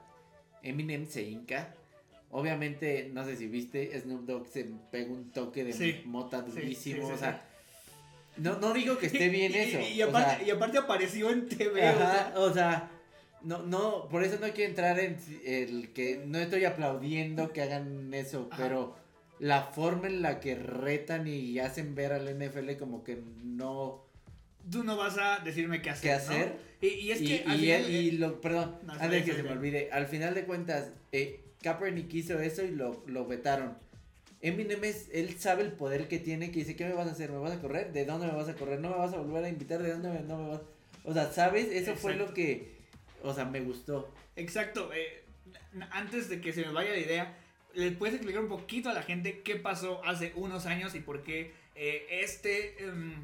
Eminem 0.62 1.06
se 1.06 1.22
hinca. 1.22 1.74
Obviamente, 2.30 3.10
no 3.14 3.24
sé 3.24 3.36
si 3.36 3.46
viste, 3.46 3.98
Snoop 4.00 4.26
Dogg 4.26 4.46
se 4.48 4.64
pega 4.90 5.10
un 5.12 5.30
toque 5.30 5.62
de 5.64 5.72
Sí, 5.72 6.02
mota 6.04 6.42
durísimo. 6.42 6.96
sí, 6.96 7.06
sí, 7.06 7.12
o 7.12 7.16
sea, 7.16 7.45
no, 8.38 8.58
no 8.58 8.72
digo 8.72 8.98
que 8.98 9.06
esté 9.06 9.28
bien 9.28 9.52
Y- 9.52 9.56
eso. 9.56 9.80
Y, 9.80 9.92
y 9.94 10.02
o 10.02 10.08
aparte, 10.08 10.36
sea, 10.38 10.46
y 10.46 10.50
aparte 10.50 10.78
apareció 10.78 11.30
en 11.30 11.48
TV. 11.48 11.88
o 11.90 11.98
sea, 11.98 12.32
o 12.36 12.52
sea, 12.54 12.90
no, 13.42 13.62
no, 13.62 14.08
por 14.08 14.22
eso 14.24 14.38
no 14.40 14.52
quiero 14.52 14.70
entrar 14.70 14.98
en 14.98 15.16
el 15.44 15.92
que 15.92 16.22
no 16.26 16.38
estoy 16.38 16.64
aplaudiendo 16.64 17.52
que 17.52 17.62
hagan 17.62 18.12
eso, 18.14 18.48
Ajá. 18.50 18.62
pero 18.62 18.96
la 19.38 19.62
forma 19.62 20.06
en 20.08 20.22
la 20.22 20.40
que 20.40 20.54
retan 20.54 21.26
y 21.26 21.58
hacen 21.58 21.94
ver 21.94 22.12
al 22.12 22.28
NFL 22.28 22.76
como 22.78 23.04
que 23.04 23.20
no 23.44 24.04
tú 24.70 24.82
no 24.82 24.96
vas 24.96 25.16
a 25.18 25.38
decirme 25.44 25.80
qué 25.82 25.90
hacer. 25.90 26.02
qué 26.02 26.16
¿no? 26.16 26.30
hacer. 26.32 26.56
Y, 26.80 26.86
y 26.88 27.10
es 27.12 27.18
que. 27.20 27.44
y 27.88 28.10
lo, 28.12 28.40
perdón, 28.40 28.76
No, 28.84 28.94
antes 28.94 29.24
que 29.24 29.32
se 29.34 29.42
me 29.42 29.50
olvide, 29.50 29.90
al 29.92 30.06
final 30.06 30.34
de 30.34 30.44
cuentas, 30.44 30.90
eh, 31.12 31.40
Kaepernick 31.62 32.12
hizo 32.14 32.38
eso 32.40 32.64
y 32.64 32.70
lo, 32.72 33.02
lo 33.06 33.26
vetaron. 33.26 33.76
Eminem 34.42 34.84
es, 34.84 35.08
él 35.12 35.38
sabe 35.38 35.62
el 35.62 35.72
poder 35.72 36.08
que 36.08 36.18
tiene, 36.18 36.50
que 36.50 36.60
dice, 36.60 36.76
¿qué 36.76 36.84
me 36.84 36.92
vas 36.92 37.08
a 37.08 37.12
hacer? 37.12 37.30
¿Me 37.30 37.38
vas 37.38 37.52
a 37.52 37.60
correr? 37.60 37.92
¿De 37.92 38.04
dónde 38.04 38.26
me 38.26 38.34
vas 38.34 38.48
a 38.48 38.54
correr? 38.54 38.80
¿No 38.80 38.90
me 38.90 38.96
vas 38.96 39.12
a 39.12 39.18
volver 39.18 39.44
a 39.44 39.48
invitar? 39.48 39.82
¿De 39.82 39.92
dónde 39.92 40.10
me, 40.10 40.20
no 40.20 40.38
me 40.38 40.48
vas? 40.50 40.60
O 41.04 41.12
sea, 41.12 41.32
¿sabes? 41.32 41.68
Eso 41.70 41.94
fue 41.96 42.14
lo 42.14 42.34
que, 42.34 42.76
o 43.22 43.32
sea, 43.32 43.44
me 43.44 43.60
gustó. 43.60 44.12
Exacto. 44.36 44.92
eh, 44.92 45.24
antes 45.90 46.28
de 46.28 46.40
que 46.40 46.52
se 46.52 46.64
me 46.64 46.72
vaya 46.72 46.90
la 46.90 46.98
idea, 46.98 47.36
¿le 47.74 47.92
puedes 47.92 48.14
explicar 48.16 48.42
un 48.42 48.48
poquito 48.48 48.88
a 48.88 48.94
la 48.94 49.02
gente 49.02 49.42
qué 49.42 49.56
pasó 49.56 50.04
hace 50.04 50.32
unos 50.36 50.66
años 50.66 50.94
y 50.94 51.00
por 51.00 51.22
qué 51.22 51.52
eh, 51.74 52.06
este, 52.10 52.82
em, 52.82 53.14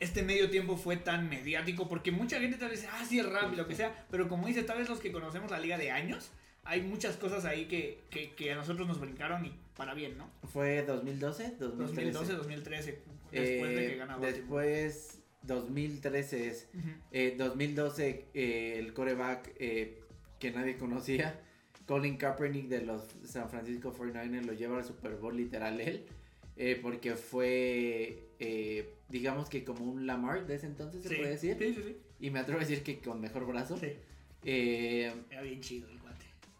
este 0.00 0.22
medio 0.22 0.50
tiempo 0.50 0.76
fue 0.76 0.96
tan 0.96 1.28
mediático? 1.28 1.88
Porque 1.88 2.10
mucha 2.10 2.40
gente 2.40 2.56
tal 2.56 2.70
vez 2.70 2.80
dice, 2.80 2.92
ah, 2.92 3.04
sí, 3.08 3.18
el 3.18 3.30
rap 3.30 3.52
y 3.52 3.56
lo 3.56 3.68
que 3.68 3.74
sea, 3.74 4.06
pero 4.10 4.28
como 4.28 4.46
dice, 4.46 4.62
tal 4.62 4.78
vez 4.78 4.88
los 4.88 5.00
que 5.00 5.12
conocemos 5.12 5.50
la 5.50 5.60
liga 5.60 5.78
de 5.78 5.90
años, 5.90 6.30
hay 6.64 6.82
muchas 6.82 7.16
cosas 7.16 7.44
ahí 7.44 7.66
que, 7.66 8.00
que, 8.10 8.32
que 8.34 8.52
a 8.52 8.56
nosotros 8.56 8.86
nos 8.86 9.00
brincaron 9.00 9.44
y 9.46 9.52
para 9.76 9.94
bien, 9.94 10.16
¿no? 10.18 10.30
¿Fue 10.52 10.82
2012? 10.82 11.56
2013. 11.58 12.12
2012, 12.12 12.32
2013, 12.34 13.02
después 13.32 13.74
de 13.74 13.86
que 13.88 13.96
gana 13.96 14.16
Baltimore. 14.16 14.66
después, 14.66 15.18
2013 15.42 16.48
es. 16.48 16.68
Ujú. 16.74 16.88
Eh, 17.10 17.34
2012, 17.38 18.26
eh, 18.34 18.76
el 18.78 18.92
coreback 18.92 19.52
eh, 19.58 20.00
que 20.38 20.50
nadie 20.52 20.76
conocía, 20.76 21.40
Colin 21.86 22.16
Kaepernick 22.16 22.68
de 22.68 22.82
los 22.82 23.02
San 23.24 23.48
Francisco 23.50 23.92
49ers, 23.92 24.44
lo 24.44 24.52
lleva 24.52 24.78
al 24.78 24.84
Super 24.84 25.16
Bowl 25.16 25.36
literal 25.36 25.80
él, 25.80 26.06
eh, 26.56 26.78
porque 26.80 27.16
fue, 27.16 28.28
eh, 28.38 28.94
digamos 29.08 29.48
que 29.48 29.64
como 29.64 29.84
un 29.90 30.06
Lamar 30.06 30.46
de 30.46 30.54
ese 30.56 30.66
entonces, 30.66 31.02
se 31.02 31.08
Sí, 31.08 31.14
puede 31.16 31.30
decir, 31.30 31.56
Sí, 31.58 31.74
sí, 31.74 31.82
sí. 31.82 31.96
y 32.20 32.30
me 32.30 32.38
atrevo 32.40 32.58
a 32.60 32.64
decir 32.64 32.82
que 32.84 32.98
con 33.00 33.20
mejor 33.20 33.46
brazo, 33.46 33.76
Sí, 33.78 33.92
eh, 34.44 35.12
era 35.30 35.42
bien 35.42 35.60
chido 35.60 35.88
guate. 35.88 36.01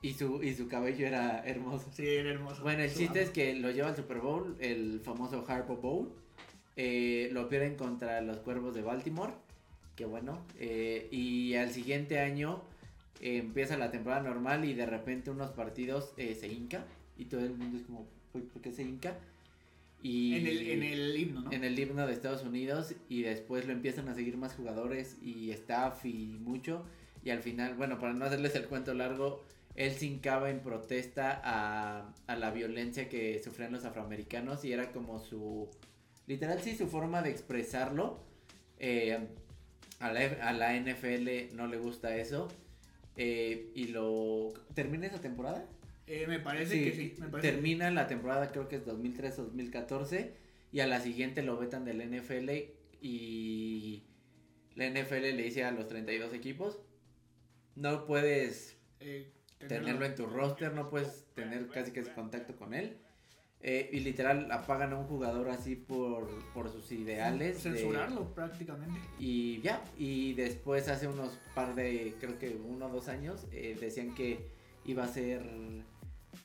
Y, 0.02 0.14
su, 0.14 0.42
y 0.42 0.54
su 0.54 0.68
cabello 0.68 1.06
era 1.06 1.42
hermoso. 1.46 1.88
Sí, 1.92 2.06
era 2.06 2.30
hermoso. 2.30 2.62
Bueno, 2.62 2.82
el 2.82 2.92
chiste 2.92 3.22
es 3.22 3.30
que 3.30 3.54
lo 3.54 3.70
lleva 3.70 3.88
al 3.88 3.96
Super 3.96 4.18
Bowl, 4.18 4.56
el 4.60 5.00
famoso 5.00 5.44
Harpo 5.48 5.76
Bowl. 5.76 6.12
eh, 6.76 7.28
lo 7.32 7.48
pierden 7.48 7.76
contra 7.76 8.20
los 8.20 8.38
Cuervos 8.38 8.74
de 8.74 8.82
Baltimore. 8.82 9.32
Que 9.96 10.04
bueno. 10.06 10.44
eh, 10.58 11.06
y 11.10 11.54
al 11.54 11.70
siguiente 11.70 12.18
año 12.18 12.62
eh, 13.20 13.36
empieza 13.38 13.76
la 13.76 13.90
temporada 13.90 14.22
normal 14.22 14.64
y 14.64 14.72
de 14.74 14.86
repente 14.86 15.30
unos 15.30 15.50
partidos 15.50 16.12
eh, 16.16 16.34
se 16.34 16.48
hinca. 16.48 16.84
Y 17.18 17.26
todo 17.26 17.40
el 17.44 17.54
mundo 17.54 17.76
es 17.78 17.84
como, 17.84 18.06
"Uy, 18.34 18.40
¿por 18.42 18.62
qué 18.62 18.72
se 18.72 18.82
hinca? 18.82 19.18
Y 20.02 20.34
En 20.34 20.46
el, 20.48 20.70
en 20.70 20.82
el 20.82 21.16
himno, 21.16 21.40
¿no? 21.42 21.52
en 21.52 21.62
el 21.62 21.78
himno 21.78 22.06
de 22.08 22.12
Estados 22.12 22.42
Unidos 22.42 22.94
y 23.08 23.22
después 23.22 23.66
lo 23.66 23.72
empiezan 23.72 24.08
a 24.08 24.14
seguir 24.16 24.36
más 24.36 24.54
jugadores 24.54 25.16
y 25.22 25.52
staff 25.52 26.04
y 26.04 26.38
mucho 26.40 26.84
y 27.24 27.30
al 27.30 27.38
final, 27.40 27.74
bueno, 27.74 28.00
para 28.00 28.12
no 28.12 28.24
hacerles 28.24 28.56
el 28.56 28.66
cuento 28.66 28.94
largo, 28.94 29.44
él 29.74 29.92
se 29.92 30.06
hincaba 30.06 30.50
en 30.50 30.60
protesta 30.60 31.40
a, 31.44 32.14
a 32.26 32.36
la 32.36 32.50
violencia 32.50 33.08
que 33.08 33.40
sufrían 33.42 33.72
los 33.72 33.84
afroamericanos 33.84 34.64
y 34.64 34.72
era 34.72 34.92
como 34.92 35.18
su, 35.18 35.70
literal 36.26 36.60
sí, 36.60 36.76
su 36.76 36.88
forma 36.88 37.22
de 37.22 37.30
expresarlo. 37.30 38.20
Eh, 38.78 39.18
a, 40.00 40.12
la, 40.12 40.20
a 40.48 40.52
la 40.52 40.74
NFL 40.78 41.54
no 41.54 41.68
le 41.68 41.78
gusta 41.78 42.16
eso 42.16 42.48
eh, 43.16 43.70
y 43.74 43.88
lo... 43.88 44.52
¿Termina 44.74 45.06
esa 45.06 45.20
temporada? 45.20 45.64
Eh, 46.06 46.26
me 46.26 46.40
parece 46.40 46.74
Sí, 46.74 46.84
que 46.84 46.92
sí. 46.92 47.14
Me 47.18 47.28
parece 47.28 47.52
termina 47.52 47.90
la 47.90 48.08
temporada, 48.08 48.50
creo 48.50 48.68
que 48.68 48.76
es 48.76 48.84
2013-2014, 48.86 50.32
y 50.72 50.80
a 50.80 50.86
la 50.86 51.00
siguiente 51.00 51.42
lo 51.42 51.56
vetan 51.56 51.84
del 51.84 51.98
NFL 51.98 52.50
y 53.00 54.02
la 54.74 54.88
NFL 54.88 55.20
le 55.22 55.42
dice 55.42 55.64
a 55.64 55.70
los 55.70 55.86
32 55.88 56.32
equipos, 56.34 56.80
no 57.76 58.06
puedes 58.06 58.76
eh, 59.00 59.30
tenerlo 59.68 60.04
en 60.04 60.14
tu 60.14 60.26
roster, 60.26 60.72
no 60.72 60.88
puedes 60.90 61.24
tener 61.34 61.68
casi 61.68 61.90
casi 61.92 62.10
contacto 62.10 62.54
con 62.56 62.74
él. 62.74 62.96
Eh, 63.64 63.90
y 63.92 64.00
literal 64.00 64.50
apagan 64.50 64.92
a 64.92 64.96
un 64.98 65.06
jugador 65.06 65.48
así 65.48 65.76
por, 65.76 66.28
por 66.52 66.68
sus 66.72 66.90
ideales. 66.90 67.62
de- 67.62 67.70
Censurarlo 67.70 68.34
prácticamente. 68.34 68.98
y 69.20 69.60
ya, 69.60 69.80
y 69.96 70.32
después 70.34 70.88
hace 70.88 71.06
unos 71.06 71.38
par 71.54 71.76
de, 71.76 72.14
creo 72.18 72.38
que 72.40 72.50
uno 72.56 72.86
o 72.86 72.88
dos 72.88 73.06
años, 73.08 73.46
eh, 73.52 73.76
decían 73.80 74.14
que 74.16 74.50
iba 74.84 75.04
a 75.04 75.08
ser 75.08 75.42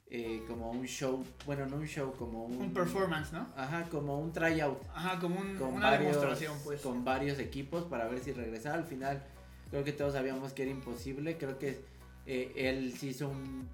eh, 0.10 0.44
como 0.48 0.70
un 0.70 0.86
show, 0.86 1.24
bueno, 1.48 1.66
no 1.66 1.78
un 1.78 1.88
show, 1.88 2.14
como 2.14 2.46
un... 2.46 2.56
Un 2.62 2.74
performance, 2.74 3.34
¿no? 3.34 3.48
Ajá, 3.56 3.84
como 3.90 4.20
un 4.20 4.32
tryout 4.32 4.80
Ajá, 4.94 5.20
como 5.20 5.40
un- 5.40 5.56
con 5.58 5.74
una 5.74 5.90
varios, 5.90 6.12
demostración, 6.16 6.58
pues. 6.64 6.82
con 6.82 7.04
varios 7.04 7.40
equipos 7.40 7.84
para 7.86 8.08
ver 8.08 8.20
si 8.20 8.32
regresaba. 8.32 8.76
Al 8.76 8.86
final, 8.86 9.24
creo 9.72 9.84
que 9.84 9.92
todos 9.92 10.14
sabíamos 10.14 10.54
que 10.54 10.62
era 10.64 10.72
imposible. 10.72 11.38
Creo 11.38 11.58
que 11.58 11.80
eh, 12.28 12.52
él 12.56 12.94
sí 12.98 13.10
hizo 13.10 13.30
un. 13.30 13.68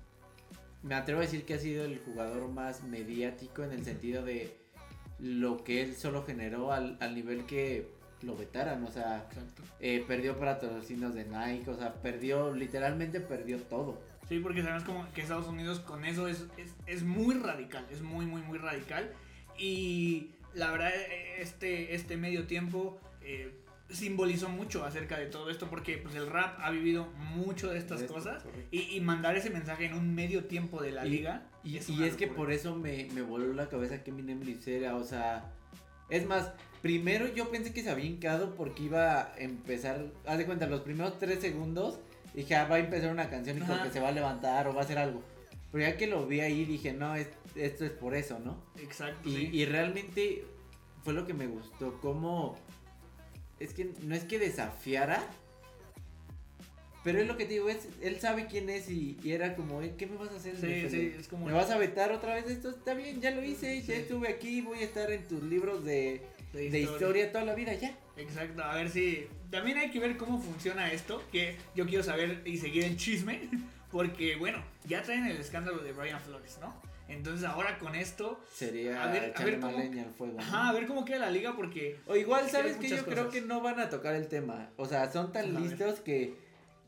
Me 0.84 0.96
atrevo 0.96 1.20
a 1.20 1.24
decir 1.24 1.46
que 1.46 1.56
ha 1.56 1.60
sido 1.60 1.86
el 1.86 2.00
jugador 2.00 2.50
más 2.50 2.84
mediático 2.84 3.64
en 3.64 3.72
el 3.72 3.84
sentido 3.84 4.24
de 4.24 4.56
lo 5.20 5.64
que 5.64 5.82
él 5.82 5.96
solo 5.96 6.24
generó 6.24 6.72
al, 6.72 6.98
al 7.00 7.16
nivel 7.16 7.46
que 7.46 7.88
lo 8.22 8.36
vetaran. 8.36 8.84
O 8.84 8.92
sea, 8.92 9.28
eh, 9.80 10.04
perdió 10.08 10.38
patrocinios 10.38 11.14
de 11.14 11.26
Nike. 11.26 11.70
O 11.70 11.78
sea, 11.78 11.94
perdió, 11.96 12.54
literalmente 12.54 13.20
perdió 13.22 13.58
todo. 13.60 14.02
Sí, 14.30 14.40
porque 14.40 14.62
sabemos 14.62 14.84
como 14.84 15.12
que 15.14 15.22
Estados 15.22 15.48
Unidos 15.48 15.80
con 15.80 16.06
eso 16.06 16.28
es, 16.28 16.46
es, 16.58 16.74
es 16.86 17.04
muy 17.04 17.36
radical, 17.36 17.86
es 17.92 18.02
muy, 18.02 18.26
muy, 18.26 18.42
muy 18.42 18.58
radical. 18.58 19.12
Y 19.58 20.32
la 20.54 20.72
verdad, 20.72 20.92
este, 21.38 21.96
este 21.96 22.18
medio 22.18 22.46
tiempo 22.48 23.00
eh, 23.22 23.52
simbolizó 23.94 24.50
mucho 24.50 24.84
acerca 24.84 25.18
de 25.18 25.28
todo 25.28 25.50
esto, 25.50 25.70
porque 25.70 25.98
pues, 25.98 26.16
el 26.16 26.28
rap 26.28 26.60
ha 26.60 26.70
vivido 26.72 27.06
mucho 27.36 27.70
de 27.70 27.78
estas 27.80 28.02
esto, 28.02 28.14
cosas. 28.14 28.44
Y, 28.72 28.96
y 28.96 29.02
mandar 29.02 29.36
ese 29.38 29.50
mensaje 29.50 29.86
en 29.86 29.94
un 29.94 30.14
medio 30.16 30.46
tiempo 30.46 30.82
de 30.82 30.92
la 30.92 31.06
Y- 31.06 31.10
liga. 31.10 31.50
Y, 31.64 31.78
es 31.78 31.90
y 31.90 31.94
una 31.98 32.08
es 32.08 32.16
que 32.16 32.28
por 32.28 32.52
eso 32.52 32.76
me, 32.76 33.08
me 33.14 33.22
voló 33.22 33.54
la 33.54 33.70
cabeza 33.70 34.04
que 34.04 34.12
Eminem 34.12 34.42
lo 34.44 34.50
hiciera, 34.50 34.96
o 34.96 35.04
sea, 35.04 35.54
es 36.10 36.26
más, 36.26 36.52
primero 36.82 37.28
yo 37.34 37.50
pensé 37.50 37.72
que 37.74 37.82
se 37.84 37.90
había 37.90 38.06
hincado 38.06 38.56
porque 38.56 38.84
iba 38.84 39.22
a 39.22 39.38
empezar, 39.38 40.06
haz 40.26 40.38
de 40.38 40.46
cuenta, 40.46 40.68
los 40.68 40.82
primeros 40.82 41.18
tres 41.20 41.40
segundos, 41.40 42.00
dije, 42.34 42.56
ah, 42.56 42.68
va 42.68 42.76
a 42.76 42.80
empezar 42.80 43.12
una 43.12 43.30
canción 43.30 43.58
y 43.58 43.62
como 43.62 43.76
Ajá. 43.76 43.84
que 43.84 43.92
se 43.92 44.00
va 44.02 44.10
a 44.10 44.12
levantar 44.12 44.68
o 44.68 44.74
va 44.74 44.82
a 44.82 44.84
hacer 44.84 44.98
algo. 44.98 45.24
Pero 45.72 45.86
ya 45.90 45.98
que 45.98 46.08
lo 46.08 46.28
vi 46.28 46.42
ahí 46.42 46.66
dije, 46.66 46.92
no, 46.94 47.16
es- 47.16 47.30
esto 47.56 47.86
es 47.86 47.92
por 47.92 48.14
eso, 48.16 48.40
¿no? 48.40 48.58
Exacto. 48.78 49.28
Y, 49.30 49.36
sí. 49.36 49.50
y 49.54 49.66
realmente 49.66 50.44
fue 51.04 51.14
lo 51.14 51.26
que 51.26 51.34
me 51.34 51.48
gustó, 51.48 52.00
como, 52.02 52.58
es 53.64 53.74
que 53.74 53.90
no 54.04 54.16
es 54.16 54.24
que 54.24 54.40
desafiara, 54.40 55.24
pero 57.04 57.20
es 57.20 57.28
lo 57.28 57.36
que 57.36 57.46
te 57.46 57.54
digo, 57.54 57.68
es, 57.70 57.88
él 58.02 58.20
sabe 58.22 58.48
quién 58.48 58.70
es 58.70 58.90
y, 58.90 59.18
y 59.24 59.32
era 59.34 59.56
como, 59.56 59.82
"Eh, 59.82 59.94
¿qué 59.98 60.08
me 60.08 60.16
vas 60.16 60.32
a 60.32 60.38
hacer? 60.38 60.56
Sí, 60.56 60.90
sí, 60.90 61.14
es 61.20 61.28
como 61.28 61.46
¿Me 61.48 61.52
vas 61.52 61.70
a 61.70 61.78
vetar 61.78 62.12
otra 62.14 62.36
vez 62.36 62.50
esto? 62.50 62.70
Está 62.70 62.94
bien, 62.94 63.20
ya 63.20 63.32
lo 63.32 63.44
hice, 63.44 63.82
ya 63.82 63.96
estuve 63.96 64.30
aquí, 64.30 64.62
voy 64.62 64.80
a 64.80 64.84
estar 64.84 65.12
en 65.12 65.28
tus 65.28 65.44
libros 65.44 65.84
de, 65.84 66.22
de 66.54 66.70
de 66.70 66.80
historia 66.80 67.32
toda 67.32 67.44
la 67.44 67.56
vida, 67.56 67.74
ya. 67.74 67.98
Exacto, 68.16 68.64
a 68.64 68.76
ver 68.76 68.90
si. 68.90 69.28
También 69.52 69.78
hay 69.80 69.92
que 69.92 70.00
ver 70.00 70.16
cómo 70.18 70.40
funciona 70.42 70.92
esto. 70.92 71.22
Que 71.32 71.58
yo 71.76 71.86
quiero 71.86 72.04
saber 72.04 72.42
y 72.46 72.58
seguir 72.58 72.86
el 72.86 72.96
chisme. 72.96 73.50
Porque, 73.92 74.36
bueno, 74.38 74.64
ya 74.86 75.04
traen 75.04 75.26
el 75.28 75.38
escándalo 75.38 75.80
de 75.84 75.92
Brian 75.92 76.20
Flores, 76.22 76.58
¿no? 76.62 76.74
Entonces, 77.10 77.46
ahora 77.46 77.78
con 77.78 77.96
esto. 77.96 78.40
Sería 78.52 79.04
A 79.04 79.08
ver- 79.12 79.34
a 79.36 79.44
ver 79.44 79.60
cómo- 79.60 79.78
leña 79.78 80.04
al 80.04 80.12
fuego. 80.14 80.34
¿no? 80.36 80.40
Ajá, 80.42 80.70
a 80.70 80.74
ver 80.74 80.88
cómo 80.88 81.04
queda 81.06 81.20
la 81.20 81.32
liga. 81.32 81.56
Porque. 81.56 82.00
O 82.08 82.16
igual, 82.16 82.50
¿sabes 82.50 82.78
que 82.78 82.88
Yo 82.90 83.06
creo 83.06 83.30
que 83.30 83.42
no 83.42 83.62
van 83.62 83.80
a 83.80 83.90
tocar 83.90 84.16
el 84.16 84.28
tema. 84.28 84.70
O 84.78 84.86
sea, 84.86 85.12
son 85.12 85.32
tan 85.32 85.56
A 85.56 85.60
listos 85.60 86.00
que, 86.00 86.36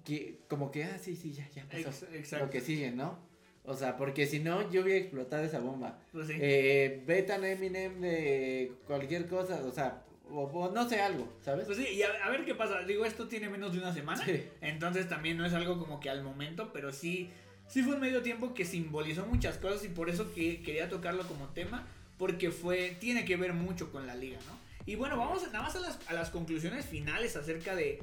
que 0.03 0.37
como 0.47 0.71
que, 0.71 0.83
ah, 0.85 0.97
sí, 1.01 1.15
sí, 1.15 1.33
ya, 1.33 1.47
ya 1.49 1.63
pasó. 1.65 1.77
ex- 1.89 2.05
exacto. 2.13 2.45
Lo 2.45 2.51
que 2.51 2.61
sigue, 2.61 2.91
¿no? 2.91 3.19
O 3.67 3.75
sea, 3.75 3.97
porque 3.97 4.27
si 4.27 4.39
no, 4.39 4.69
yo 4.71 4.83
hubiera 4.83 4.99
explotado 4.99 5.43
esa 5.43 5.59
bomba. 5.59 5.97
Pues 6.11 6.27
sí. 6.27 6.33
Eh, 6.39 7.03
a 7.07 7.47
Eminem 7.49 7.99
de 7.99 8.71
cualquier 8.85 9.27
cosa, 9.27 9.59
o 9.65 9.71
sea, 9.71 10.03
o, 10.29 10.43
o 10.43 10.71
no 10.71 10.87
sé, 10.87 11.01
algo, 11.01 11.27
¿sabes? 11.43 11.65
Pues 11.65 11.79
sí, 11.79 11.87
y 11.87 12.03
a, 12.03 12.09
a 12.23 12.29
ver 12.29 12.45
qué 12.45 12.53
pasa. 12.55 12.81
Digo, 12.83 13.05
esto 13.05 13.27
tiene 13.27 13.49
menos 13.49 13.73
de 13.73 13.79
una 13.79 13.91
semana. 13.93 14.23
Sí. 14.23 14.43
Entonces 14.61 15.09
también 15.09 15.37
no 15.37 15.45
es 15.45 15.53
algo 15.53 15.79
como 15.79 15.99
que 15.99 16.09
al 16.11 16.23
momento, 16.23 16.71
pero 16.73 16.93
sí, 16.93 17.31
sí 17.67 17.81
fue 17.83 17.95
un 17.95 18.01
medio 18.01 18.21
tiempo 18.21 18.53
que 18.53 18.65
simbolizó 18.65 19.25
muchas 19.25 19.57
cosas 19.57 19.83
y 19.85 19.89
por 19.89 20.09
eso 20.09 20.33
que 20.33 20.61
quería 20.61 20.89
tocarlo 20.89 21.27
como 21.27 21.47
tema, 21.49 21.87
porque 22.17 22.51
fue, 22.51 22.95
tiene 22.99 23.25
que 23.25 23.35
ver 23.37 23.53
mucho 23.53 23.91
con 23.91 24.07
la 24.07 24.15
liga, 24.15 24.39
¿no? 24.47 24.57
Y 24.85 24.95
bueno, 24.95 25.17
vamos 25.17 25.43
nada 25.51 25.63
más 25.63 25.75
a 26.07 26.13
las, 26.13 26.29
conclusiones 26.29 26.85
finales 26.85 27.35
acerca 27.35 27.75
de, 27.75 28.01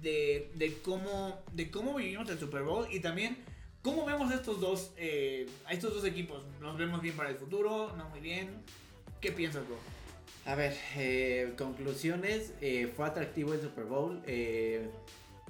de, 0.00 0.50
de 0.54 0.78
cómo, 0.82 1.42
de 1.52 1.70
cómo 1.70 1.94
vivimos 1.94 2.28
el 2.30 2.38
Super 2.38 2.62
Bowl 2.62 2.86
y 2.90 3.00
también 3.00 3.36
cómo 3.82 4.06
vemos 4.06 4.32
estos 4.32 4.58
dos, 4.60 4.92
eh, 4.96 5.46
a 5.66 5.72
estos 5.72 5.94
dos 5.94 6.04
equipos. 6.04 6.44
¿Nos 6.60 6.78
vemos 6.78 7.02
bien 7.02 7.14
para 7.16 7.28
el 7.28 7.36
futuro? 7.36 7.94
¿No 7.96 8.08
muy 8.08 8.20
bien? 8.20 8.48
¿Qué 9.20 9.30
piensas, 9.30 9.66
bro? 9.66 9.76
A 10.46 10.54
ver, 10.54 10.76
eh, 10.96 11.52
conclusiones. 11.56 12.54
eh, 12.60 12.90
fue 12.96 13.06
atractivo 13.06 13.52
el 13.54 13.60
Super 13.60 13.84
Bowl. 13.84 14.22
eh, 14.26 14.88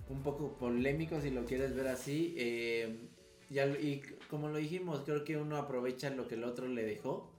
un 0.08 0.22
poco 0.22 0.52
polémico 0.58 1.20
si 1.20 1.30
lo 1.30 1.44
quieres 1.46 1.74
ver 1.74 1.88
así. 1.88 2.34
Ya, 3.52 3.66
y 3.66 4.02
como 4.30 4.48
lo 4.48 4.56
dijimos, 4.58 5.00
creo 5.04 5.24
que 5.24 5.36
uno 5.36 5.56
aprovecha 5.56 6.10
lo 6.10 6.26
que 6.28 6.34
el 6.36 6.44
otro 6.44 6.66
le 6.68 6.82
dejó. 6.84 7.30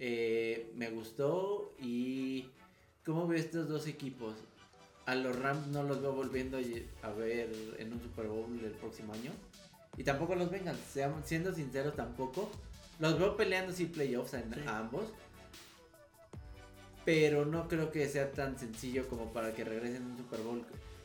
eh, 0.00 0.70
me 0.76 0.90
gustó 0.90 1.74
y... 1.80 2.46
¿Cómo 3.04 3.26
veo 3.26 3.38
estos 3.40 3.68
dos 3.68 3.86
equipos? 3.88 4.34
A 5.06 5.14
los 5.14 5.34
Rams 5.36 5.66
no 5.68 5.82
los 5.82 6.00
veo 6.02 6.12
volviendo 6.12 6.58
a 7.02 7.08
ver 7.10 7.50
en 7.78 7.92
un 7.94 8.00
Super 8.02 8.26
Bowl 8.28 8.60
el 8.62 8.72
próximo 8.72 9.14
año. 9.14 9.32
Y 9.96 10.04
tampoco 10.04 10.34
los 10.36 10.50
seamos- 10.92 11.24
siendo 11.26 11.52
sinceros 11.54 11.96
tampoco. 11.96 12.50
Los 13.00 13.18
veo 13.18 13.36
peleando 13.36 13.72
sí 13.72 13.86
playoffs 13.86 14.32
Sí. 14.32 14.68
a 14.68 14.78
ambos. 14.78 15.06
Pero 17.04 17.46
no 17.46 17.68
creo 17.68 17.90
que 17.90 18.06
sea 18.08 18.30
tan 18.32 18.58
sencillo 18.58 19.08
como 19.08 19.32
para 19.32 19.54
que 19.54 19.64
regresen 19.64 20.02
a 20.02 20.06
un 20.06 20.16
Super 20.18 20.40
Bowl. 20.40 20.64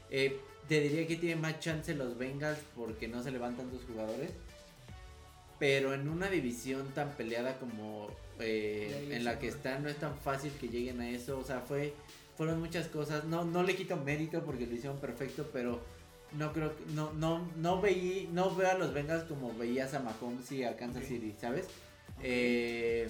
Eh, 0.09 0.39
te 0.67 0.79
diría 0.79 1.05
que 1.07 1.15
tiene 1.17 1.35
más 1.39 1.59
chance 1.59 1.93
los 1.93 2.17
Bengals 2.17 2.59
porque 2.75 3.07
no 3.07 3.21
se 3.23 3.31
levantan 3.31 3.69
sus 3.71 3.83
jugadores. 3.83 4.31
Pero 5.59 5.93
en 5.93 6.09
una 6.09 6.29
división 6.29 6.87
tan 6.93 7.09
peleada 7.11 7.57
como 7.59 8.09
eh, 8.39 9.09
en 9.11 9.23
la 9.23 9.39
que 9.39 9.47
están, 9.47 9.83
no 9.83 9.89
es 9.89 9.97
tan 9.97 10.17
fácil 10.17 10.51
que 10.59 10.67
lleguen 10.67 10.99
a 11.01 11.09
eso. 11.09 11.37
O 11.39 11.43
sea, 11.43 11.61
fue 11.61 11.93
fueron 12.37 12.59
muchas 12.59 12.87
cosas. 12.87 13.25
No, 13.25 13.45
no 13.45 13.63
le 13.63 13.75
quito 13.75 13.95
mérito 13.95 14.43
porque 14.43 14.65
lo 14.65 14.73
hicieron 14.73 14.97
perfecto, 14.99 15.49
pero 15.53 15.79
no 16.37 16.51
creo 16.51 16.75
que- 16.75 16.83
no, 16.93 17.13
no, 17.13 17.47
no 17.57 17.79
veí, 17.79 18.27
no 18.33 18.53
veo 18.55 18.71
a 18.71 18.73
los 18.73 18.93
Bengals 18.93 19.23
como 19.25 19.53
veías 19.53 19.93
a 19.93 19.99
Mahomes 19.99 20.51
y 20.51 20.63
a 20.63 20.75
Kansas. 20.75 21.05
City, 21.05 21.33
¿sabes? 21.39 21.67
Eh, 22.23 23.07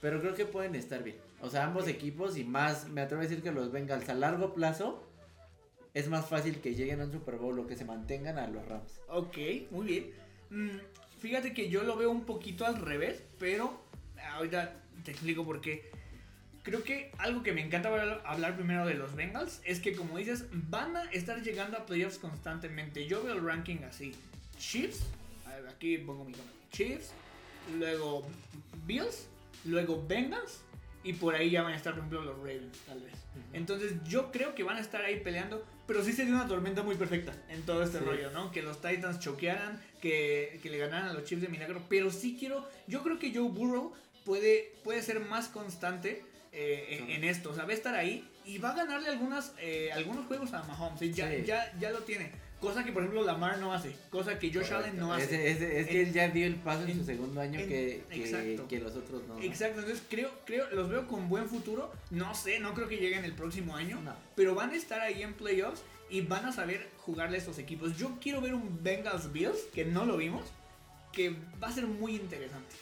pero 0.00 0.20
creo 0.20 0.34
que 0.34 0.44
pueden 0.44 0.74
estar 0.74 1.02
bien. 1.02 1.16
O 1.40 1.48
sea, 1.48 1.64
ambos 1.66 1.86
equipos 1.86 2.36
y 2.36 2.44
más, 2.44 2.88
me 2.88 3.00
atrevo 3.00 3.22
a 3.22 3.26
decir 3.26 3.42
que 3.42 3.52
los 3.52 3.70
Bengals 3.70 4.08
a 4.08 4.14
largo 4.14 4.54
plazo 4.54 5.07
es 5.94 6.08
más 6.08 6.28
fácil 6.28 6.60
que 6.60 6.74
lleguen 6.74 7.00
a 7.00 7.04
un 7.04 7.12
Super 7.12 7.36
Bowl 7.36 7.58
o 7.58 7.66
que 7.66 7.76
se 7.76 7.84
mantengan 7.84 8.38
a 8.38 8.46
los 8.46 8.66
Rams. 8.66 9.00
Ok, 9.08 9.36
muy 9.70 9.86
bien. 9.86 10.10
Mm, 10.50 10.78
fíjate 11.18 11.52
que 11.52 11.68
yo 11.68 11.82
lo 11.82 11.96
veo 11.96 12.10
un 12.10 12.24
poquito 12.24 12.66
al 12.66 12.76
revés, 12.76 13.22
pero 13.38 13.82
ahorita 14.34 14.74
te 15.04 15.10
explico 15.10 15.44
por 15.44 15.60
qué. 15.60 15.90
Creo 16.62 16.82
que 16.82 17.10
algo 17.18 17.42
que 17.42 17.52
me 17.52 17.62
encanta 17.62 17.88
hablar- 18.24 18.56
primero 18.56 18.84
de 18.86 18.94
los 18.94 19.14
Bengals 19.14 19.60
es 19.64 19.80
que, 19.80 19.94
como 19.94 20.18
dices, 20.18 20.44
van 20.52 20.96
a 20.96 21.04
estar 21.12 21.42
llegando 21.42 21.78
a 21.78 21.86
playoffs 21.86 22.18
constantemente. 22.18 23.06
Yo 23.06 23.22
veo 23.22 23.34
el 23.34 23.42
ranking 23.42 23.78
así: 23.88 24.12
Chiefs, 24.58 25.00
aquí 25.74 25.98
pongo 25.98 26.24
mi 26.24 26.32
cámara: 26.32 26.52
Chiefs, 26.70 27.12
luego 27.78 28.26
Bills, 28.84 29.28
luego 29.64 30.04
Bengals, 30.06 30.60
y 31.04 31.14
por 31.14 31.34
ahí 31.34 31.50
ya 31.50 31.62
van 31.62 31.72
a 31.72 31.76
estar, 31.76 31.94
por 31.94 32.00
ejemplo, 32.00 32.22
los 32.22 32.36
Ravens, 32.38 32.78
tal 32.86 33.00
vez. 33.00 33.14
Entonces 33.54 33.94
yo 34.06 34.30
creo 34.30 34.54
que 34.54 34.62
van 34.62 34.76
a 34.76 34.80
estar 34.80 35.02
ahí 35.02 35.20
peleando, 35.20 35.64
pero 35.88 36.04
sí 36.04 36.12
sería 36.12 36.34
una 36.34 36.46
tormenta 36.46 36.82
muy 36.84 36.94
perfecta 36.94 37.32
en 37.48 37.62
todo 37.62 37.82
este 37.82 37.98
Sí. 37.98 38.04
rollo, 38.04 38.30
¿no? 38.30 38.52
Que 38.52 38.62
los 38.62 38.80
Titans 38.80 39.18
choquearan, 39.18 39.80
que, 40.00 40.60
que 40.62 40.70
le 40.70 40.78
ganaran 40.78 41.08
a 41.08 41.12
los 41.14 41.24
Chiefs 41.24 41.42
de 41.42 41.48
milagro, 41.48 41.82
pero 41.88 42.10
sí 42.12 42.36
quiero, 42.38 42.68
yo 42.86 43.02
creo 43.02 43.18
que 43.18 43.34
Joe 43.34 43.48
Burrow 43.48 43.92
puede, 44.24 44.74
puede 44.84 45.02
ser 45.02 45.18
más 45.20 45.48
constante 45.48 46.22
eh, 46.52 47.04
en, 47.08 47.24
esto, 47.24 47.50
o 47.50 47.54
sea, 47.54 47.64
va 47.64 47.70
a 47.70 47.74
estar 47.74 47.94
ahí 47.94 48.28
y 48.44 48.58
va 48.58 48.70
a 48.70 48.74
ganarle 48.76 49.08
algunas, 49.08 49.52
eh, 49.60 49.90
algunos 49.92 50.26
juegos 50.26 50.52
a 50.52 50.62
Mahomes, 50.62 51.00
y 51.02 51.12
ya, 51.12 51.30
Sí. 51.30 51.42
ya, 51.46 51.72
ya 51.80 51.90
lo 51.90 52.00
tiene, 52.00 52.30
cosa 52.60 52.84
que 52.84 52.92
por 52.92 53.02
ejemplo 53.02 53.24
Lamar 53.24 53.58
no 53.58 53.72
hace, 53.72 53.94
cosa 54.10 54.38
que 54.38 54.52
Josh 54.52 54.72
Allen 54.72 54.98
no 54.98 55.12
hace. 55.12 55.50
Es 55.50 55.86
que 55.88 56.02
él 56.02 56.12
ya 56.12 56.28
dio 56.28 56.46
el 56.46 56.56
paso 56.56 56.84
en, 56.84 56.90
en- 56.90 56.98
su 56.98 57.04
segundo 57.04 57.40
año 57.40 57.58
en- 57.60 57.68
que, 57.68 58.02
que, 58.68 58.78
los 58.80 58.94
otros 58.96 59.22
no. 59.28 59.34
¿no? 59.34 59.42
Exacto, 59.42 59.80
entonces 59.80 60.02
creo, 60.08 60.30
creo, 60.44 60.68
los 60.70 60.88
veo 60.88 61.06
con 61.06 61.28
buen 61.28 61.48
futuro. 61.48 61.92
No 62.10 62.34
sé, 62.34 62.58
no 62.60 62.74
creo 62.74 62.88
que 62.88 62.96
lleguen 62.96 63.24
el 63.24 63.32
próximo 63.32 63.76
año. 63.76 64.00
No. 64.02 64.14
Pero 64.34 64.54
van 64.54 64.70
a 64.70 64.76
estar 64.76 65.00
ahí 65.00 65.22
en 65.22 65.34
playoffs 65.34 65.82
y 66.10 66.22
van 66.22 66.44
a 66.46 66.52
saber 66.52 66.88
jugarle 66.98 67.36
a 67.36 67.40
estos 67.40 67.58
equipos. 67.58 67.96
Yo 67.96 68.16
quiero 68.20 68.40
ver 68.40 68.54
un 68.54 68.82
Bengals 68.82 69.32
Bills, 69.32 69.58
que 69.74 69.84
no 69.84 70.04
lo 70.04 70.16
vimos, 70.16 70.42
que 71.12 71.36
va 71.62 71.68
a 71.68 71.72
ser 71.72 71.86
muy 71.86 72.16
interesante. 72.16 72.74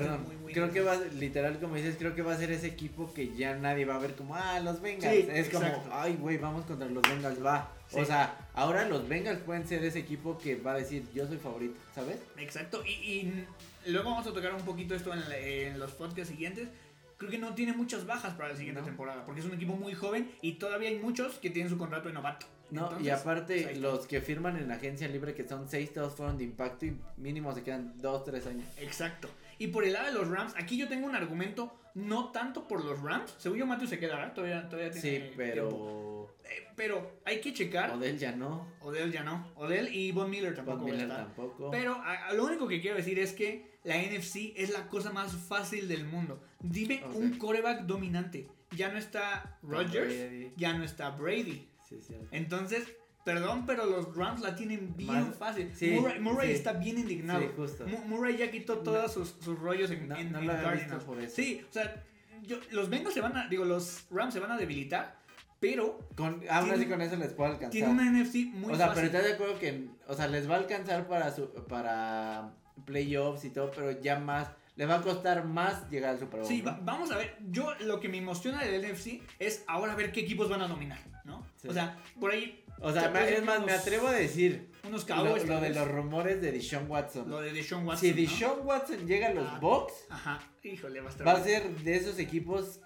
Perdón, 0.00 0.24
muy, 0.26 0.36
muy 0.36 0.52
creo 0.52 0.70
que 0.72 0.80
va, 0.82 0.96
literal, 0.96 1.58
como 1.58 1.76
dices, 1.76 1.96
creo 1.98 2.14
que 2.14 2.22
va 2.22 2.34
a 2.34 2.36
ser 2.36 2.50
ese 2.52 2.66
equipo 2.66 3.12
que 3.14 3.34
ya 3.34 3.54
nadie 3.56 3.84
va 3.84 3.94
a 3.96 3.98
ver 3.98 4.14
como, 4.14 4.34
ah, 4.36 4.60
los 4.60 4.80
Bengals. 4.80 5.14
Sí, 5.14 5.26
es 5.32 5.48
como, 5.48 5.66
ay, 5.92 6.16
güey, 6.20 6.36
vamos 6.38 6.64
contra 6.66 6.86
los 6.88 7.02
Bengals, 7.02 7.44
va. 7.44 7.70
O 7.92 8.04
sea, 8.04 8.36
ahora 8.54 8.88
los 8.88 9.08
Bengals 9.08 9.40
pueden 9.40 9.66
ser 9.66 9.84
ese 9.84 10.00
equipo 10.00 10.36
que 10.38 10.56
va 10.56 10.72
a 10.72 10.76
decir, 10.76 11.04
yo 11.14 11.26
soy 11.26 11.38
favorito, 11.38 11.74
¿sabes? 11.94 12.18
Exacto, 12.36 12.84
y, 12.84 12.90
y 12.90 13.46
luego 13.86 14.10
vamos 14.10 14.26
a 14.26 14.32
tocar 14.32 14.54
un 14.54 14.62
poquito 14.62 14.94
esto 14.94 15.12
en, 15.12 15.20
la- 15.28 15.38
en 15.38 15.78
los 15.78 15.92
podcasts 15.92 16.28
siguientes. 16.30 16.68
Creo 17.16 17.30
que 17.30 17.38
no 17.38 17.54
tiene 17.54 17.72
muchas 17.72 18.04
bajas 18.06 18.34
para 18.34 18.48
la 18.48 18.56
siguiente 18.56 18.80
No. 18.80 18.86
temporada, 18.86 19.24
porque 19.24 19.40
es 19.40 19.46
un 19.46 19.54
equipo 19.54 19.74
muy 19.76 19.94
joven 19.94 20.30
y 20.42 20.54
todavía 20.54 20.88
hay 20.88 20.98
muchos 20.98 21.34
que 21.38 21.48
tienen 21.50 21.70
su 21.70 21.78
contrato 21.78 22.08
de 22.08 22.14
novato. 22.14 22.46
No, 22.70 22.90
y 23.00 23.08
aparte, 23.10 23.62
pues 23.62 23.78
los 23.78 24.06
que 24.06 24.20
firman 24.20 24.56
en 24.56 24.72
agencia 24.72 25.06
libre, 25.06 25.32
que 25.34 25.46
son 25.46 25.68
seis, 25.68 25.92
todos 25.92 26.14
fueron 26.14 26.36
de 26.38 26.44
impacto 26.44 26.86
y 26.86 26.96
mínimo 27.16 27.54
se 27.54 27.62
quedan 27.62 27.92
dos, 27.98 28.24
tres 28.24 28.46
años. 28.48 28.66
Exacto. 28.78 29.28
Y 29.64 29.68
por 29.68 29.84
el 29.84 29.92
lado 29.94 30.06
de 30.06 30.12
los 30.12 30.28
Rams, 30.28 30.54
aquí 30.56 30.76
yo 30.76 30.88
tengo 30.88 31.06
un 31.06 31.14
argumento, 31.14 31.72
no 31.94 32.30
tanto 32.32 32.68
por 32.68 32.84
los 32.84 33.00
Rams. 33.00 33.34
Según 33.38 33.58
yo, 33.58 33.66
Matthew 33.66 33.88
se 33.88 33.98
queda, 33.98 34.16
¿verdad? 34.16 34.34
Todavía, 34.34 34.68
todavía 34.68 34.90
tiene 34.90 35.00
Sí, 35.10 35.16
tiempo. 35.16 35.34
pero. 35.36 36.36
Eh, 36.44 36.66
pero 36.76 37.20
hay 37.24 37.40
que 37.40 37.52
checar. 37.54 37.90
Odell 37.92 38.18
ya 38.18 38.32
no. 38.32 38.68
Odell 38.80 39.10
ya 39.10 39.22
no. 39.22 39.50
Odell 39.56 39.88
y 39.94 40.12
Von 40.12 40.28
Miller 40.28 40.54
tampoco 40.54 40.78
Von 40.78 40.86
va 40.86 40.90
a 40.90 40.92
Miller 40.96 41.08
estar. 41.10 41.26
tampoco. 41.26 41.70
Pero 41.70 41.94
a- 41.94 42.26
a 42.26 42.32
lo 42.34 42.44
único 42.44 42.68
que 42.68 42.80
quiero 42.80 42.96
decir 42.96 43.18
es 43.18 43.32
que 43.32 43.78
la 43.84 43.96
NFC 43.96 44.52
es 44.56 44.70
la 44.70 44.86
cosa 44.88 45.10
más 45.12 45.32
fácil 45.34 45.88
del 45.88 46.04
mundo. 46.04 46.42
Dime 46.60 47.02
un 47.14 47.38
coreback 47.38 47.82
dominante. 47.82 48.48
Ya 48.72 48.90
no 48.90 48.98
está 48.98 49.58
Rodgers, 49.62 50.52
ya 50.56 50.74
no 50.76 50.84
está 50.84 51.10
Brady. 51.10 51.68
Sí, 51.88 52.00
cierto. 52.02 52.26
Entonces, 52.32 52.92
perdón, 53.24 53.64
pero 53.66 53.86
los 53.86 54.14
Rams 54.14 54.40
la 54.42 54.54
tienen 54.54 54.94
bien 54.96 55.32
fácil. 55.32 55.70
sí, 55.74 55.90
Murray, 55.92 56.20
Murray 56.20 56.48
sí. 56.48 56.54
está 56.54 56.72
bien 56.74 56.98
indignado. 56.98 57.40
Sí, 57.40 57.48
justo. 57.56 57.86
Mu- 57.86 58.04
Murray 58.06 58.36
ya 58.36 58.50
quitó 58.50 58.78
todos 58.78 59.12
sus, 59.12 59.34
sus 59.40 59.58
rollos 59.58 59.90
en, 59.90 60.08
No- 60.08 60.16
en, 60.16 60.30
no 60.32 60.38
Cardinals. 60.40 60.80
visto 60.80 60.98
por 61.06 61.20
eso. 61.20 61.34
Sí, 61.34 61.64
o 61.68 61.72
sea, 61.72 62.04
yo- 62.42 62.58
los 62.70 62.90
Bengals 62.90 63.14
se 63.14 63.20
van 63.20 63.36
a, 63.36 63.48
digo, 63.48 63.64
los 63.64 64.04
Rams 64.10 64.34
se 64.34 64.40
van 64.40 64.50
a 64.52 64.56
debilitar, 64.58 65.16
pero 65.60 65.98
Con, 66.14 66.42
aún 66.50 66.64
Tiene- 66.66 66.72
así 66.74 66.86
con 66.86 67.00
eso 67.00 67.16
les 67.16 67.32
puedo 67.32 67.50
alcanzar. 67.50 67.70
tiene 67.70 67.88
una 67.88 68.04
NFC 68.04 68.46
muy 68.52 68.74
o 68.74 68.76
sea, 68.76 68.88
fácil. 68.88 68.94
pero 68.94 69.06
estás 69.06 69.24
de 69.24 69.32
acuerdo 69.34 69.58
que, 69.58 69.88
o 70.06 70.14
sea, 70.14 70.28
les 70.28 70.48
va 70.50 70.54
a 70.56 70.58
alcanzar 70.58 71.08
para 71.08 71.30
su, 71.34 71.48
para 71.66 72.52
playoffs 72.84 73.44
y 73.46 73.50
todo, 73.50 73.70
pero 73.74 73.98
ya 74.02 74.18
más, 74.18 74.48
les 74.76 74.88
va 74.88 74.96
a 74.96 75.00
costar 75.02 75.44
más 75.46 75.88
llegar 75.90 76.10
al 76.10 76.18
Super 76.18 76.40
Bowl. 76.40 76.48
Sí, 76.48 76.58
¿no? 76.60 76.72
va- 76.72 76.80
vamos 76.82 77.10
a 77.12 77.16
ver. 77.16 77.36
Yo 77.50 77.72
lo 77.80 78.00
que 78.00 78.08
me 78.08 78.18
emociona 78.18 78.62
del 78.62 78.82
NFC 78.84 79.22
es 79.38 79.64
ahora 79.68 79.94
ver 79.94 80.12
qué 80.12 80.20
equipos 80.20 80.50
van 80.50 80.60
a 80.60 80.68
dominar, 80.68 80.98
¿no? 81.24 81.46
Sí. 81.56 81.68
O 81.68 81.72
sea, 81.72 81.96
por 82.20 82.32
ahí 82.32 82.63
O 82.80 82.92
sea, 82.92 83.06
es 83.28 83.44
más, 83.44 83.64
me 83.64 83.72
atrevo 83.72 84.08
a 84.08 84.12
decir 84.12 84.70
unos 84.86 85.08
lo, 85.08 85.14
Cowboys. 85.16 85.46
lo 85.46 85.60
de 85.60 85.70
los 85.70 85.88
rumores 85.88 86.40
de 86.42 86.52
Deshaun 86.52 86.90
Watson. 86.90 87.30
Lo 87.30 87.40
de 87.40 87.52
Deshaun 87.52 87.86
Watson. 87.86 88.00
si 88.00 88.10
¿no? 88.10 88.16
Deshaun 88.16 88.66
Watson 88.66 89.06
llega 89.06 89.28
a 89.28 89.34
los 89.34 89.46
Ah. 89.48 89.58
Bucks, 89.60 89.94
Ajá, 90.10 90.52
híjole, 90.62 91.00
va 91.00 91.06
a 91.08 91.10
estar. 91.10 91.26
va 91.26 91.32
a 91.32 91.42
ser 91.44 91.68
de 91.76 91.96
esos 91.96 92.18
equipos 92.18 92.80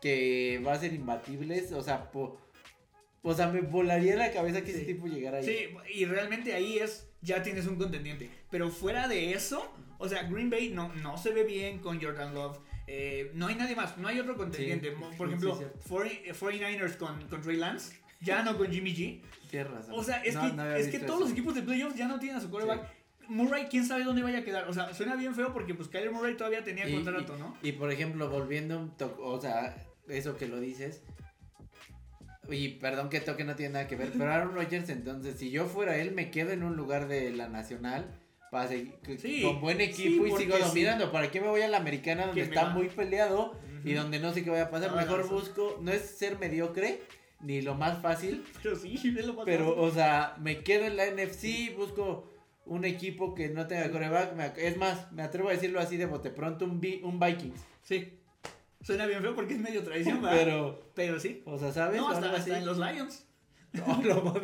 que 0.00 0.60
va 0.66 0.72
a 0.72 0.78
ser 0.78 0.92
imbatibles, 0.92 1.72
o 1.72 1.82
sea, 1.82 2.10
po- 2.10 2.40
o 3.22 3.32
sea, 3.34 3.48
me 3.48 3.60
volaría 3.62 4.16
la 4.16 4.32
cabeza 4.32 4.62
que 4.62 4.70
ese 4.70 4.80
Sí. 4.80 4.86
tipo 4.86 5.06
llegara 5.06 5.38
ahí. 5.38 5.44
Sí, 5.44 5.68
y 5.94 6.04
realmente 6.04 6.52
ahí 6.52 6.78
es, 6.78 7.08
ya 7.22 7.42
tienes 7.42 7.66
un 7.66 7.76
contendiente. 7.76 8.28
Pero 8.50 8.70
fuera 8.70 9.08
de 9.08 9.32
eso, 9.32 9.72
o 9.98 10.08
sea, 10.08 10.24
Green 10.24 10.50
Bay 10.50 10.70
no, 10.70 10.92
no 10.96 11.16
se 11.16 11.30
ve 11.30 11.44
bien 11.44 11.78
con 11.78 12.00
Jordan 12.02 12.34
Love. 12.34 12.58
eh, 12.86 13.30
no 13.32 13.46
hay 13.46 13.54
nadie 13.54 13.74
más, 13.74 13.96
no 13.96 14.08
hay 14.08 14.20
otro 14.20 14.36
contendiente. 14.36 14.90
Sí, 14.90 14.94
sí, 14.94 15.16
Por 15.16 15.28
sí, 15.28 15.32
ejemplo, 15.32 15.56
cierto. 15.56 15.78
40 15.88 16.28
eh, 16.28 16.34
49ers 16.34 16.96
con, 16.98 17.28
con 17.28 17.40
Trey 17.40 17.56
Lance, 17.56 17.96
ya 18.20 18.42
no 18.42 18.56
con 18.56 18.70
Jimmy 18.70 18.94
G. 18.94 19.20
Tienes 19.50 19.70
razón. 19.70 19.94
O 19.96 20.02
sea, 20.02 20.22
es 20.24 20.34
No, 20.34 20.42
que, 20.42 20.52
no 20.52 20.74
es 20.74 20.88
que 20.88 20.98
todos 21.00 21.20
los 21.20 21.30
equipos 21.30 21.54
de 21.54 21.62
playoffs 21.62 21.96
ya 21.96 22.08
no 22.08 22.18
tienen 22.18 22.38
a 22.38 22.40
su 22.40 22.50
quarterback. 22.50 22.88
Murray, 23.28 23.66
quién 23.70 23.86
sabe 23.86 24.04
dónde 24.04 24.22
vaya 24.22 24.38
a 24.40 24.44
quedar. 24.44 24.68
O 24.68 24.74
sea, 24.74 24.92
suena 24.92 25.16
bien 25.16 25.34
feo 25.34 25.52
porque 25.52 25.74
pues 25.74 25.88
Kyler 25.88 26.10
Murray 26.10 26.36
todavía 26.36 26.62
tenía 26.62 26.86
Y- 26.88 26.94
contrato, 26.94 27.36
¿no? 27.38 27.56
Y 27.62 27.72
por 27.72 27.90
ejemplo, 27.90 28.28
volviendo 28.28 28.94
o 29.20 29.40
sea, 29.40 29.76
eso 30.08 30.36
que 30.36 30.46
lo 30.46 30.60
dices. 30.60 31.02
Y 32.50 32.68
perdón 32.80 33.08
que 33.08 33.20
toque 33.20 33.44
no 33.44 33.56
tiene 33.56 33.72
nada 33.72 33.88
que 33.88 33.96
ver, 33.96 34.12
pero 34.12 34.30
Aaron 34.30 34.54
Rodgers, 34.54 34.88
entonces, 34.90 35.38
si 35.38 35.50
yo 35.50 35.64
fuera 35.66 35.96
él, 35.96 36.12
me 36.12 36.30
quedo 36.30 36.50
en 36.50 36.62
un 36.62 36.76
lugar 36.76 37.08
de 37.08 37.30
la 37.30 37.48
nacional 37.48 38.20
para 38.50 38.68
seguir 38.68 38.94
Sí, 39.18 39.40
con 39.42 39.60
buen 39.62 39.78
sí, 39.78 39.84
equipo 39.84 40.26
y 40.26 40.32
sigo 40.32 40.56
sí. 40.56 40.62
dominando. 40.62 41.10
¿Para 41.10 41.30
qué 41.30 41.40
me 41.40 41.48
voy 41.48 41.62
a 41.62 41.68
la 41.68 41.78
americana 41.78 42.26
donde 42.26 42.42
está 42.42 42.64
va. 42.64 42.70
muy 42.70 42.88
peleado 42.88 43.58
y 43.84 43.94
donde 43.94 44.18
no 44.18 44.32
sé 44.34 44.44
qué 44.44 44.50
vaya 44.50 44.64
a 44.64 44.70
pasar? 44.70 44.94
Mejor 44.94 45.26
busco, 45.28 45.78
no 45.80 45.90
es 45.90 46.02
ser 46.02 46.38
mediocre 46.38 47.00
ni 47.44 47.60
lo 47.62 47.74
más 47.74 48.00
fácil, 48.02 48.44
Pero 48.62 48.76
sí, 48.76 48.94
es 48.94 49.26
lo 49.26 49.34
más 49.34 49.44
pero, 49.44 49.66
fácil. 49.68 49.82
o 49.82 49.90
sea, 49.92 50.36
me 50.40 50.62
quedo 50.62 50.84
en 50.86 50.96
la 50.96 51.06
NFC, 51.10 51.76
busco 51.76 52.30
un 52.66 52.84
equipo 52.84 53.34
que 53.34 53.48
no 53.50 53.66
tenga 53.66 53.90
coreback. 53.90 54.56
es 54.58 54.76
más, 54.78 55.12
me 55.12 55.22
atrevo 55.22 55.50
a 55.50 55.52
decirlo 55.52 55.80
así 55.80 55.96
de 55.96 56.06
bote 56.06 56.30
pronto, 56.30 56.64
un, 56.64 56.80
Vi- 56.80 57.00
un 57.04 57.20
Vikings. 57.20 57.60
Sí. 57.82 58.18
Suena 58.82 59.06
bien 59.06 59.22
feo 59.22 59.34
porque 59.34 59.54
es 59.54 59.60
medio 59.60 59.82
tradición. 59.82 60.20
Pero, 60.22 60.90
Pero 60.94 61.18
sí. 61.20 61.42
o 61.46 61.58
sea, 61.58 61.72
¿sabes? 61.72 62.00
No, 62.00 62.08
hasta, 62.10 62.32
hasta 62.32 62.58
en 62.58 62.66
los 62.66 62.78
Lions. 62.78 63.26
No, 63.74 64.00
no. 64.02 64.34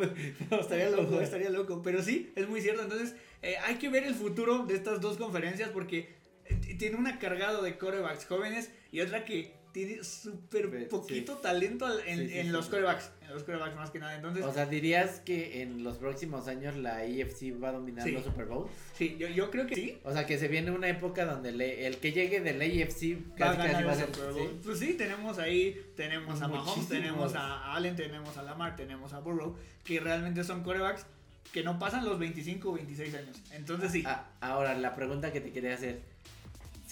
No, 0.51 0.59
Estaría 0.59 0.89
loco, 0.89 1.21
estaría 1.21 1.49
loco. 1.49 1.81
Pero 1.81 2.03
sí, 2.03 2.33
es 2.35 2.49
muy 2.49 2.59
cierto. 2.59 2.81
Entonces, 2.81 3.15
eh, 3.41 3.55
hay 3.65 3.75
que 3.75 3.87
ver 3.87 4.03
el 4.03 4.13
futuro 4.13 4.65
de 4.65 4.75
estas 4.75 4.99
dos 4.99 5.15
conferencias 5.15 5.69
porque 5.69 6.13
eh, 6.43 6.75
tiene 6.77 6.97
una 6.97 7.17
cargado 7.17 7.61
de 7.61 7.77
corebacks 7.77 8.25
jóvenes 8.25 8.73
y 8.91 8.99
otra 8.99 9.23
que 9.23 9.53
tiene 9.71 10.03
súper 10.03 10.87
poquito 10.89 11.37
talento 11.37 11.85
al- 11.85 11.99
en, 12.07 12.19
Sí, 12.19 12.27
sí, 12.29 12.39
en 12.39 12.45
sí. 12.47 12.51
los 12.51 12.67
corebacks. 12.67 13.11
En 13.21 13.29
los 13.33 13.43
corebacks 13.43 13.75
más 13.75 13.89
que 13.89 13.99
nada. 13.99 14.15
Entonces, 14.15 14.43
O 14.43 14.53
sea, 14.53 14.65
dirías 14.65 15.21
que 15.21 15.61
en 15.61 15.83
los 15.83 15.97
próximos 15.97 16.47
años 16.47 16.75
la 16.75 16.97
AFC 16.97 17.51
va 17.61 17.69
a 17.69 17.71
dominar 17.73 18.05
Sí. 18.05 18.11
los 18.11 18.23
Super 18.25 18.45
Bowl. 18.45 18.67
sí, 18.97 19.15
yo, 19.17 19.27
yo 19.29 19.49
creo 19.49 19.67
que 19.67 19.75
sí. 19.75 19.97
O 20.03 20.11
sea, 20.11 20.25
que 20.25 20.37
se 20.37 20.47
viene 20.47 20.71
una 20.71 20.89
época 20.89 21.25
donde 21.25 21.51
le- 21.53 21.87
el 21.87 21.97
que 21.97 22.11
llegue 22.11 22.41
del 22.41 22.61
AFC 22.61 23.15
Va 23.41 23.51
a 23.51 23.57
casi 23.57 23.71
casi 23.71 23.83
va 23.83 23.91
a 23.91 23.93
el 23.93 23.99
ser. 23.99 24.15
Super 24.15 24.33
¿sí? 24.33 24.39
Bowl. 24.39 24.61
Pues 24.63 24.79
sí, 24.79 24.93
tenemos 24.95 25.39
ahí, 25.39 25.81
tenemos 25.95 26.41
a 26.41 26.47
Mahomes, 26.47 26.87
tenemos 26.87 27.35
a 27.35 27.73
Allen, 27.75 27.95
tenemos 27.95 28.37
a 28.37 28.43
Lamar, 28.43 28.75
tenemos 28.75 29.13
a 29.13 29.19
Burrow, 29.19 29.55
que 29.85 29.99
realmente 29.99 30.43
son 30.43 30.63
corebacks 30.63 31.05
que 31.53 31.63
no 31.63 31.79
pasan 31.79 32.05
los 32.05 32.17
25 32.19 32.69
o 32.69 32.73
26 32.73 33.13
años. 33.15 33.41
Entonces 33.51 33.91
sí. 33.91 34.03
Ah, 34.05 34.29
ahora, 34.41 34.77
la 34.77 34.95
pregunta 34.95 35.33
que 35.33 35.41
te 35.41 35.51
quería 35.51 35.73
hacer. 35.73 35.99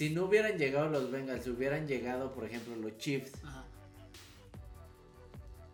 Si 0.00 0.08
no 0.08 0.24
hubieran 0.24 0.56
llegado 0.56 0.88
los 0.88 1.10
Bengals, 1.10 1.44
si 1.44 1.50
hubieran 1.50 1.86
llegado, 1.86 2.32
por 2.32 2.46
ejemplo, 2.46 2.74
los 2.74 2.96
Chiefs, 2.96 3.32
Ajá. 3.44 3.64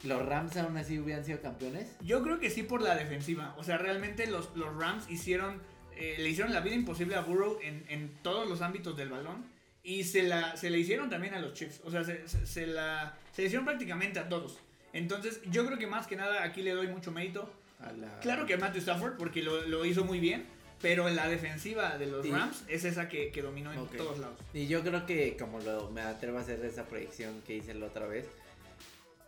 ¿los 0.02 0.26
Rams 0.26 0.56
aún 0.56 0.76
así 0.76 0.98
hubieran 0.98 1.24
sido 1.24 1.40
campeones? 1.40 1.86
Yo 2.00 2.24
creo 2.24 2.40
que 2.40 2.50
sí 2.50 2.64
por 2.64 2.82
la 2.82 2.96
defensiva. 2.96 3.54
O 3.56 3.62
sea, 3.62 3.78
realmente 3.78 4.26
los, 4.26 4.50
los 4.56 4.74
Rams 4.76 5.08
hicieron, 5.08 5.62
eh, 5.96 6.16
le 6.18 6.28
hicieron 6.28 6.52
la 6.52 6.58
vida 6.58 6.74
imposible 6.74 7.14
a 7.14 7.20
Burrow 7.20 7.58
en, 7.62 7.84
en 7.88 8.14
todos 8.24 8.48
los 8.48 8.62
ámbitos 8.62 8.96
del 8.96 9.10
balón. 9.10 9.44
Y 9.84 10.02
se 10.02 10.24
la, 10.24 10.56
se 10.56 10.70
le 10.70 10.78
hicieron 10.80 11.08
también 11.08 11.34
a 11.34 11.38
los 11.38 11.52
Chiefs. 11.54 11.80
O 11.84 11.92
sea, 11.92 12.02
se, 12.02 12.26
se, 12.26 12.44
se 12.46 12.66
la, 12.66 13.16
se 13.30 13.42
le 13.42 13.46
hicieron 13.46 13.64
prácticamente 13.64 14.18
a 14.18 14.28
todos. 14.28 14.58
Entonces, 14.92 15.40
yo 15.52 15.64
creo 15.64 15.78
que 15.78 15.86
más 15.86 16.08
que 16.08 16.16
nada 16.16 16.42
aquí 16.42 16.62
le 16.62 16.72
doy 16.72 16.88
mucho 16.88 17.12
mérito. 17.12 17.48
A 17.78 17.92
la- 17.92 18.18
Claro 18.18 18.44
que 18.44 18.54
a 18.54 18.58
Matthew 18.58 18.80
Stafford, 18.80 19.16
porque 19.18 19.40
lo, 19.44 19.62
lo 19.68 19.84
hizo 19.84 20.04
muy 20.04 20.18
bien. 20.18 20.46
Pero 20.82 21.08
la 21.08 21.26
defensiva 21.28 21.96
de 21.98 22.06
los 22.06 22.24
Sí. 22.24 22.30
Rams 22.32 22.64
es 22.68 22.84
esa 22.84 23.08
que, 23.08 23.30
que 23.32 23.42
dominó 23.42 23.72
en 23.72 23.86
todos 23.88 24.18
lados. 24.18 24.36
Y 24.52 24.66
yo 24.66 24.82
creo 24.82 25.06
que, 25.06 25.36
como 25.36 25.58
lo, 25.60 25.90
me 25.90 26.02
atrevo 26.02 26.38
a 26.38 26.42
hacer 26.42 26.62
esa 26.64 26.84
proyección 26.84 27.40
que 27.46 27.56
hice 27.56 27.72
la 27.74 27.86
otra 27.86 28.06
vez, 28.06 28.26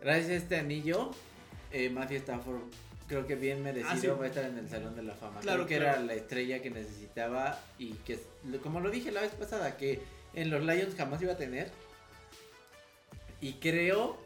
gracias 0.00 0.28
a 0.30 0.34
este 0.34 0.56
anillo, 0.56 1.10
eh, 1.72 1.88
Matthew 1.90 2.18
Stafford 2.18 2.60
creo 3.08 3.26
que 3.26 3.34
bien 3.36 3.62
merecido 3.62 3.90
Ah, 3.90 3.96
sí. 3.98 4.06
va 4.08 4.24
a 4.24 4.28
estar 4.28 4.44
en 4.44 4.58
el 4.58 4.68
Salón 4.68 4.94
de 4.94 5.02
la 5.02 5.14
Fama. 5.14 5.40
Claro, 5.40 5.64
creo 5.64 5.68
que 5.68 5.76
claro. 5.78 5.96
era 5.98 6.06
la 6.06 6.14
estrella 6.14 6.60
que 6.60 6.68
necesitaba 6.70 7.58
y 7.78 7.92
que, 7.94 8.18
como 8.62 8.80
lo 8.80 8.90
dije 8.90 9.10
la 9.10 9.22
vez 9.22 9.32
pasada, 9.32 9.78
que 9.78 10.02
en 10.34 10.50
los 10.50 10.62
Lions 10.62 10.94
jamás 10.94 11.22
iba 11.22 11.32
a 11.32 11.36
tener. 11.38 11.70
Y 13.40 13.54
creo, 13.54 14.18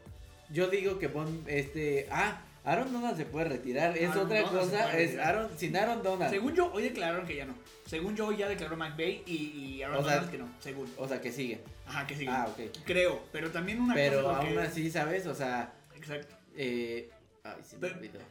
yo 0.51 0.68
digo 0.68 0.99
que 0.99 1.09
pon 1.09 1.45
este, 1.47 2.09
ah, 2.11 2.43
Aaron 2.65 2.93
Donald 2.93 3.17
se 3.17 3.25
puede 3.25 3.49
retirar, 3.49 3.97
es 3.99 4.11
Aaron 4.11 4.27
otra 4.27 4.41
Donald 4.43 4.71
cosa, 4.71 4.99
es. 4.99 5.19
Aaron, 5.19 5.59
sin 5.59 5.77
Aaron 5.77 6.03
Donald. 6.03 6.31
Según 6.31 6.55
yo, 6.55 6.73
hoy 6.73 6.85
declararon 6.85 7.27
que 7.27 7.35
ya 7.37 7.45
no. 7.45 7.55
Según 7.87 8.15
yo, 8.15 8.29
hoy 8.29 8.37
ya 8.37 8.49
declaró 8.49 8.77
McVay 8.77 9.23
y, 9.27 9.35
y 9.37 9.83
Aaron 9.83 9.97
O 9.99 10.05
sea, 10.05 10.15
Donald 10.15 10.31
que 10.31 10.39
no. 10.39 10.49
Según. 10.61 10.89
O 10.97 11.09
sea, 11.09 11.21
que 11.21 11.33
sigue. 11.33 11.61
Ajá, 11.87 12.07
que 12.07 12.15
sí. 12.17 12.27
Ah, 12.29 12.47
ok. 12.49 12.61
Creo. 12.85 13.21
Pero 13.33 13.51
también 13.51 13.81
una 13.81 13.95
Pero 13.95 14.23
cosa. 14.23 14.37
aún 14.39 14.47
porque- 14.55 14.61
así, 14.67 14.91
¿sabes? 14.91 15.27
O 15.27 15.35
sea, 15.35 15.73
Exacto. 15.97 16.35
Eh, 16.57 17.11
ay, 17.43 17.55
se 17.63 17.79
me 17.79 17.89
Pero- 17.89 18.25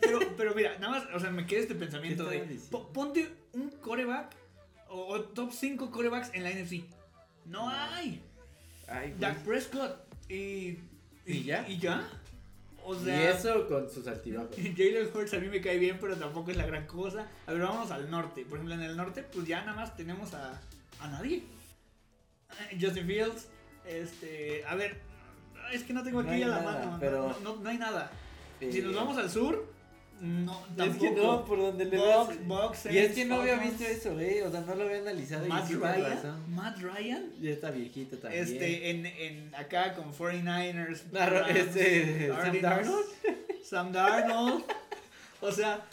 Pero, 0.00 0.18
pero 0.36 0.54
mira, 0.54 0.78
nada 0.78 0.90
más, 0.98 1.04
o 1.14 1.20
sea, 1.20 1.30
me 1.30 1.46
queda 1.46 1.60
este 1.60 1.74
pensamiento 1.74 2.28
¿Qué 2.28 2.42
de. 2.44 2.58
po- 2.70 2.92
Ponte 2.92 3.26
un 3.52 3.70
coreback 3.70 4.34
o, 4.90 5.06
o 5.14 5.20
top 5.22 5.50
5 5.52 5.90
corebacks 5.90 6.30
en 6.34 6.44
la 6.44 6.50
NFC. 6.50 6.84
No 7.46 7.68
hay. 7.70 8.22
Ay. 8.86 9.14
Dak 9.18 9.38
Prescott 9.44 9.96
y. 10.30 10.78
¿Y 11.26 11.42
ya? 11.44 11.66
¿Y 11.68 11.78
ya? 11.78 12.06
O 12.90 12.94
y 13.06 13.10
eso 13.10 13.66
con 13.68 13.90
sus 13.90 14.06
altibajos. 14.06 14.56
Jalen 14.76 15.08
Hurts 15.14 15.34
a 15.34 15.38
mí 15.38 15.48
me 15.48 15.60
cae 15.60 15.78
bien, 15.78 15.98
pero 16.00 16.16
tampoco 16.16 16.50
es 16.50 16.56
la 16.56 16.66
gran 16.66 16.86
cosa. 16.86 17.28
A 17.46 17.52
ver, 17.52 17.60
vamos 17.62 17.90
al 17.90 18.10
norte. 18.10 18.44
Por 18.44 18.54
ejemplo, 18.58 18.74
en 18.74 18.82
el 18.82 18.96
norte, 18.96 19.22
pues 19.22 19.46
ya 19.46 19.60
nada 19.60 19.74
más 19.74 19.94
tenemos 19.96 20.32
a, 20.34 20.60
a 21.00 21.08
nadie. 21.08 21.42
Eh, 22.70 22.78
Justin 22.80 23.06
Fields, 23.06 23.48
este. 23.86 24.64
A 24.64 24.74
ver, 24.74 25.00
es 25.72 25.82
que 25.82 25.92
no 25.92 26.02
tengo 26.02 26.22
No 26.22 26.28
aquí 26.28 26.36
hay 26.36 26.42
a 26.44 26.48
la 26.48 26.60
nada, 26.62 26.84
mano. 26.86 26.96
pero- 27.00 27.36
No, 27.42 27.54
no- 27.56 27.62
no 27.62 27.68
hay 27.68 27.78
nada. 27.78 28.10
Eh, 28.60 28.72
Si 28.72 28.80
nos 28.80 28.94
vamos 28.94 29.18
al 29.18 29.28
sur, 29.30 29.70
No, 30.20 30.66
Es 30.70 30.76
tampoco. 30.76 31.14
que 31.14 31.20
no, 31.20 31.44
por 31.44 31.58
donde 31.58 31.84
le 31.84 31.96
Box, 31.96 32.28
ves. 32.28 32.46
Box, 32.48 32.86
Y 32.90 32.98
es 32.98 33.14
que 33.14 33.24
no 33.24 33.40
había 33.40 33.56
visto 33.58 33.84
eso, 33.84 34.18
eh. 34.18 34.42
O 34.42 34.50
sea, 34.50 34.62
no 34.62 34.74
lo 34.74 34.84
había 34.84 34.98
analizado. 34.98 35.46
Matt 35.46 35.70
Ryan. 35.70 36.02
razón. 36.02 36.54
Matt 36.54 36.78
Ryan. 36.78 37.32
Ya 37.40 37.50
está 37.50 37.70
viejito 37.70 38.18
también. 38.18 38.42
Este, 38.44 38.90
en, 38.90 39.06
en 39.06 39.54
acá 39.54 39.94
con 39.94 40.12
49ers. 40.12 41.02
Claro, 41.10 41.40
Rams, 41.40 41.56
este, 41.56 42.28
Sam 42.28 42.60
Darnold. 42.60 43.06
Sam 43.64 43.92
Darnold. 43.92 44.64
O 45.40 45.52
sea, 45.52 45.86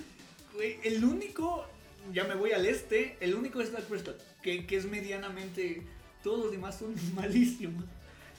güey, 0.56 0.78
el 0.84 1.04
único, 1.04 1.66
ya 2.12 2.24
me 2.24 2.34
voy 2.34 2.52
al 2.52 2.66
este, 2.66 3.18
el 3.20 3.36
único 3.36 3.62
es 3.62 3.72
Dak 3.72 3.84
Prescott, 3.84 4.20
que, 4.42 4.66
que 4.66 4.78
es 4.78 4.86
medianamente, 4.86 5.84
todos 6.24 6.46
los 6.46 6.52
demás 6.52 6.80
son 6.80 6.96
malísimos. 7.14 7.84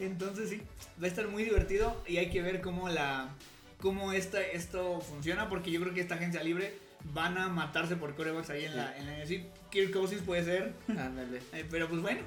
Entonces 0.00 0.50
sí, 0.50 0.60
va 1.00 1.06
a 1.06 1.10
estar 1.10 1.28
muy 1.28 1.44
divertido 1.44 2.02
y 2.08 2.16
hay 2.16 2.28
que 2.28 2.42
ver 2.42 2.60
cómo 2.60 2.88
la, 2.88 3.30
cómo 3.80 4.12
esta, 4.12 4.40
esto 4.42 5.00
funciona, 5.00 5.48
porque 5.48 5.70
yo 5.70 5.80
creo 5.80 5.94
que 5.94 6.00
esta 6.00 6.14
agencia 6.16 6.42
libre 6.42 6.74
van 7.12 7.38
a 7.38 7.48
matarse 7.48 7.96
por 7.96 8.14
corebacks 8.14 8.50
ahí 8.50 8.64
en 8.64 8.76
la, 8.76 8.96
en 8.96 9.06
la 9.06 9.12
NFC. 9.24 9.42
Kirk 9.70 9.92
Cousins 9.92 10.22
puede 10.22 10.44
ser, 10.44 10.72
Ándale. 10.88 11.40
eh, 11.52 11.64
pero 11.70 11.88
pues 11.88 12.00
bueno. 12.02 12.20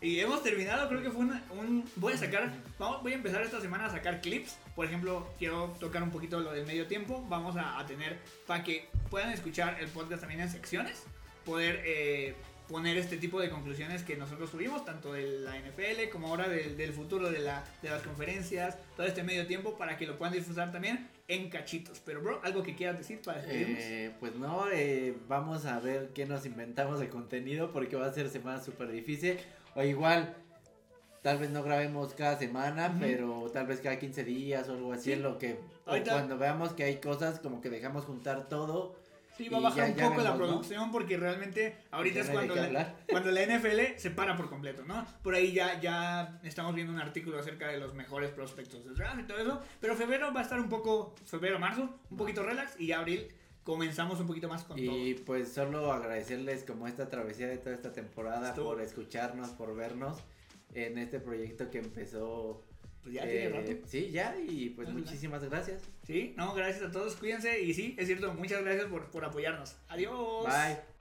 Y 0.00 0.18
hemos 0.18 0.42
terminado, 0.42 0.88
creo 0.88 1.00
que 1.00 1.10
fue 1.10 1.20
una- 1.20 1.42
un... 1.50 1.88
Voy 1.94 2.12
a 2.14 2.16
sacar, 2.16 2.52
vamos, 2.76 3.02
voy 3.04 3.12
a 3.12 3.14
empezar 3.14 3.40
esta 3.42 3.60
semana 3.60 3.86
a 3.86 3.90
sacar 3.90 4.20
clips. 4.20 4.56
Por 4.74 4.84
ejemplo, 4.86 5.32
quiero 5.38 5.76
tocar 5.78 6.02
un 6.02 6.10
poquito 6.10 6.40
lo 6.40 6.52
del 6.52 6.66
medio 6.66 6.88
tiempo. 6.88 7.24
Vamos 7.28 7.54
a, 7.56 7.78
a 7.78 7.86
tener, 7.86 8.18
para 8.48 8.64
que 8.64 8.88
puedan 9.10 9.30
escuchar 9.30 9.76
el 9.80 9.86
podcast 9.88 10.20
también 10.22 10.40
en 10.40 10.50
secciones, 10.50 11.04
poder 11.44 11.82
eh, 11.84 12.34
poner 12.72 12.96
este 12.96 13.18
tipo 13.18 13.40
de 13.40 13.50
conclusiones 13.50 14.02
que 14.02 14.16
nosotros 14.16 14.50
tuvimos, 14.50 14.84
tanto 14.84 15.12
de 15.12 15.40
la 15.40 15.56
NFL 15.56 16.08
como 16.10 16.26
ahora 16.28 16.48
del, 16.48 16.76
del 16.76 16.92
futuro 16.92 17.30
de, 17.30 17.38
la, 17.38 17.62
de 17.82 17.90
las 17.90 18.02
conferencias, 18.02 18.78
todo 18.96 19.06
este 19.06 19.22
medio 19.22 19.46
tiempo, 19.46 19.76
para 19.78 19.96
que 19.96 20.06
lo 20.06 20.18
puedan 20.18 20.34
disfrutar 20.34 20.72
también 20.72 21.08
en 21.28 21.50
cachitos. 21.50 22.00
Pero, 22.04 22.22
bro, 22.22 22.40
algo 22.42 22.62
que 22.62 22.74
quieras 22.74 22.98
decir 22.98 23.20
para 23.24 23.42
despedirnos. 23.42 23.78
Eh, 23.80 24.10
pues 24.18 24.34
no, 24.34 24.64
eh, 24.72 25.14
vamos 25.28 25.66
a 25.66 25.78
ver 25.78 26.08
qué 26.14 26.26
nos 26.26 26.44
inventamos 26.46 26.98
de 26.98 27.08
contenido 27.08 27.72
porque 27.72 27.94
va 27.96 28.06
a 28.06 28.12
ser 28.12 28.28
semana 28.30 28.60
súper 28.60 28.90
difícil. 28.90 29.38
O 29.74 29.82
igual, 29.82 30.34
tal 31.22 31.38
vez 31.38 31.50
no 31.50 31.62
grabemos 31.62 32.14
cada 32.14 32.38
semana, 32.38 32.88
Ujú. 32.88 32.98
pero 33.00 33.50
tal 33.52 33.66
vez 33.66 33.80
cada 33.80 33.98
15 33.98 34.24
días 34.24 34.68
o 34.68 34.72
algo 34.72 34.92
así 34.92 35.04
Sí. 35.04 35.12
en 35.12 35.22
lo 35.22 35.38
que... 35.38 35.58
O 35.84 35.96
cuando 36.04 36.38
veamos 36.38 36.72
que 36.72 36.84
hay 36.84 36.96
cosas 36.96 37.38
como 37.40 37.60
que 37.60 37.68
dejamos 37.68 38.04
juntar 38.04 38.48
todo. 38.48 38.96
Sí, 39.36 39.48
va 39.48 39.58
a 39.58 39.60
y 39.60 39.64
bajar 39.64 39.88
un 39.90 39.96
poco 39.96 40.20
la 40.22 40.32
vemos, 40.32 40.38
¿no? 40.38 40.46
producción 40.46 40.92
porque 40.92 41.16
realmente 41.16 41.76
ahorita 41.90 42.20
es 42.20 42.26
no 42.28 42.32
cuando 42.34 42.54
la, 42.56 42.96
cuando 43.08 43.30
la 43.30 43.46
NFL 43.46 43.96
se 43.96 44.10
para 44.10 44.36
por 44.36 44.48
completo, 44.50 44.84
¿no? 44.84 45.06
Por 45.22 45.34
ahí 45.34 45.52
ya, 45.52 45.80
ya 45.80 46.38
estamos 46.42 46.74
viendo 46.74 46.92
un 46.92 47.00
artículo 47.00 47.38
acerca 47.38 47.68
de 47.68 47.78
los 47.78 47.94
mejores 47.94 48.30
prospectos 48.30 48.84
del 48.84 48.94
draft 48.94 49.20
y 49.20 49.24
todo 49.24 49.38
eso, 49.38 49.62
pero 49.80 49.96
febrero 49.96 50.32
va 50.34 50.40
a 50.40 50.42
estar 50.42 50.60
un 50.60 50.68
poco, 50.68 51.14
febrero, 51.24 51.58
marzo, 51.58 51.88
un 52.10 52.16
poquito 52.16 52.42
relax 52.42 52.78
y 52.78 52.88
ya 52.88 52.98
abril 52.98 53.28
comenzamos 53.64 54.18
un 54.20 54.26
poquito 54.26 54.48
más 54.48 54.64
con 54.64 54.78
Y 54.78 55.14
pues 55.14 55.52
solo 55.52 55.92
agradecerles 55.92 56.64
como 56.64 56.86
esta 56.88 57.08
travesía 57.08 57.46
de 57.46 57.58
toda 57.58 57.74
esta 57.74 57.92
temporada 57.92 58.48
Estuvo- 58.50 58.70
por 58.72 58.80
escucharnos, 58.80 59.50
por 59.50 59.74
vernos 59.74 60.18
en 60.74 60.98
este 60.98 61.20
proyecto 61.20 61.70
que 61.70 61.78
empezó... 61.78 62.64
Pues 63.02 63.14
ya 63.14 63.24
eh, 63.24 63.30
tiene 63.30 63.48
rato. 63.48 63.88
Sí, 63.88 64.10
ya, 64.10 64.36
y 64.48 64.70
pues 64.70 64.88
Ajá. 64.88 64.96
muchísimas 64.96 65.42
gracias. 65.44 65.82
Sí, 66.06 66.34
no, 66.36 66.54
gracias 66.54 66.84
a 66.84 66.92
todos, 66.92 67.16
cuídense 67.16 67.60
y 67.60 67.74
sí, 67.74 67.96
es 67.98 68.06
cierto, 68.06 68.32
muchas 68.34 68.62
gracias 68.62 68.86
por, 68.86 69.10
por 69.10 69.24
apoyarnos. 69.24 69.76
Adiós. 69.88 70.44
Bye. 70.44 70.91